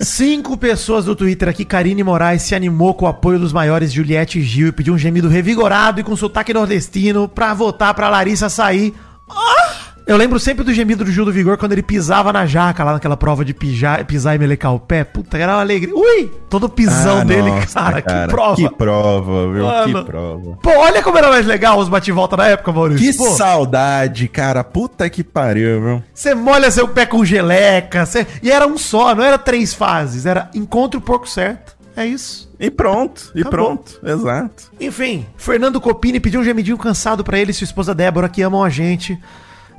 Cinco 0.00 0.56
pessoas 0.56 1.04
do 1.04 1.14
Twitter 1.14 1.48
aqui, 1.48 1.64
Karine 1.64 2.02
Moraes 2.02 2.42
se 2.42 2.54
animou 2.54 2.94
com 2.94 3.04
o 3.04 3.08
apoio 3.08 3.29
dos 3.38 3.52
maiores 3.52 3.92
Juliette 3.92 4.40
Gil 4.42 4.68
e 4.68 4.72
pediu 4.72 4.94
um 4.94 4.98
gemido 4.98 5.28
revigorado 5.28 6.00
e 6.00 6.04
com 6.04 6.16
sotaque 6.16 6.52
nordestino 6.54 7.28
pra 7.28 7.54
votar 7.54 7.94
pra 7.94 8.08
Larissa 8.08 8.48
sair. 8.48 8.94
Ah! 9.28 9.70
Eu 10.06 10.16
lembro 10.16 10.40
sempre 10.40 10.64
do 10.64 10.74
gemido 10.74 11.04
do 11.04 11.12
Gil 11.12 11.24
do 11.24 11.30
Vigor 11.30 11.56
quando 11.56 11.70
ele 11.70 11.84
pisava 11.84 12.32
na 12.32 12.44
jaca 12.44 12.82
lá 12.82 12.94
naquela 12.94 13.16
prova 13.16 13.44
de 13.44 13.54
pijar, 13.54 14.04
pisar 14.06 14.34
e 14.34 14.38
melecar 14.40 14.74
o 14.74 14.80
pé. 14.80 15.04
Puta, 15.04 15.38
era 15.38 15.52
uma 15.52 15.60
alegria. 15.60 15.94
Ui! 15.94 16.28
Todo 16.48 16.68
pisão 16.68 17.18
Ah, 17.20 17.24
dele, 17.24 17.48
nossa, 17.48 17.78
cara, 17.80 18.02
que 18.02 18.26
prova. 18.28 18.56
Que 18.56 18.70
prova, 18.70 19.52
viu? 19.52 19.64
Mano. 19.64 19.98
Que 20.00 20.04
prova. 20.10 20.56
Pô, 20.60 20.70
olha 20.70 21.00
como 21.00 21.16
era 21.16 21.28
mais 21.28 21.46
legal 21.46 21.78
os 21.78 21.88
bate-volta 21.88 22.36
na 22.36 22.48
época, 22.48 22.72
Maurício. 22.72 23.12
Que 23.12 23.18
Pô, 23.18 23.36
saudade, 23.36 24.26
cara. 24.26 24.64
Puta 24.64 25.08
que 25.08 25.22
pariu, 25.22 25.80
viu? 25.80 26.02
Você 26.12 26.34
molha 26.34 26.72
seu 26.72 26.88
pé 26.88 27.06
com 27.06 27.24
geleca. 27.24 28.04
cê- 28.04 28.26
E 28.42 28.50
era 28.50 28.66
um 28.66 28.76
só, 28.78 29.14
não 29.14 29.22
era 29.22 29.38
três 29.38 29.72
fases. 29.74 30.26
Era 30.26 30.50
encontre 30.56 30.98
o 30.98 31.00
porco 31.00 31.28
certo. 31.28 31.76
É 31.96 32.04
isso. 32.04 32.49
E 32.60 32.70
pronto, 32.70 33.32
e 33.34 33.40
Acabou. 33.40 33.50
pronto. 33.58 33.98
Exato. 34.04 34.70
Enfim, 34.78 35.26
Fernando 35.36 35.80
Copini 35.80 36.20
pediu 36.20 36.40
um 36.40 36.44
gemidinho 36.44 36.76
cansado 36.76 37.24
pra 37.24 37.38
ele 37.38 37.52
e 37.52 37.54
sua 37.54 37.64
esposa 37.64 37.94
Débora, 37.94 38.28
que 38.28 38.42
amam 38.42 38.62
a 38.62 38.68
gente. 38.68 39.18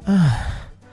Ah. 0.08 0.48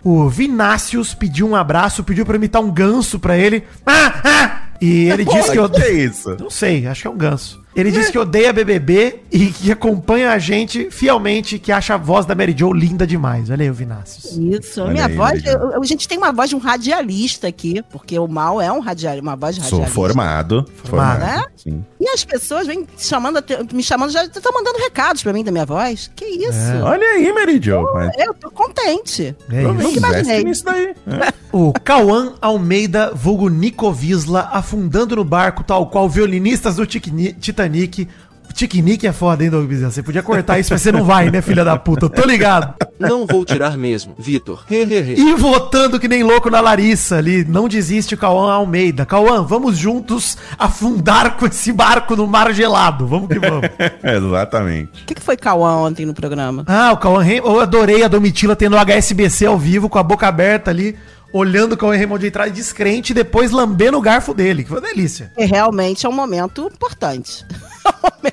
O 0.04 0.28
Vinácius 0.28 1.14
pediu 1.14 1.48
um 1.48 1.56
abraço, 1.56 2.04
pediu 2.04 2.24
pra 2.26 2.36
imitar 2.36 2.62
um 2.62 2.70
ganso 2.70 3.18
pra 3.18 3.36
ele. 3.38 3.64
Ah, 3.86 4.20
ah! 4.24 4.60
E 4.80 5.08
ele 5.10 5.24
disse 5.26 5.50
que 5.50 5.58
eu. 5.58 5.68
que 5.68 5.82
é 5.82 5.92
isso? 5.92 6.36
Não 6.38 6.50
sei, 6.50 6.86
acho 6.86 7.02
que 7.02 7.06
é 7.08 7.10
um 7.10 7.16
ganso. 7.16 7.60
Ele 7.78 7.90
disse 7.92 8.10
que 8.12 8.18
odeia 8.18 8.52
BBB 8.52 9.20
e 9.30 9.46
que 9.46 9.70
acompanha 9.72 10.32
a 10.32 10.38
gente 10.38 10.90
fielmente, 10.90 11.58
que 11.58 11.70
acha 11.70 11.94
a 11.94 11.96
voz 11.96 12.26
da 12.26 12.34
Mary 12.34 12.54
Jo 12.56 12.72
linda 12.72 13.06
demais. 13.06 13.48
Olha 13.50 13.62
aí 13.62 13.70
o 13.70 13.74
Vinácius. 13.74 14.36
Isso, 14.36 14.82
Olha 14.82 14.92
minha 14.92 15.06
aí, 15.06 15.14
voz. 15.14 15.44
eu- 15.44 15.58
eu- 15.72 15.80
a 15.82 15.84
gente 15.86 16.08
tem 16.08 16.18
uma 16.18 16.32
voz 16.32 16.50
de 16.50 16.56
um 16.56 16.58
radialista 16.58 17.46
aqui, 17.46 17.82
porque 17.90 18.18
o 18.18 18.26
mal 18.26 18.60
é 18.60 18.70
um 18.72 18.80
radialista, 18.80 19.22
uma 19.22 19.36
voz 19.36 19.54
de 19.54 19.62
Sou 19.62 19.78
radialista. 19.80 19.94
formado. 19.94 20.66
Formado, 20.84 21.20
né? 21.20 21.44
Sim. 21.56 21.84
E 22.00 22.08
as 22.08 22.24
pessoas 22.24 22.66
vêm 22.66 22.86
chamando, 22.98 23.42
me 23.72 23.82
chamando, 23.82 24.10
já 24.10 24.24
estão 24.24 24.52
mandando 24.52 24.78
recados 24.78 25.22
pra 25.22 25.32
mim 25.32 25.44
da 25.44 25.52
minha 25.52 25.66
voz. 25.66 26.10
Que 26.16 26.24
isso? 26.24 26.58
Olha 26.82 27.06
aí, 27.06 27.32
Mary 27.32 27.60
Jo. 27.62 27.82
mas 27.94 28.10
Eu 28.18 28.34
tô 28.34 28.50
contente. 28.50 29.36
É 29.50 29.62
Não 29.62 29.74
isso. 29.74 29.82
Nunca 29.84 29.98
imaginei. 29.98 30.44
nisso 30.44 30.64
daí. 30.64 30.94
É. 31.06 31.38
O 31.50 31.72
Cauã 31.72 32.34
Almeida, 32.42 33.10
vulgo 33.14 33.48
Nico 33.48 33.90
Visla, 33.90 34.50
afundando 34.52 35.16
no 35.16 35.24
barco, 35.24 35.64
tal 35.64 35.86
qual 35.86 36.06
violinistas 36.06 36.76
do 36.76 36.84
Ticni- 36.84 37.32
Titanic. 37.68 38.08
O 38.48 38.52
Titanic 38.52 39.06
é 39.06 39.12
foda, 39.12 39.44
hein, 39.44 39.50
Doug 39.50 39.68
Bezerra? 39.68 39.90
Você 39.90 40.02
podia 40.02 40.22
cortar 40.22 40.58
isso, 40.58 40.72
mas 40.72 40.80
você 40.80 40.90
não 40.90 41.04
vai, 41.04 41.30
né, 41.30 41.42
filha 41.42 41.62
da 41.62 41.76
puta? 41.76 42.06
Eu 42.06 42.10
tô 42.10 42.26
ligado. 42.26 42.74
Não 42.98 43.26
vou 43.26 43.44
tirar 43.44 43.76
mesmo, 43.76 44.14
Vitor. 44.18 44.64
E 44.70 45.34
votando 45.34 46.00
que 46.00 46.08
nem 46.08 46.22
louco 46.24 46.48
na 46.50 46.58
Larissa 46.60 47.18
ali. 47.18 47.44
Não 47.44 47.68
desiste 47.68 48.14
o 48.14 48.18
Cauã 48.18 48.54
Almeida. 48.54 49.04
Cauã, 49.04 49.42
vamos 49.42 49.76
juntos 49.76 50.38
afundar 50.58 51.36
com 51.36 51.46
esse 51.46 51.72
barco 51.72 52.16
no 52.16 52.26
mar 52.26 52.52
gelado. 52.54 53.06
Vamos 53.06 53.28
que 53.28 53.38
vamos. 53.38 53.68
Exatamente. 54.02 55.02
O 55.02 55.06
que, 55.06 55.14
que 55.14 55.22
foi 55.22 55.36
Cauã 55.36 55.76
ontem 55.76 56.06
no 56.06 56.14
programa? 56.14 56.64
Ah, 56.66 56.90
o 56.92 56.96
Cauã. 56.96 57.24
Eu 57.24 57.60
adorei 57.60 58.02
a 58.02 58.08
Domitila 58.08 58.56
tendo 58.56 58.76
o 58.76 58.84
HSBC 58.84 59.46
ao 59.46 59.58
vivo, 59.58 59.88
com 59.88 59.98
a 59.98 60.02
boca 60.02 60.26
aberta 60.26 60.70
ali, 60.70 60.96
olhando 61.32 61.72
o 61.72 61.76
Cauã 61.76 61.96
Raymond 61.96 62.20
de 62.20 62.30
trás 62.30 62.52
descrente 62.52 63.10
e 63.10 63.14
depois 63.14 63.50
lambendo 63.50 63.98
o 63.98 64.02
garfo 64.02 64.32
dele, 64.34 64.62
que 64.62 64.68
foi 64.68 64.78
uma 64.78 64.88
delícia. 64.88 65.32
Que 65.36 65.44
realmente 65.44 66.06
é 66.06 66.08
um 66.08 66.12
momento 66.12 66.70
importante. 66.74 67.44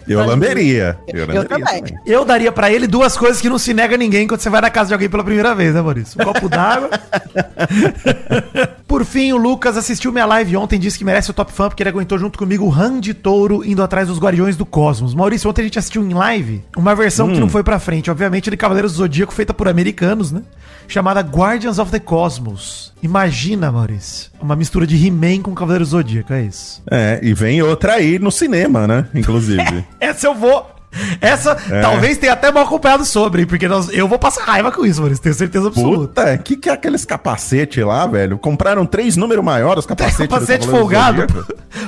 Eu 0.08 0.26
lamberia. 0.26 0.97
Eu, 1.08 1.20
Eu 1.20 1.28
lamberia 1.28 1.66
também. 1.66 1.84
Eu 2.06 2.26
daria 2.26 2.51
pra 2.51 2.72
ele 2.72 2.88
duas 2.88 3.18
coisas 3.18 3.41
que 3.41 3.49
não 3.49 3.58
se 3.58 3.74
nega 3.74 3.95
a 3.95 3.97
ninguém 3.97 4.28
quando 4.28 4.39
você 4.39 4.49
vai 4.49 4.62
na 4.62 4.70
casa 4.70 4.89
de 4.89 4.93
alguém 4.93 5.10
pela 5.10 5.24
primeira 5.24 5.56
vez, 5.56 5.74
né, 5.74 5.82
Maurício? 5.82 6.22
Um 6.22 6.26
copo 6.26 6.47
d'água. 6.47 6.89
Por 8.88 9.03
fim, 9.03 9.34
o 9.34 9.38
Lucas 9.38 9.78
assistiu 9.78 10.12
minha 10.12 10.26
live 10.26 10.56
ontem, 10.58 10.80
disse 10.80 10.97
que 10.97 11.03
merece 11.03 11.32
o 11.32 11.34
top 11.34 11.51
fã 11.51 11.68
porque 11.68 11.82
ele 11.82 11.89
aguentou 11.89 12.18
junto 12.18 12.38
comigo 12.38 12.66
o 12.66 12.74
Han 12.74 12.99
de 12.99 13.14
Touro 13.14 13.66
indo 13.66 13.82
atrás 13.82 14.08
dos 14.08 14.20
Guardiões 14.20 14.56
do 14.56 14.66
Cosmos. 14.66 15.14
Maurício, 15.14 15.49
ontem 15.49 15.62
a 15.62 15.66
gente 15.66 15.80
assistiu 15.80 16.03
em 16.03 16.14
live 16.14 16.64
uma 16.78 16.95
versão 16.95 17.32
que 17.32 17.39
não 17.39 17.49
foi 17.49 17.64
pra 17.64 17.80
frente, 17.80 18.12
obviamente, 18.12 18.49
de 18.49 18.58
Cavaleiros 18.58 18.93
do 18.93 18.97
Zodíaco 18.99 19.34
feita 19.34 19.53
por 19.53 19.68
americanos, 19.68 20.32
né? 20.32 20.43
Chamada 20.88 21.22
Guardians 21.22 21.80
of 21.80 21.91
the 21.91 21.99
Cosmos. 21.99 22.93
Imagina, 23.01 23.72
Maurício, 23.72 24.32
uma 24.39 24.56
mistura 24.56 24.86
de 24.86 24.95
He-Man 24.95 25.41
com 25.41 25.53
Cavaleiros 25.53 25.89
do 25.89 25.97
Zodíaco, 25.97 26.32
é 26.32 26.43
isso. 26.43 26.82
É, 26.89 27.20
e 27.24 27.34
vem 27.34 27.62
outra 27.62 27.93
aí 27.93 28.20
no 28.20 28.32
cinema, 28.32 28.88
né? 28.88 29.08
Inclusive. 29.14 29.45
Essa 30.00 30.28
eu 30.28 30.36
vou. 30.36 30.72
Essa 31.20 31.56
talvez 31.82 32.18
tenha 32.18 32.32
até 32.32 32.50
mal 32.50 32.64
acompanhado 32.64 33.04
sobre, 33.04 33.41
hein, 33.41 33.48
porque 33.48 33.68
nós, 33.68 33.89
eu 33.91 34.08
vou 34.08 34.18
passar 34.18 34.46
raiva 34.46 34.72
com 34.72 34.86
isso, 34.86 35.02
Maurício, 35.02 35.22
tenho 35.22 35.36
certeza 35.36 35.68
absoluta. 35.68 36.22
Puta, 36.22 36.38
que 36.38 36.56
que 36.56 36.70
é 36.70 36.72
aqueles 36.72 37.04
capacete 37.04 37.84
lá, 37.84 38.08
velho? 38.08 38.38
Compraram 38.38 38.86
três 38.86 39.18
números 39.18 39.43
maiores, 39.43 39.80
os 39.80 39.86
capacetes. 39.86 40.20
capacete 40.28 40.66
folgado. 40.66 41.28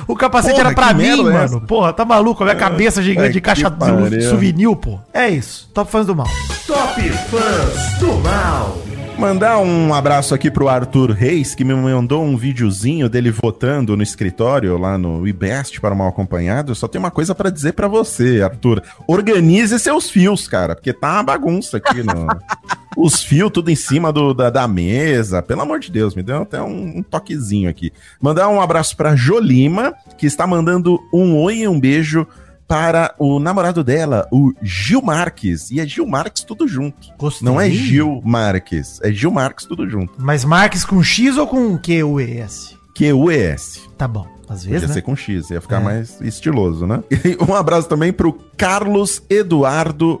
O 0.06 0.14
capacete 0.14 0.56
Porra, 0.56 0.66
era 0.66 0.74
pra 0.74 0.92
mim, 0.92 1.08
é 1.08 1.16
mano. 1.16 1.38
essa? 1.38 1.60
Porra, 1.60 1.92
tá 1.92 2.04
maluco? 2.04 2.42
A 2.42 2.46
minha 2.46 2.56
cabeça 2.56 3.02
gigante 3.02 3.32
de 3.32 3.38
é, 3.38 3.40
caixa 3.40 3.70
que 3.70 4.10
de 4.10 4.22
souvenir, 4.28 4.76
pô. 4.76 4.98
É 5.14 5.28
isso. 5.28 5.70
Top 5.72 5.90
fãs 5.90 6.06
do 6.06 6.14
mal. 6.14 6.28
Top 6.66 7.00
Fãs 7.00 7.98
do 7.98 8.14
Mal. 8.18 8.76
Mandar 9.18 9.58
um 9.58 9.92
abraço 9.92 10.32
aqui 10.32 10.48
pro 10.48 10.68
Arthur 10.68 11.10
Reis, 11.10 11.52
que 11.52 11.64
me 11.64 11.74
mandou 11.74 12.22
um 12.22 12.36
videozinho 12.36 13.08
dele 13.08 13.32
votando 13.32 13.96
no 13.96 14.02
escritório 14.02 14.78
lá 14.78 14.96
no 14.96 15.26
IBEST 15.26 15.80
para 15.80 15.92
o 15.92 15.98
mal 15.98 16.06
acompanhado. 16.06 16.70
Eu 16.70 16.76
só 16.76 16.86
tenho 16.86 17.02
uma 17.02 17.10
coisa 17.10 17.34
pra 17.34 17.50
dizer 17.50 17.72
pra 17.72 17.88
você, 17.88 18.40
Arthur. 18.42 18.80
Organize 19.08 19.76
seus 19.80 20.08
fios, 20.08 20.46
cara, 20.46 20.76
porque 20.76 20.92
tá 20.92 21.14
uma 21.14 21.24
bagunça 21.24 21.78
aqui 21.78 22.00
no. 22.00 22.28
Os 22.96 23.22
fios 23.22 23.50
tudo 23.50 23.70
em 23.70 23.76
cima 23.76 24.12
do, 24.12 24.32
da, 24.32 24.50
da 24.50 24.68
mesa. 24.68 25.42
Pelo 25.42 25.62
amor 25.62 25.80
de 25.80 25.90
Deus, 25.90 26.14
me 26.14 26.22
deu 26.22 26.42
até 26.42 26.62
um, 26.62 26.98
um 26.98 27.02
toquezinho 27.02 27.68
aqui. 27.68 27.92
Mandar 28.20 28.48
um 28.48 28.60
abraço 28.60 28.96
pra 28.96 29.16
Jolima, 29.16 29.94
que 30.16 30.26
está 30.26 30.46
mandando 30.46 30.98
um 31.12 31.36
oi 31.36 31.58
e 31.58 31.68
um 31.68 31.78
beijo 31.78 32.24
para 32.68 33.14
o 33.18 33.38
namorado 33.40 33.82
dela, 33.82 34.28
o 34.30 34.52
Gil 34.62 35.00
Marques. 35.00 35.70
E 35.70 35.80
é 35.80 35.86
Gil 35.86 36.06
Marques 36.06 36.44
tudo 36.44 36.68
junto. 36.68 37.08
Gostei. 37.18 37.44
Não 37.48 37.58
é 37.58 37.70
Gil 37.70 38.20
Marques, 38.22 39.00
é 39.02 39.10
Gil 39.10 39.30
Marques 39.30 39.64
tudo 39.64 39.88
junto. 39.88 40.12
Mas 40.18 40.44
Marques 40.44 40.84
com 40.84 41.02
X 41.02 41.38
ou 41.38 41.46
com 41.46 41.76
Q, 41.78 42.02
U, 42.04 42.20
E, 42.20 42.38
S? 42.40 42.76
Q-U-E-S. 42.94 43.80
Tá 43.96 44.06
bom. 44.06 44.26
Às 44.48 44.60
Podia 44.62 44.70
vezes, 44.72 44.88
né? 44.88 44.94
ser 44.94 45.02
com 45.02 45.14
X, 45.16 45.50
ia 45.50 45.60
ficar 45.60 45.80
É. 45.80 45.84
mais 45.84 46.20
estiloso, 46.20 46.86
né? 46.86 47.02
E 47.24 47.36
um 47.48 47.54
abraço 47.54 47.88
também 47.88 48.12
pro 48.12 48.32
Carlos 48.56 49.22
Eduardo 49.30 50.20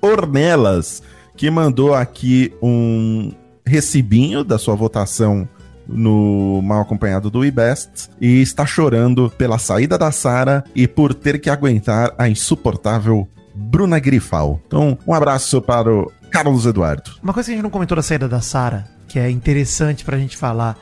Ornelas, 0.00 1.02
que 1.36 1.50
mandou 1.50 1.94
aqui 1.94 2.52
um 2.62 3.32
recibinho 3.66 4.42
da 4.44 4.58
sua 4.58 4.74
votação 4.74 5.48
no 5.88 6.60
Mal 6.62 6.80
Acompanhado 6.82 7.30
do 7.30 7.44
IBEST 7.44 8.08
e 8.20 8.40
está 8.42 8.64
chorando 8.66 9.30
pela 9.36 9.58
saída 9.58 9.96
da 9.98 10.10
Sara 10.10 10.64
e 10.74 10.86
por 10.88 11.12
ter 11.14 11.40
que 11.40 11.50
aguentar 11.50 12.12
a 12.18 12.28
insuportável 12.28 13.28
Bruna 13.54 13.98
Grifal. 13.98 14.60
Então, 14.66 14.98
um 15.06 15.14
abraço 15.14 15.60
para 15.62 15.92
o 15.92 16.10
Carlos 16.30 16.66
Eduardo. 16.66 17.12
Uma 17.22 17.32
coisa 17.32 17.46
que 17.48 17.52
a 17.52 17.54
gente 17.56 17.62
não 17.62 17.70
comentou 17.70 17.96
da 17.96 18.02
saída 18.02 18.28
da 18.28 18.40
Sara, 18.40 18.86
que 19.06 19.18
é 19.18 19.30
interessante 19.30 20.04
pra 20.04 20.18
gente 20.18 20.36
falar. 20.36 20.76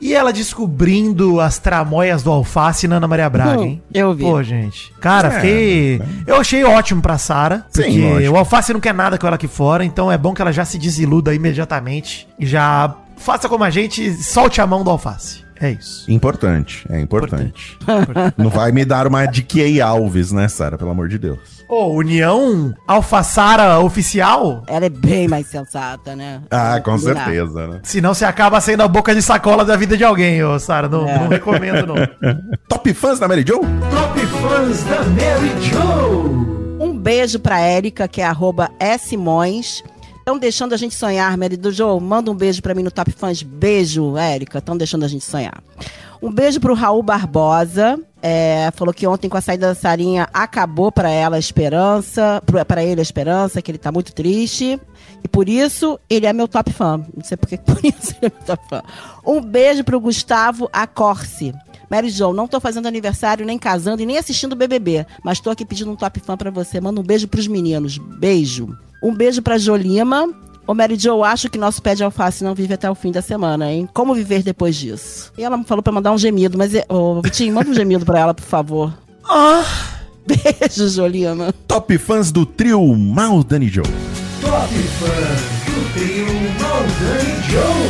E 0.00 0.12
ela 0.12 0.32
descobrindo 0.32 1.40
as 1.40 1.58
tramóias 1.58 2.22
do 2.22 2.30
alface 2.30 2.86
na 2.88 2.96
Ana 2.96 3.08
Maria 3.08 3.30
Braga, 3.30 3.62
hein? 3.62 3.82
eu 3.92 4.12
vi. 4.12 4.22
Pô, 4.24 4.42
gente. 4.42 4.92
Cara, 5.00 5.28
É, 5.28 5.30
fiquei. 5.40 6.02
Eu 6.26 6.36
achei 6.36 6.62
ótimo 6.64 7.00
pra 7.00 7.16
Sara. 7.16 7.64
Sim, 7.70 7.82
Porque 7.82 8.00
lógico. 8.00 8.34
o 8.34 8.36
alface 8.36 8.72
não 8.72 8.80
quer 8.80 8.92
nada 8.92 9.16
com 9.16 9.26
ela 9.26 9.36
aqui 9.36 9.48
fora. 9.48 9.84
Então 9.84 10.10
é 10.12 10.18
bom 10.18 10.34
que 10.34 10.42
ela 10.42 10.52
já 10.52 10.64
se 10.64 10.78
desiluda 10.78 11.32
imediatamente. 11.34 12.28
E 12.38 12.44
já 12.44 12.94
faça 13.16 13.48
como 13.48 13.64
a 13.64 13.70
gente, 13.70 14.12
solte 14.22 14.60
a 14.60 14.66
mão 14.66 14.82
do 14.84 14.90
alface. 14.90 15.44
É 15.60 15.70
isso. 15.70 16.10
Importante, 16.10 16.84
é 16.90 17.00
importante. 17.00 17.78
Não 18.36 18.50
vai 18.50 18.72
me 18.72 18.84
dar 18.84 19.06
uma 19.06 19.24
de 19.24 19.42
Key 19.42 19.80
Alves, 19.80 20.32
né, 20.32 20.48
Sara? 20.48 20.76
Pelo 20.76 20.90
amor 20.90 21.08
de 21.08 21.16
Deus. 21.16 21.64
Ô, 21.68 21.86
União 21.94 22.74
Alfaçara 22.86 23.78
Oficial? 23.78 24.64
Ela 24.66 24.86
é 24.86 24.90
bem 24.90 25.28
mais 25.28 25.46
sensata, 25.46 26.14
né? 26.16 26.42
Ah, 26.50 26.80
com 26.84 26.90
Não. 26.90 26.98
certeza, 26.98 27.66
né? 27.68 27.80
Senão 27.84 28.12
você 28.12 28.24
acaba 28.24 28.60
sendo 28.60 28.82
a 28.82 28.88
boca 28.88 29.14
de 29.14 29.22
sacola 29.22 29.64
da 29.64 29.76
vida 29.76 29.96
de 29.96 30.04
alguém, 30.04 30.42
ô 30.42 30.58
Sara. 30.58 30.88
Não, 30.88 31.08
É. 31.08 31.18
não 31.20 31.28
recomendo, 31.28 31.86
não. 31.86 31.94
Top 32.68 32.92
fãs 32.92 33.18
da 33.20 33.28
Mary 33.28 33.44
Jo? 33.46 33.60
Top 33.60 34.20
Fãs 34.26 34.82
da 34.84 35.02
Mary 35.04 35.52
Jo. 35.62 36.44
Um 36.80 36.98
beijo 36.98 37.38
pra 37.38 37.60
Érica, 37.60 38.08
que 38.08 38.20
é 38.20 38.26
arroba 38.26 38.68
Simões. 38.98 39.82
Estão 40.24 40.38
deixando 40.38 40.72
a 40.72 40.78
gente 40.78 40.94
sonhar, 40.94 41.36
Mary 41.36 41.54
do 41.54 41.70
Joe. 41.70 42.00
Manda 42.00 42.30
um 42.30 42.34
beijo 42.34 42.62
pra 42.62 42.74
mim 42.74 42.82
no 42.82 42.90
Top 42.90 43.12
Fãs. 43.12 43.42
Beijo, 43.42 44.16
Érica. 44.16 44.56
Estão 44.56 44.74
deixando 44.74 45.04
a 45.04 45.08
gente 45.08 45.22
sonhar. 45.22 45.62
Um 46.22 46.32
beijo 46.32 46.58
pro 46.60 46.72
Raul 46.72 47.02
Barbosa. 47.02 48.00
É, 48.22 48.70
falou 48.74 48.94
que 48.94 49.06
ontem, 49.06 49.28
com 49.28 49.36
a 49.36 49.42
saída 49.42 49.66
da 49.66 49.74
Sarinha, 49.74 50.26
acabou 50.32 50.90
pra 50.90 51.10
ela 51.10 51.36
a 51.36 51.38
esperança. 51.38 52.42
Pra 52.66 52.82
ele 52.82 53.02
a 53.02 53.02
esperança, 53.02 53.60
que 53.60 53.70
ele 53.70 53.76
tá 53.76 53.92
muito 53.92 54.14
triste. 54.14 54.80
E 55.22 55.28
por 55.28 55.46
isso, 55.46 56.00
ele 56.08 56.24
é 56.24 56.32
meu 56.32 56.48
top 56.48 56.72
fã. 56.72 57.04
Não 57.14 57.22
sei 57.22 57.36
porque 57.36 57.58
por 57.58 57.76
isso 57.84 58.14
ele 58.22 58.28
é 58.28 58.32
meu 58.34 58.46
top 58.46 58.66
fã. 58.66 58.82
Um 59.26 59.42
beijo 59.42 59.84
pro 59.84 60.00
Gustavo 60.00 60.70
Acorce. 60.72 61.52
Mary 61.90 62.08
Jo, 62.08 62.32
não 62.32 62.48
tô 62.48 62.58
fazendo 62.60 62.88
aniversário, 62.88 63.44
nem 63.44 63.58
casando 63.58 64.00
e 64.00 64.06
nem 64.06 64.16
assistindo 64.16 64.56
BBB, 64.56 65.06
mas 65.22 65.38
tô 65.38 65.50
aqui 65.50 65.66
pedindo 65.66 65.90
um 65.90 65.96
top 65.96 66.18
fã 66.20 66.34
pra 66.34 66.50
você. 66.50 66.80
Manda 66.80 66.98
um 66.98 67.04
beijo 67.04 67.28
pros 67.28 67.46
meninos. 67.46 67.98
Beijo. 67.98 68.74
Um 69.04 69.14
beijo 69.14 69.42
pra 69.42 69.58
Jolima. 69.58 70.28
Ô 70.66 70.72
Mary 70.72 70.96
Jo, 70.96 71.22
acho 71.22 71.50
que 71.50 71.58
nosso 71.58 71.82
pé 71.82 71.94
de 71.94 72.02
alface 72.02 72.42
não 72.42 72.54
vive 72.54 72.72
até 72.72 72.90
o 72.90 72.94
fim 72.94 73.12
da 73.12 73.20
semana, 73.20 73.70
hein? 73.70 73.86
Como 73.92 74.14
viver 74.14 74.42
depois 74.42 74.74
disso? 74.76 75.30
E 75.36 75.44
ela 75.44 75.58
me 75.58 75.64
falou 75.64 75.82
pra 75.82 75.92
mandar 75.92 76.10
um 76.10 76.16
gemido, 76.16 76.56
mas, 76.56 76.74
é- 76.74 76.86
ô 76.88 77.20
Vitinho, 77.20 77.54
manda 77.54 77.68
um 77.70 77.74
gemido 77.74 78.06
pra 78.06 78.18
ela, 78.20 78.32
por 78.32 78.44
favor. 78.44 78.90
Beijo, 80.26 80.88
Jolima. 80.88 81.52
Top 81.68 81.98
fãs 81.98 82.32
do 82.32 82.46
trio 82.46 82.82
Mal 82.96 83.44
Dani 83.44 83.68
Joe. 83.68 83.84
Top 84.40 84.74
Fãs 84.74 85.64
do 85.66 85.92
trio 85.92 86.26
Maldani 86.58 87.42
Joe. 87.50 87.83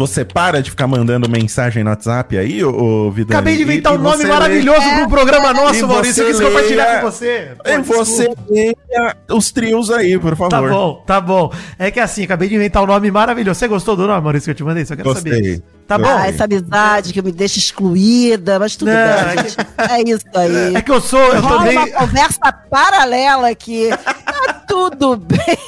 Você 0.00 0.24
para 0.24 0.62
de 0.62 0.70
ficar 0.70 0.86
mandando 0.86 1.28
mensagem 1.28 1.84
no 1.84 1.90
WhatsApp 1.90 2.38
aí, 2.38 2.64
ô, 2.64 2.70
ô 3.06 3.10
Vidani? 3.10 3.34
Acabei 3.36 3.56
de 3.56 3.62
inventar 3.64 3.92
E- 3.92 3.98
um 3.98 4.00
nome 4.00 4.24
maravilhoso 4.24 4.80
lê- 4.80 4.94
para 4.94 5.04
um 5.04 5.08
programa 5.10 5.50
E 5.50 5.52
nosso, 5.52 5.86
Maurício. 5.86 6.22
Eu 6.22 6.28
quis 6.30 6.40
compartilhar 6.40 7.00
com 7.02 7.10
você. 7.10 7.50
Pô, 7.62 7.70
E 7.70 7.78
você 7.82 8.30
leia 8.48 9.16
os 9.30 9.52
trios 9.52 9.90
aí, 9.90 10.18
por 10.18 10.34
favor. 10.36 10.48
Tá 10.48 10.62
bom, 10.62 11.04
tá 11.06 11.20
bom. 11.20 11.52
É 11.78 11.90
que 11.90 12.00
assim, 12.00 12.24
acabei 12.24 12.48
de 12.48 12.54
inventar 12.54 12.82
um 12.82 12.86
nome 12.86 13.10
maravilhoso. 13.10 13.58
Você 13.60 13.68
gostou 13.68 13.94
do 13.94 14.06
nome, 14.06 14.22
Maurício, 14.22 14.46
que 14.46 14.50
eu 14.52 14.54
te 14.54 14.64
mandei? 14.64 14.86
Só 14.86 14.96
quero 14.96 15.12
Gostei. 15.12 15.32
saber. 15.34 15.62
Tá 15.86 15.98
bom? 15.98 16.08
Ah, 16.08 16.26
essa 16.28 16.44
amizade 16.44 17.12
que 17.12 17.20
me 17.20 17.32
deixa 17.32 17.58
excluída, 17.58 18.58
mas 18.58 18.76
tudo 18.76 18.88
Não, 18.92 18.94
bem. 18.94 19.04
é 19.04 19.42
gente. 19.42 19.56
É 19.78 20.10
isso 20.10 20.24
aí. 20.34 20.74
É 20.76 20.80
que 20.82 20.90
eu 20.90 21.00
sou, 21.00 21.18
eu 21.20 21.40
Rola 21.42 21.58
também. 21.58 21.76
uma 21.78 21.88
conversa 21.88 22.52
paralela 22.70 23.50
aqui. 23.50 23.90
Tá 24.24 24.62
tudo 24.66 25.16
bem. 25.16 25.58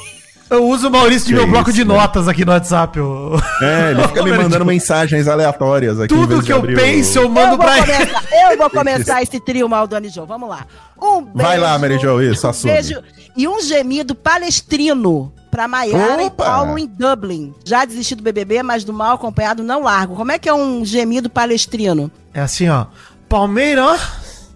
Eu 0.53 0.65
uso 0.67 0.87
o 0.87 0.91
Maurício 0.91 1.27
de 1.27 1.33
Que 1.33 1.39
meu 1.39 1.47
bloco 1.49 1.69
isso, 1.69 1.77
de 1.77 1.85
né? 1.85 1.93
notas 1.95 2.27
aqui 2.27 2.45
no 2.45 2.51
WhatsApp. 2.51 2.99
ô. 2.99 3.35
É, 3.61 3.91
ele 3.91 4.03
fica 4.07 4.23
me 4.23 4.31
mandando 4.31 4.51
tipo, 4.53 4.65
mensagens 4.65 5.27
aleatórias 5.27 5.99
aqui. 5.99 6.13
em 6.13 6.17
Tudo 6.17 6.27
vez 6.29 6.39
que 6.41 6.45
de 6.47 6.51
eu 6.51 6.57
abrir 6.57 6.73
o- 6.73 6.77
penso, 6.79 7.17
eu 7.17 7.23
Eu 7.23 7.29
mando 7.29 7.57
vou, 7.57 7.65
pra 7.65 7.77
ele. 7.79 7.85
começar, 7.87 8.23
eu 8.51 8.57
vou 8.57 8.69
começar 8.71 9.21
esse 9.23 9.39
trio 9.39 9.67
Maldani 9.67 10.09
Joe. 10.09 10.25
Vamos 10.27 10.47
lá. 10.49 10.65
Um 11.01 11.21
beijo. 11.21 11.31
Vai 11.35 11.57
lá, 11.57 11.77
Mary 11.77 11.97
Jo, 11.99 12.21
isso, 12.21 12.47
assume. 12.47 12.73
Beijo 12.73 13.01
e 13.35 13.47
um 13.47 13.59
gemido 13.61 14.13
palestrino 14.13 15.33
pra 15.49 15.67
Maiara 15.67 16.23
e! 16.23 16.29
Paulo 16.29 16.77
em 16.77 16.85
Dublin. 16.87 17.53
Já 17.65 17.83
desisti 17.85 18.15
do 18.15 18.21
BBB, 18.23 18.61
mas 18.63 18.83
do 18.83 18.93
mal 18.93 19.15
acompanhado 19.15 19.63
não 19.63 19.81
largo. 19.83 20.15
Como 20.15 20.31
é 20.31 20.37
que 20.39 20.47
é 20.47 20.53
um 20.53 20.85
gemido 20.85 21.29
palestrino? 21.29 22.11
É 22.33 22.41
assim, 22.41 22.69
ó. 22.69 22.85
Palmeira. 23.27 23.97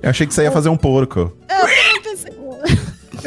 Eu 0.02 0.10
achei 0.12 0.28
que 0.28 0.34
você 0.34 0.44
ia 0.44 0.52
fazer 0.52 0.70
um 0.70 0.78
porco. 0.78 1.34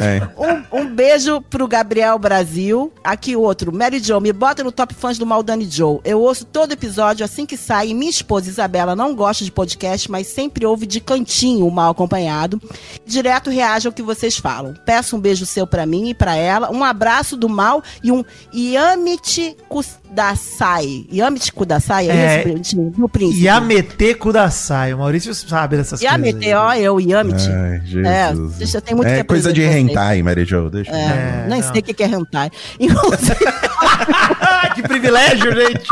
É. 0.01 0.21
Um, 0.37 0.81
um 0.81 0.85
beijo 0.95 1.41
pro 1.41 1.67
Gabriel 1.67 2.17
Brasil. 2.19 2.91
Aqui 3.03 3.35
outro. 3.35 3.73
Mary 3.73 3.99
Jo, 3.99 4.19
me 4.19 4.33
bota 4.33 4.63
no 4.63 4.71
top 4.71 4.93
fãs 4.93 5.17
do 5.17 5.25
Maldani 5.25 5.67
Joe. 5.69 5.99
Eu 6.03 6.21
ouço 6.21 6.45
todo 6.45 6.71
episódio 6.71 7.23
assim 7.23 7.45
que 7.45 7.55
sai. 7.57 7.89
E 7.89 7.93
minha 7.93 8.09
esposa 8.09 8.49
Isabela 8.49 8.95
não 8.95 9.15
gosta 9.15 9.43
de 9.43 9.51
podcast, 9.51 10.09
mas 10.09 10.27
sempre 10.27 10.65
ouve 10.65 10.85
de 10.85 10.99
cantinho 10.99 11.65
o 11.67 11.71
mal 11.71 11.91
acompanhado. 11.91 12.61
Direto 13.05 13.49
reage 13.49 13.87
ao 13.87 13.93
que 13.93 14.01
vocês 14.01 14.37
falam. 14.37 14.73
Peço 14.85 15.15
um 15.15 15.19
beijo 15.19 15.45
seu 15.45 15.65
pra 15.67 15.85
mim 15.85 16.09
e 16.09 16.13
pra 16.13 16.35
ela. 16.35 16.71
Um 16.71 16.83
abraço 16.83 17.35
do 17.37 17.47
mal 17.49 17.83
e 18.03 18.11
um 18.11 18.23
Yamit 18.53 19.55
Kudasai. 19.69 21.05
Yamit 21.11 21.51
Kudasai, 21.53 22.09
é, 22.09 22.43
É. 22.45 22.53
isso? 22.59 22.75
Do 22.75 23.07
príncipe. 23.09 23.43
Yamete 23.45 24.13
Kudasai. 24.15 24.93
O 24.93 24.99
Maurício 24.99 25.33
sabe 25.33 25.77
dessas 25.77 26.01
Yamete, 26.01 26.33
coisas. 26.39 26.53
ó, 26.55 26.73
eu, 26.75 26.99
Yamit. 26.99 27.41
Ai, 27.49 27.81
É, 28.05 28.29
Jesus. 28.29 28.55
deixa- 28.57 28.81
tem 28.81 28.95
muito 28.95 29.07
é 29.09 29.23
coisa 29.23 29.51
de 29.53 29.61
vocês. 29.61 29.71
Hentai, 29.91 30.23
Mary 30.23 30.45
Jo. 30.45 30.69
Deixa. 30.69 30.91
É, 30.91 30.95
É, 30.95 31.45
nem 31.47 31.61
não. 31.61 31.71
sei 31.71 31.81
o 31.81 31.83
que 31.83 31.93
que 31.93 32.03
é 32.03 32.07
hentai. 32.07 32.49
Inclusive, 32.79 33.35
Ah, 34.41 34.69
que 34.73 34.81
privilégio, 34.83 35.51
gente. 35.53 35.87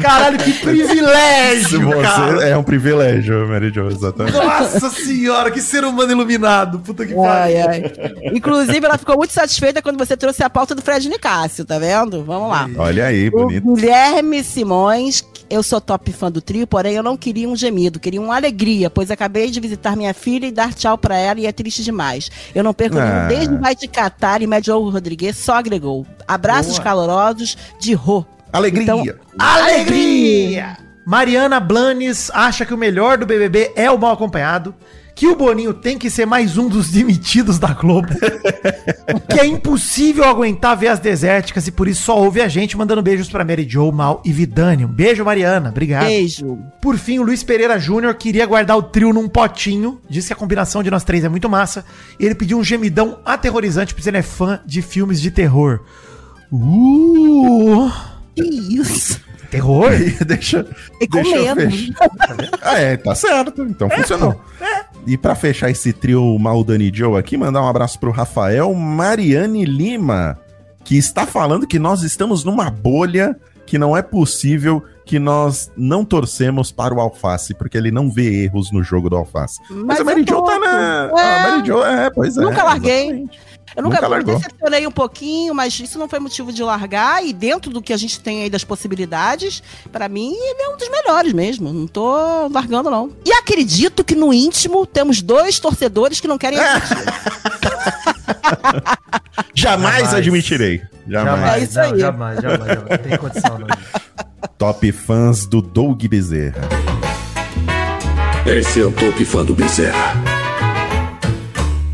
Caralho, 0.00 0.38
que 0.38 0.52
privilégio, 0.54 1.90
cara. 2.02 2.36
você 2.36 2.48
é 2.50 2.56
um 2.56 2.62
privilégio, 2.62 3.46
Mary 3.48 3.70
Jo, 3.72 3.88
exatamente. 3.88 4.36
Nossa 4.36 4.90
senhora, 4.90 5.50
que 5.50 5.60
ser 5.60 5.84
humano 5.84 6.10
iluminado. 6.12 6.78
Puta 6.80 7.06
que 7.06 7.14
pariu. 7.14 7.68
ai. 7.68 7.92
Inclusive, 8.34 8.84
ela 8.84 8.98
ficou 8.98 9.16
muito 9.16 9.32
satisfeita 9.32 9.82
quando 9.82 9.98
você 9.98 10.16
trouxe 10.16 10.42
a 10.42 10.50
pauta 10.50 10.74
do 10.74 10.82
Fred 10.82 11.08
Nicásio, 11.08 11.64
tá 11.64 11.78
vendo? 11.78 12.24
Vamos 12.24 12.48
lá. 12.48 12.68
Olha 12.76 13.06
aí, 13.06 13.28
O 13.28 13.32
bonito. 13.32 13.74
Guilherme 13.74 14.42
Simões, 14.42 15.22
eu 15.50 15.62
sou 15.62 15.80
top 15.80 16.12
fã 16.12 16.30
do 16.30 16.40
trio, 16.40 16.66
porém 16.66 16.94
eu 16.94 17.02
não 17.02 17.16
queria 17.16 17.48
um 17.48 17.54
gemido, 17.56 18.00
queria 18.00 18.20
uma 18.20 18.34
alegria, 18.36 18.88
pois 18.90 19.10
acabei 19.10 19.50
de 19.50 19.60
visitar 19.60 19.96
minha 19.96 20.14
filha 20.14 20.46
e 20.46 20.50
dar 20.52 20.72
tchau 20.74 20.96
pra 20.98 21.16
ela 21.16 21.38
e 21.40 21.46
é 21.46 21.52
triste 21.52 21.82
demais. 21.84 22.30
Eu 22.54 22.64
não 22.64 22.72
perco 22.74 22.98
Ah. 22.98 23.04
nenhum 23.28 23.28
desde 23.28 23.52
Vai 23.62 23.76
te 23.76 23.86
catar 23.86 24.42
e 24.42 24.46
Médio 24.46 24.76
Rodrigues 24.88 25.36
só 25.36 25.54
agregou. 25.54 26.06
Abraços 26.26 26.72
Boa. 26.72 26.82
calorosos 26.84 27.56
de 27.78 27.92
Rô. 27.94 28.24
Alegria. 28.52 28.82
Então- 28.82 29.04
Alegria! 29.38 30.76
Mariana 31.04 31.58
Blanes 31.58 32.30
acha 32.32 32.64
que 32.64 32.72
o 32.74 32.78
melhor 32.78 33.18
do 33.18 33.26
BBB 33.26 33.72
é 33.74 33.90
o 33.90 33.98
mal 33.98 34.12
acompanhado, 34.12 34.72
que 35.16 35.26
o 35.26 35.34
Boninho 35.34 35.74
tem 35.74 35.98
que 35.98 36.08
ser 36.08 36.24
mais 36.26 36.56
um 36.56 36.68
dos 36.68 36.88
demitidos 36.92 37.58
da 37.58 37.72
Globo, 37.74 38.08
que 39.28 39.40
é 39.40 39.44
impossível 39.46 40.22
aguentar 40.24 40.76
ver 40.76 40.88
as 40.88 41.00
desérticas 41.00 41.66
e 41.66 41.72
por 41.72 41.88
isso 41.88 42.02
só 42.04 42.16
ouve 42.16 42.40
a 42.40 42.46
gente 42.46 42.76
mandando 42.76 43.02
beijos 43.02 43.28
pra 43.28 43.44
Mary 43.44 43.66
Jo, 43.68 43.90
Mal 43.90 44.22
e 44.24 44.32
Vidani. 44.32 44.84
Um 44.84 44.88
beijo, 44.88 45.24
Mariana. 45.24 45.70
Obrigado. 45.70 46.06
Beijo. 46.06 46.56
Por 46.80 46.96
fim, 46.96 47.18
o 47.18 47.22
Luiz 47.24 47.42
Pereira 47.42 47.78
Júnior 47.80 48.14
queria 48.14 48.46
guardar 48.46 48.76
o 48.76 48.82
trio 48.82 49.12
num 49.12 49.28
potinho. 49.28 50.00
Disse 50.08 50.28
que 50.28 50.32
a 50.34 50.36
combinação 50.36 50.84
de 50.84 50.90
nós 50.90 51.02
três 51.02 51.24
é 51.24 51.28
muito 51.28 51.48
massa. 51.48 51.84
E 52.18 52.24
ele 52.24 52.34
pediu 52.36 52.58
um 52.58 52.64
gemidão 52.64 53.18
aterrorizante, 53.24 53.92
porque 53.92 54.08
ele 54.08 54.18
é 54.18 54.22
fã 54.22 54.60
de 54.64 54.80
filmes 54.82 55.20
de 55.20 55.30
terror. 55.32 55.80
Uh! 56.52 57.90
Que 58.34 58.42
isso? 58.42 59.20
Terror? 59.50 59.90
deixa, 60.26 60.66
E 61.00 61.06
com 61.06 61.22
deixa 61.22 61.36
eu 61.36 61.54
fechar. 61.56 61.94
Ah, 62.62 62.78
é, 62.78 62.96
tá 62.96 63.14
certo. 63.14 63.62
Então 63.64 63.88
funcionou. 63.90 64.40
E 65.06 65.18
pra 65.18 65.34
fechar 65.34 65.70
esse 65.70 65.92
trio 65.92 66.38
Maldani 66.38 66.90
Joe 66.94 67.18
aqui, 67.18 67.36
mandar 67.36 67.60
um 67.62 67.68
abraço 67.68 67.98
pro 67.98 68.10
Rafael 68.10 68.72
Mariane 68.72 69.64
Lima, 69.64 70.38
que 70.84 70.96
está 70.96 71.26
falando 71.26 71.66
que 71.66 71.78
nós 71.78 72.02
estamos 72.02 72.44
numa 72.44 72.70
bolha 72.70 73.36
que 73.66 73.76
não 73.78 73.96
é 73.96 74.02
possível 74.02 74.82
que 75.04 75.18
nós 75.18 75.70
não 75.76 76.04
torcemos 76.04 76.70
para 76.70 76.94
o 76.94 77.00
Alface, 77.00 77.54
porque 77.54 77.76
ele 77.76 77.90
não 77.90 78.10
vê 78.10 78.44
erros 78.44 78.70
no 78.72 78.82
jogo 78.82 79.10
do 79.10 79.16
Alface. 79.16 79.58
Mas, 79.68 79.98
a 79.98 80.00
eu 80.00 80.04
Mary 80.06 80.20
Jo 80.20 80.26
tô- 80.36 80.42
tá 80.44 80.58
na. 80.58 81.10
É. 81.18 81.44
A 81.44 81.50
Mary 81.50 81.66
Jo, 81.66 81.82
é, 81.82 82.10
pois 82.10 82.36
é. 82.36 82.40
Nunca 82.40 82.62
larguei. 82.62 83.06
exatamente. 83.08 83.38
Eu 83.76 83.82
nunca, 83.82 83.96
Nunca 83.96 84.08
me 84.08 84.14
largou. 84.14 84.36
decepcionei 84.36 84.86
um 84.86 84.90
pouquinho, 84.90 85.54
mas 85.54 85.78
isso 85.80 85.98
não 85.98 86.08
foi 86.08 86.18
motivo 86.18 86.52
de 86.52 86.62
largar. 86.62 87.24
E 87.24 87.32
dentro 87.32 87.70
do 87.70 87.80
que 87.80 87.92
a 87.92 87.96
gente 87.96 88.20
tem 88.20 88.42
aí 88.42 88.50
das 88.50 88.64
possibilidades, 88.64 89.62
pra 89.90 90.08
mim, 90.08 90.32
ele 90.34 90.62
é 90.62 90.68
um 90.68 90.76
dos 90.76 90.88
melhores 90.90 91.32
mesmo. 91.32 91.72
Não 91.72 91.86
tô 91.86 92.48
largando, 92.48 92.90
não. 92.90 93.10
E 93.24 93.32
acredito 93.32 94.04
que 94.04 94.14
no 94.14 94.32
íntimo 94.32 94.84
temos 94.86 95.22
dois 95.22 95.58
torcedores 95.58 96.20
que 96.20 96.28
não 96.28 96.36
querem 96.38 96.58
assistir. 96.60 97.04
Jamais, 99.54 99.94
Jamais. 99.96 100.14
admitirei. 100.14 100.82
Jamais. 101.08 101.62
É 101.62 101.64
isso 101.64 101.80
aí. 101.80 101.98
Jamais, 101.98 102.40
jamais, 102.40 102.66
jamais. 102.66 102.90
Não 102.90 102.98
tem 102.98 103.16
condição, 103.18 103.58
não. 103.58 103.66
Top 104.58 104.92
fãs 104.92 105.46
do 105.46 105.60
Doug 105.62 106.02
Bezerra. 106.06 106.68
Esse 108.46 108.80
é 108.80 108.84
o 108.84 108.92
top 108.92 109.24
fã 109.24 109.44
do 109.44 109.54
Bezerra. 109.54 110.21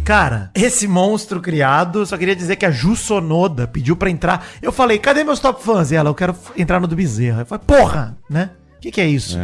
Cara, 0.09 0.51
esse 0.55 0.89
monstro 0.89 1.39
criado, 1.39 2.07
só 2.07 2.17
queria 2.17 2.35
dizer 2.35 2.57
que 2.57 2.65
a 2.65 2.71
Ju 2.71 2.97
Sonoda 2.97 3.67
pediu 3.67 3.95
pra 3.95 4.09
entrar. 4.09 4.43
Eu 4.63 4.73
falei, 4.73 4.99
cadê 4.99 5.23
meus 5.23 5.39
top 5.39 5.63
fãs? 5.63 5.91
E 5.91 5.97
ela, 5.97 6.09
eu 6.09 6.15
quero 6.15 6.35
entrar 6.57 6.81
no 6.81 6.87
do 6.87 6.97
Bezerra. 6.97 7.43
Eu 7.43 7.45
falei, 7.45 7.63
porra, 7.67 8.17
né? 8.31 8.49
O 8.79 8.81
que, 8.81 8.91
que 8.91 9.03
é 9.03 9.07
isso? 9.07 9.37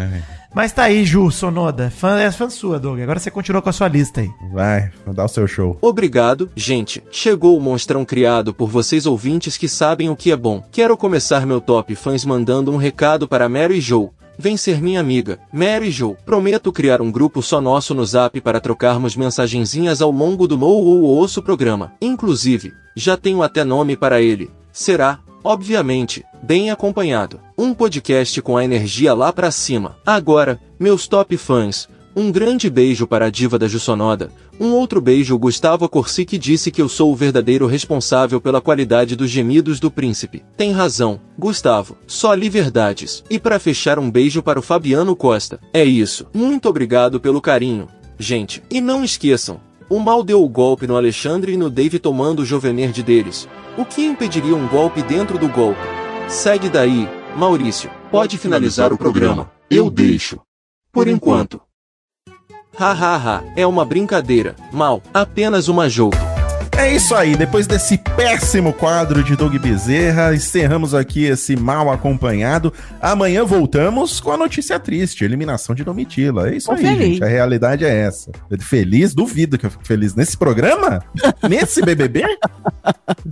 Mas 0.54 0.72
tá 0.72 0.84
aí, 0.84 1.04
Ju 1.04 1.30
Sonoda. 1.32 1.90
Fã, 1.90 2.18
é 2.20 2.30
fã 2.30 2.48
sua, 2.48 2.78
Doug. 2.78 3.00
Agora 3.00 3.18
você 3.18 3.28
continua 3.28 3.60
com 3.60 3.68
a 3.68 3.72
sua 3.72 3.88
lista 3.88 4.20
aí. 4.20 4.30
Vai, 4.52 4.90
dá 5.12 5.24
o 5.24 5.28
seu 5.28 5.48
show. 5.48 5.76
Obrigado, 5.82 6.48
gente. 6.54 7.02
Chegou 7.10 7.58
o 7.58 7.60
monstrão 7.60 8.04
criado 8.04 8.54
por 8.54 8.70
vocês 8.70 9.04
ouvintes 9.04 9.58
que 9.58 9.68
sabem 9.68 10.08
o 10.08 10.16
que 10.16 10.30
é 10.30 10.36
bom. 10.36 10.62
Quero 10.70 10.96
começar 10.96 11.44
meu 11.44 11.60
top 11.60 11.96
fãs 11.96 12.24
mandando 12.24 12.72
um 12.72 12.76
recado 12.76 13.26
para 13.26 13.48
Mary 13.48 13.80
Jo. 13.80 14.13
Vem 14.38 14.56
ser 14.56 14.82
minha 14.82 15.00
amiga, 15.00 15.38
Mary 15.52 15.90
Jo. 15.90 16.16
Prometo 16.24 16.72
criar 16.72 17.00
um 17.00 17.10
grupo 17.10 17.42
só 17.42 17.60
nosso 17.60 17.94
no 17.94 18.04
Zap 18.04 18.40
para 18.40 18.60
trocarmos 18.60 19.16
mensagenzinhas 19.16 20.02
ao 20.02 20.10
longo 20.10 20.48
do 20.48 20.58
Mou 20.58 20.84
ou 20.84 21.18
Osso 21.18 21.42
programa. 21.42 21.92
Inclusive, 22.00 22.72
já 22.96 23.16
tenho 23.16 23.42
até 23.42 23.64
nome 23.64 23.96
para 23.96 24.20
ele. 24.20 24.50
Será, 24.72 25.20
obviamente, 25.42 26.24
bem 26.42 26.70
acompanhado. 26.70 27.40
Um 27.56 27.72
podcast 27.72 28.42
com 28.42 28.56
a 28.56 28.64
energia 28.64 29.14
lá 29.14 29.32
pra 29.32 29.50
cima. 29.50 29.96
Agora, 30.04 30.60
meus 30.78 31.06
top 31.06 31.36
fãs. 31.36 31.88
Um 32.16 32.30
grande 32.30 32.70
beijo 32.70 33.06
para 33.06 33.26
a 33.26 33.30
diva 33.30 33.58
da 33.58 33.66
Jussonoda. 33.66 34.30
Um 34.60 34.70
outro 34.70 35.00
beijo 35.00 35.36
Gustavo 35.36 35.88
Corsi 35.88 36.24
que 36.24 36.38
disse 36.38 36.70
que 36.70 36.80
eu 36.80 36.88
sou 36.88 37.10
o 37.10 37.16
verdadeiro 37.16 37.66
responsável 37.66 38.40
pela 38.40 38.60
qualidade 38.60 39.16
dos 39.16 39.28
gemidos 39.28 39.80
do 39.80 39.90
príncipe. 39.90 40.44
Tem 40.56 40.70
razão, 40.70 41.20
Gustavo. 41.36 41.96
Só 42.06 42.32
li 42.32 42.48
verdades. 42.48 43.24
E 43.28 43.38
para 43.38 43.58
fechar 43.58 43.98
um 43.98 44.08
beijo 44.08 44.42
para 44.42 44.60
o 44.60 44.62
Fabiano 44.62 45.16
Costa. 45.16 45.58
É 45.72 45.84
isso. 45.84 46.26
Muito 46.32 46.68
obrigado 46.68 47.18
pelo 47.18 47.40
carinho, 47.40 47.88
gente. 48.16 48.62
E 48.70 48.80
não 48.80 49.02
esqueçam, 49.02 49.60
o 49.88 49.98
mal 49.98 50.22
deu 50.22 50.42
o 50.42 50.48
golpe 50.48 50.86
no 50.86 50.96
Alexandre 50.96 51.52
e 51.52 51.56
no 51.56 51.68
Dave 51.68 51.98
tomando 51.98 52.40
o 52.40 52.46
Jovenerd 52.46 53.02
deles. 53.02 53.48
O 53.76 53.84
que 53.84 54.04
impediria 54.04 54.54
um 54.54 54.68
golpe 54.68 55.02
dentro 55.02 55.36
do 55.36 55.48
golpe? 55.48 55.80
Segue 56.28 56.68
daí, 56.68 57.08
Maurício. 57.36 57.90
Pode 58.10 58.38
finalizar 58.38 58.92
o 58.92 58.98
programa. 58.98 59.50
Eu 59.68 59.90
deixo. 59.90 60.40
Por 60.92 61.08
enquanto. 61.08 61.60
Hahaha, 62.76 63.44
é 63.56 63.66
uma 63.66 63.84
brincadeira. 63.84 64.56
Mal, 64.72 65.00
apenas 65.12 65.68
uma 65.68 65.88
jogo. 65.88 66.33
É 66.76 66.92
isso 66.94 67.14
aí, 67.14 67.36
depois 67.36 67.66
desse 67.66 67.96
péssimo 67.96 68.72
quadro 68.72 69.22
de 69.22 69.36
Doug 69.36 69.54
Bezerra, 69.56 70.34
encerramos 70.34 70.92
aqui 70.92 71.24
esse 71.24 71.56
mal 71.56 71.90
acompanhado. 71.90 72.72
Amanhã 73.00 73.44
voltamos 73.44 74.20
com 74.20 74.32
a 74.32 74.36
notícia 74.36 74.78
triste, 74.78 75.24
eliminação 75.24 75.74
de 75.74 75.84
Domitila. 75.84 76.50
É 76.50 76.56
isso 76.56 76.66
Tô 76.66 76.72
aí, 76.74 76.82
feliz. 76.82 76.98
gente, 77.06 77.24
a 77.24 77.28
realidade 77.28 77.84
é 77.84 77.94
essa. 78.02 78.32
Feliz? 78.60 79.14
Duvido 79.14 79.56
que 79.56 79.66
eu 79.66 79.70
fique 79.70 79.86
feliz 79.86 80.14
nesse 80.14 80.36
programa? 80.36 81.02
Nesse 81.48 81.80
BBB? 81.82 82.22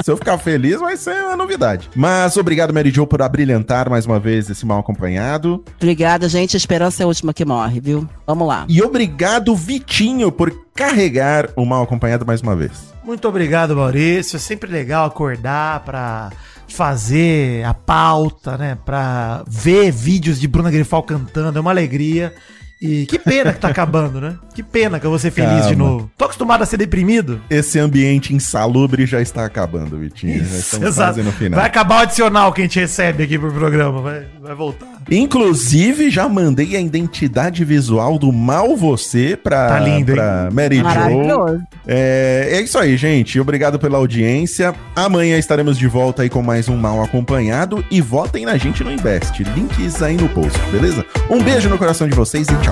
Se 0.03 0.11
eu 0.11 0.17
ficar 0.17 0.39
feliz, 0.39 0.81
vai 0.81 0.97
ser 0.97 1.25
uma 1.25 1.37
novidade. 1.37 1.91
Mas 1.95 2.37
obrigado, 2.37 2.73
Mary 2.73 2.91
Jo, 2.91 3.07
por 3.07 3.23
abrilhantar 3.23 3.91
mais 3.91 4.07
uma 4.07 4.21
vez 4.21 4.49
esse 4.51 4.65
mal 4.65 4.81
acompanhado. 4.81 5.65
Obrigada, 5.77 6.29
gente. 6.29 6.57
A 6.57 6.59
esperança 6.59 7.03
é 7.03 7.05
a 7.05 7.07
última 7.07 7.33
que 7.35 7.45
morre, 7.45 7.81
viu? 7.81 8.09
Vamos 8.27 8.47
lá. 8.47 8.65
E 8.69 8.83
obrigado, 8.83 9.55
Vitinho, 9.57 10.31
por 10.31 10.53
carregar 10.75 11.49
o 11.57 11.65
mal 11.65 11.83
acompanhado 11.83 12.25
mais 12.27 12.41
uma 12.41 12.55
vez. 12.55 12.92
Muito 13.05 13.27
obrigado, 13.29 13.77
Maurício. 13.77 14.37
É 14.37 14.39
sempre 14.39 14.71
legal 14.71 15.07
acordar 15.07 15.81
pra 15.81 16.31
fazer 16.69 17.65
a 17.65 17.75
pauta, 17.75 18.57
né? 18.57 18.79
Pra 18.85 19.45
ver 19.47 19.91
vídeos 19.91 20.41
de 20.41 20.47
Bruna 20.47 20.71
Grifal 20.71 21.03
cantando. 21.03 21.59
É 21.59 21.61
uma 21.61 21.71
alegria. 21.71 22.35
E 22.83 23.07
que 23.07 23.17
pena 23.17 23.53
que 23.53 23.61
tá 23.61 23.69
acabando, 23.69 24.21
né? 24.21 24.35
Que 24.53 24.63
pena 24.63 24.99
que 24.99 25.07
eu 25.07 25.11
vou 25.11 25.19
ser 25.19 25.31
feliz 25.31 25.69
de 25.69 25.77
Calma. 25.77 25.91
novo. 25.93 26.11
Tô 26.19 26.25
acostumado 26.25 26.63
a 26.63 26.67
ser 26.67 26.77
deprimido. 26.77 27.41
Esse 27.49 27.79
ambiente 27.79 28.35
insalubre 28.35 29.07
já 29.07 29.21
está 29.21 29.45
acabando, 29.45 29.97
Vitinho. 29.99 30.45
já 30.45 30.57
estamos 30.59 30.95
quase 30.97 31.23
no 31.23 31.31
final. 31.31 31.61
Vai 31.61 31.69
acabar 31.69 32.01
o 32.01 32.03
adicional 32.03 32.53
que 32.53 32.61
a 32.61 32.65
gente 32.65 32.81
recebe 32.81 33.23
aqui 33.23 33.39
pro 33.39 33.53
programa. 33.53 34.03
Vai, 34.03 34.27
vai 34.41 34.55
voltar. 34.55 34.89
Inclusive, 35.11 36.11
já 36.11 36.29
mandei 36.29 36.77
a 36.77 36.81
identidade 36.81 37.65
visual 37.65 38.19
do 38.19 38.33
Mal 38.33 38.77
Você 38.77 39.37
pra, 39.37 39.69
Tá 39.69 39.79
lindo, 39.81 40.13
pra 40.13 40.49
Mary 40.53 40.79
Jo. 40.79 40.83
Maravilhoso. 40.85 41.61
É, 41.87 42.49
é 42.53 42.61
isso 42.61 42.79
aí, 42.79 42.97
gente. 42.97 43.39
Obrigado 43.39 43.79
pela 43.79 43.99
audiência. 43.99 44.75
Amanhã 44.97 45.39
estaremos 45.39 45.79
de 45.79 45.87
volta 45.87 46.23
aí 46.23 46.29
com 46.29 46.43
mais 46.43 46.69
um 46.69 46.77
Mal 46.77 47.03
Acompanhado. 47.03 47.85
E 47.91 48.01
votem 48.01 48.45
na 48.45 48.57
gente 48.57 48.83
no 48.83 48.91
Invest. 48.91 49.43
Links 49.55 50.03
aí 50.03 50.17
no 50.17 50.29
post, 50.29 50.59
beleza? 50.71 51.05
Um 51.31 51.43
beijo 51.43 51.69
no 51.69 51.79
coração 51.79 52.09
de 52.09 52.15
vocês 52.15 52.49
e 52.49 52.57
tchau. 52.57 52.72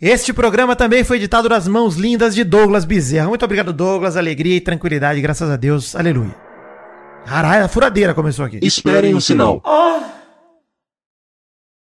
Este 0.00 0.32
programa 0.32 0.74
também 0.74 1.04
foi 1.04 1.18
editado 1.18 1.46
nas 1.48 1.68
mãos 1.68 1.96
lindas 1.96 2.34
de 2.34 2.42
Douglas 2.42 2.86
Bezerra. 2.86 3.28
Muito 3.28 3.44
obrigado, 3.44 3.70
Douglas. 3.70 4.16
Alegria 4.16 4.56
e 4.56 4.60
tranquilidade, 4.60 5.20
graças 5.20 5.50
a 5.50 5.56
Deus. 5.56 5.94
Aleluia. 5.94 6.34
Caralho, 7.26 7.66
a 7.66 7.68
furadeira 7.68 8.14
começou 8.14 8.46
aqui. 8.46 8.58
Esperem 8.62 9.14
um 9.14 9.20
sinal. 9.20 9.60
Oh, 9.62 10.00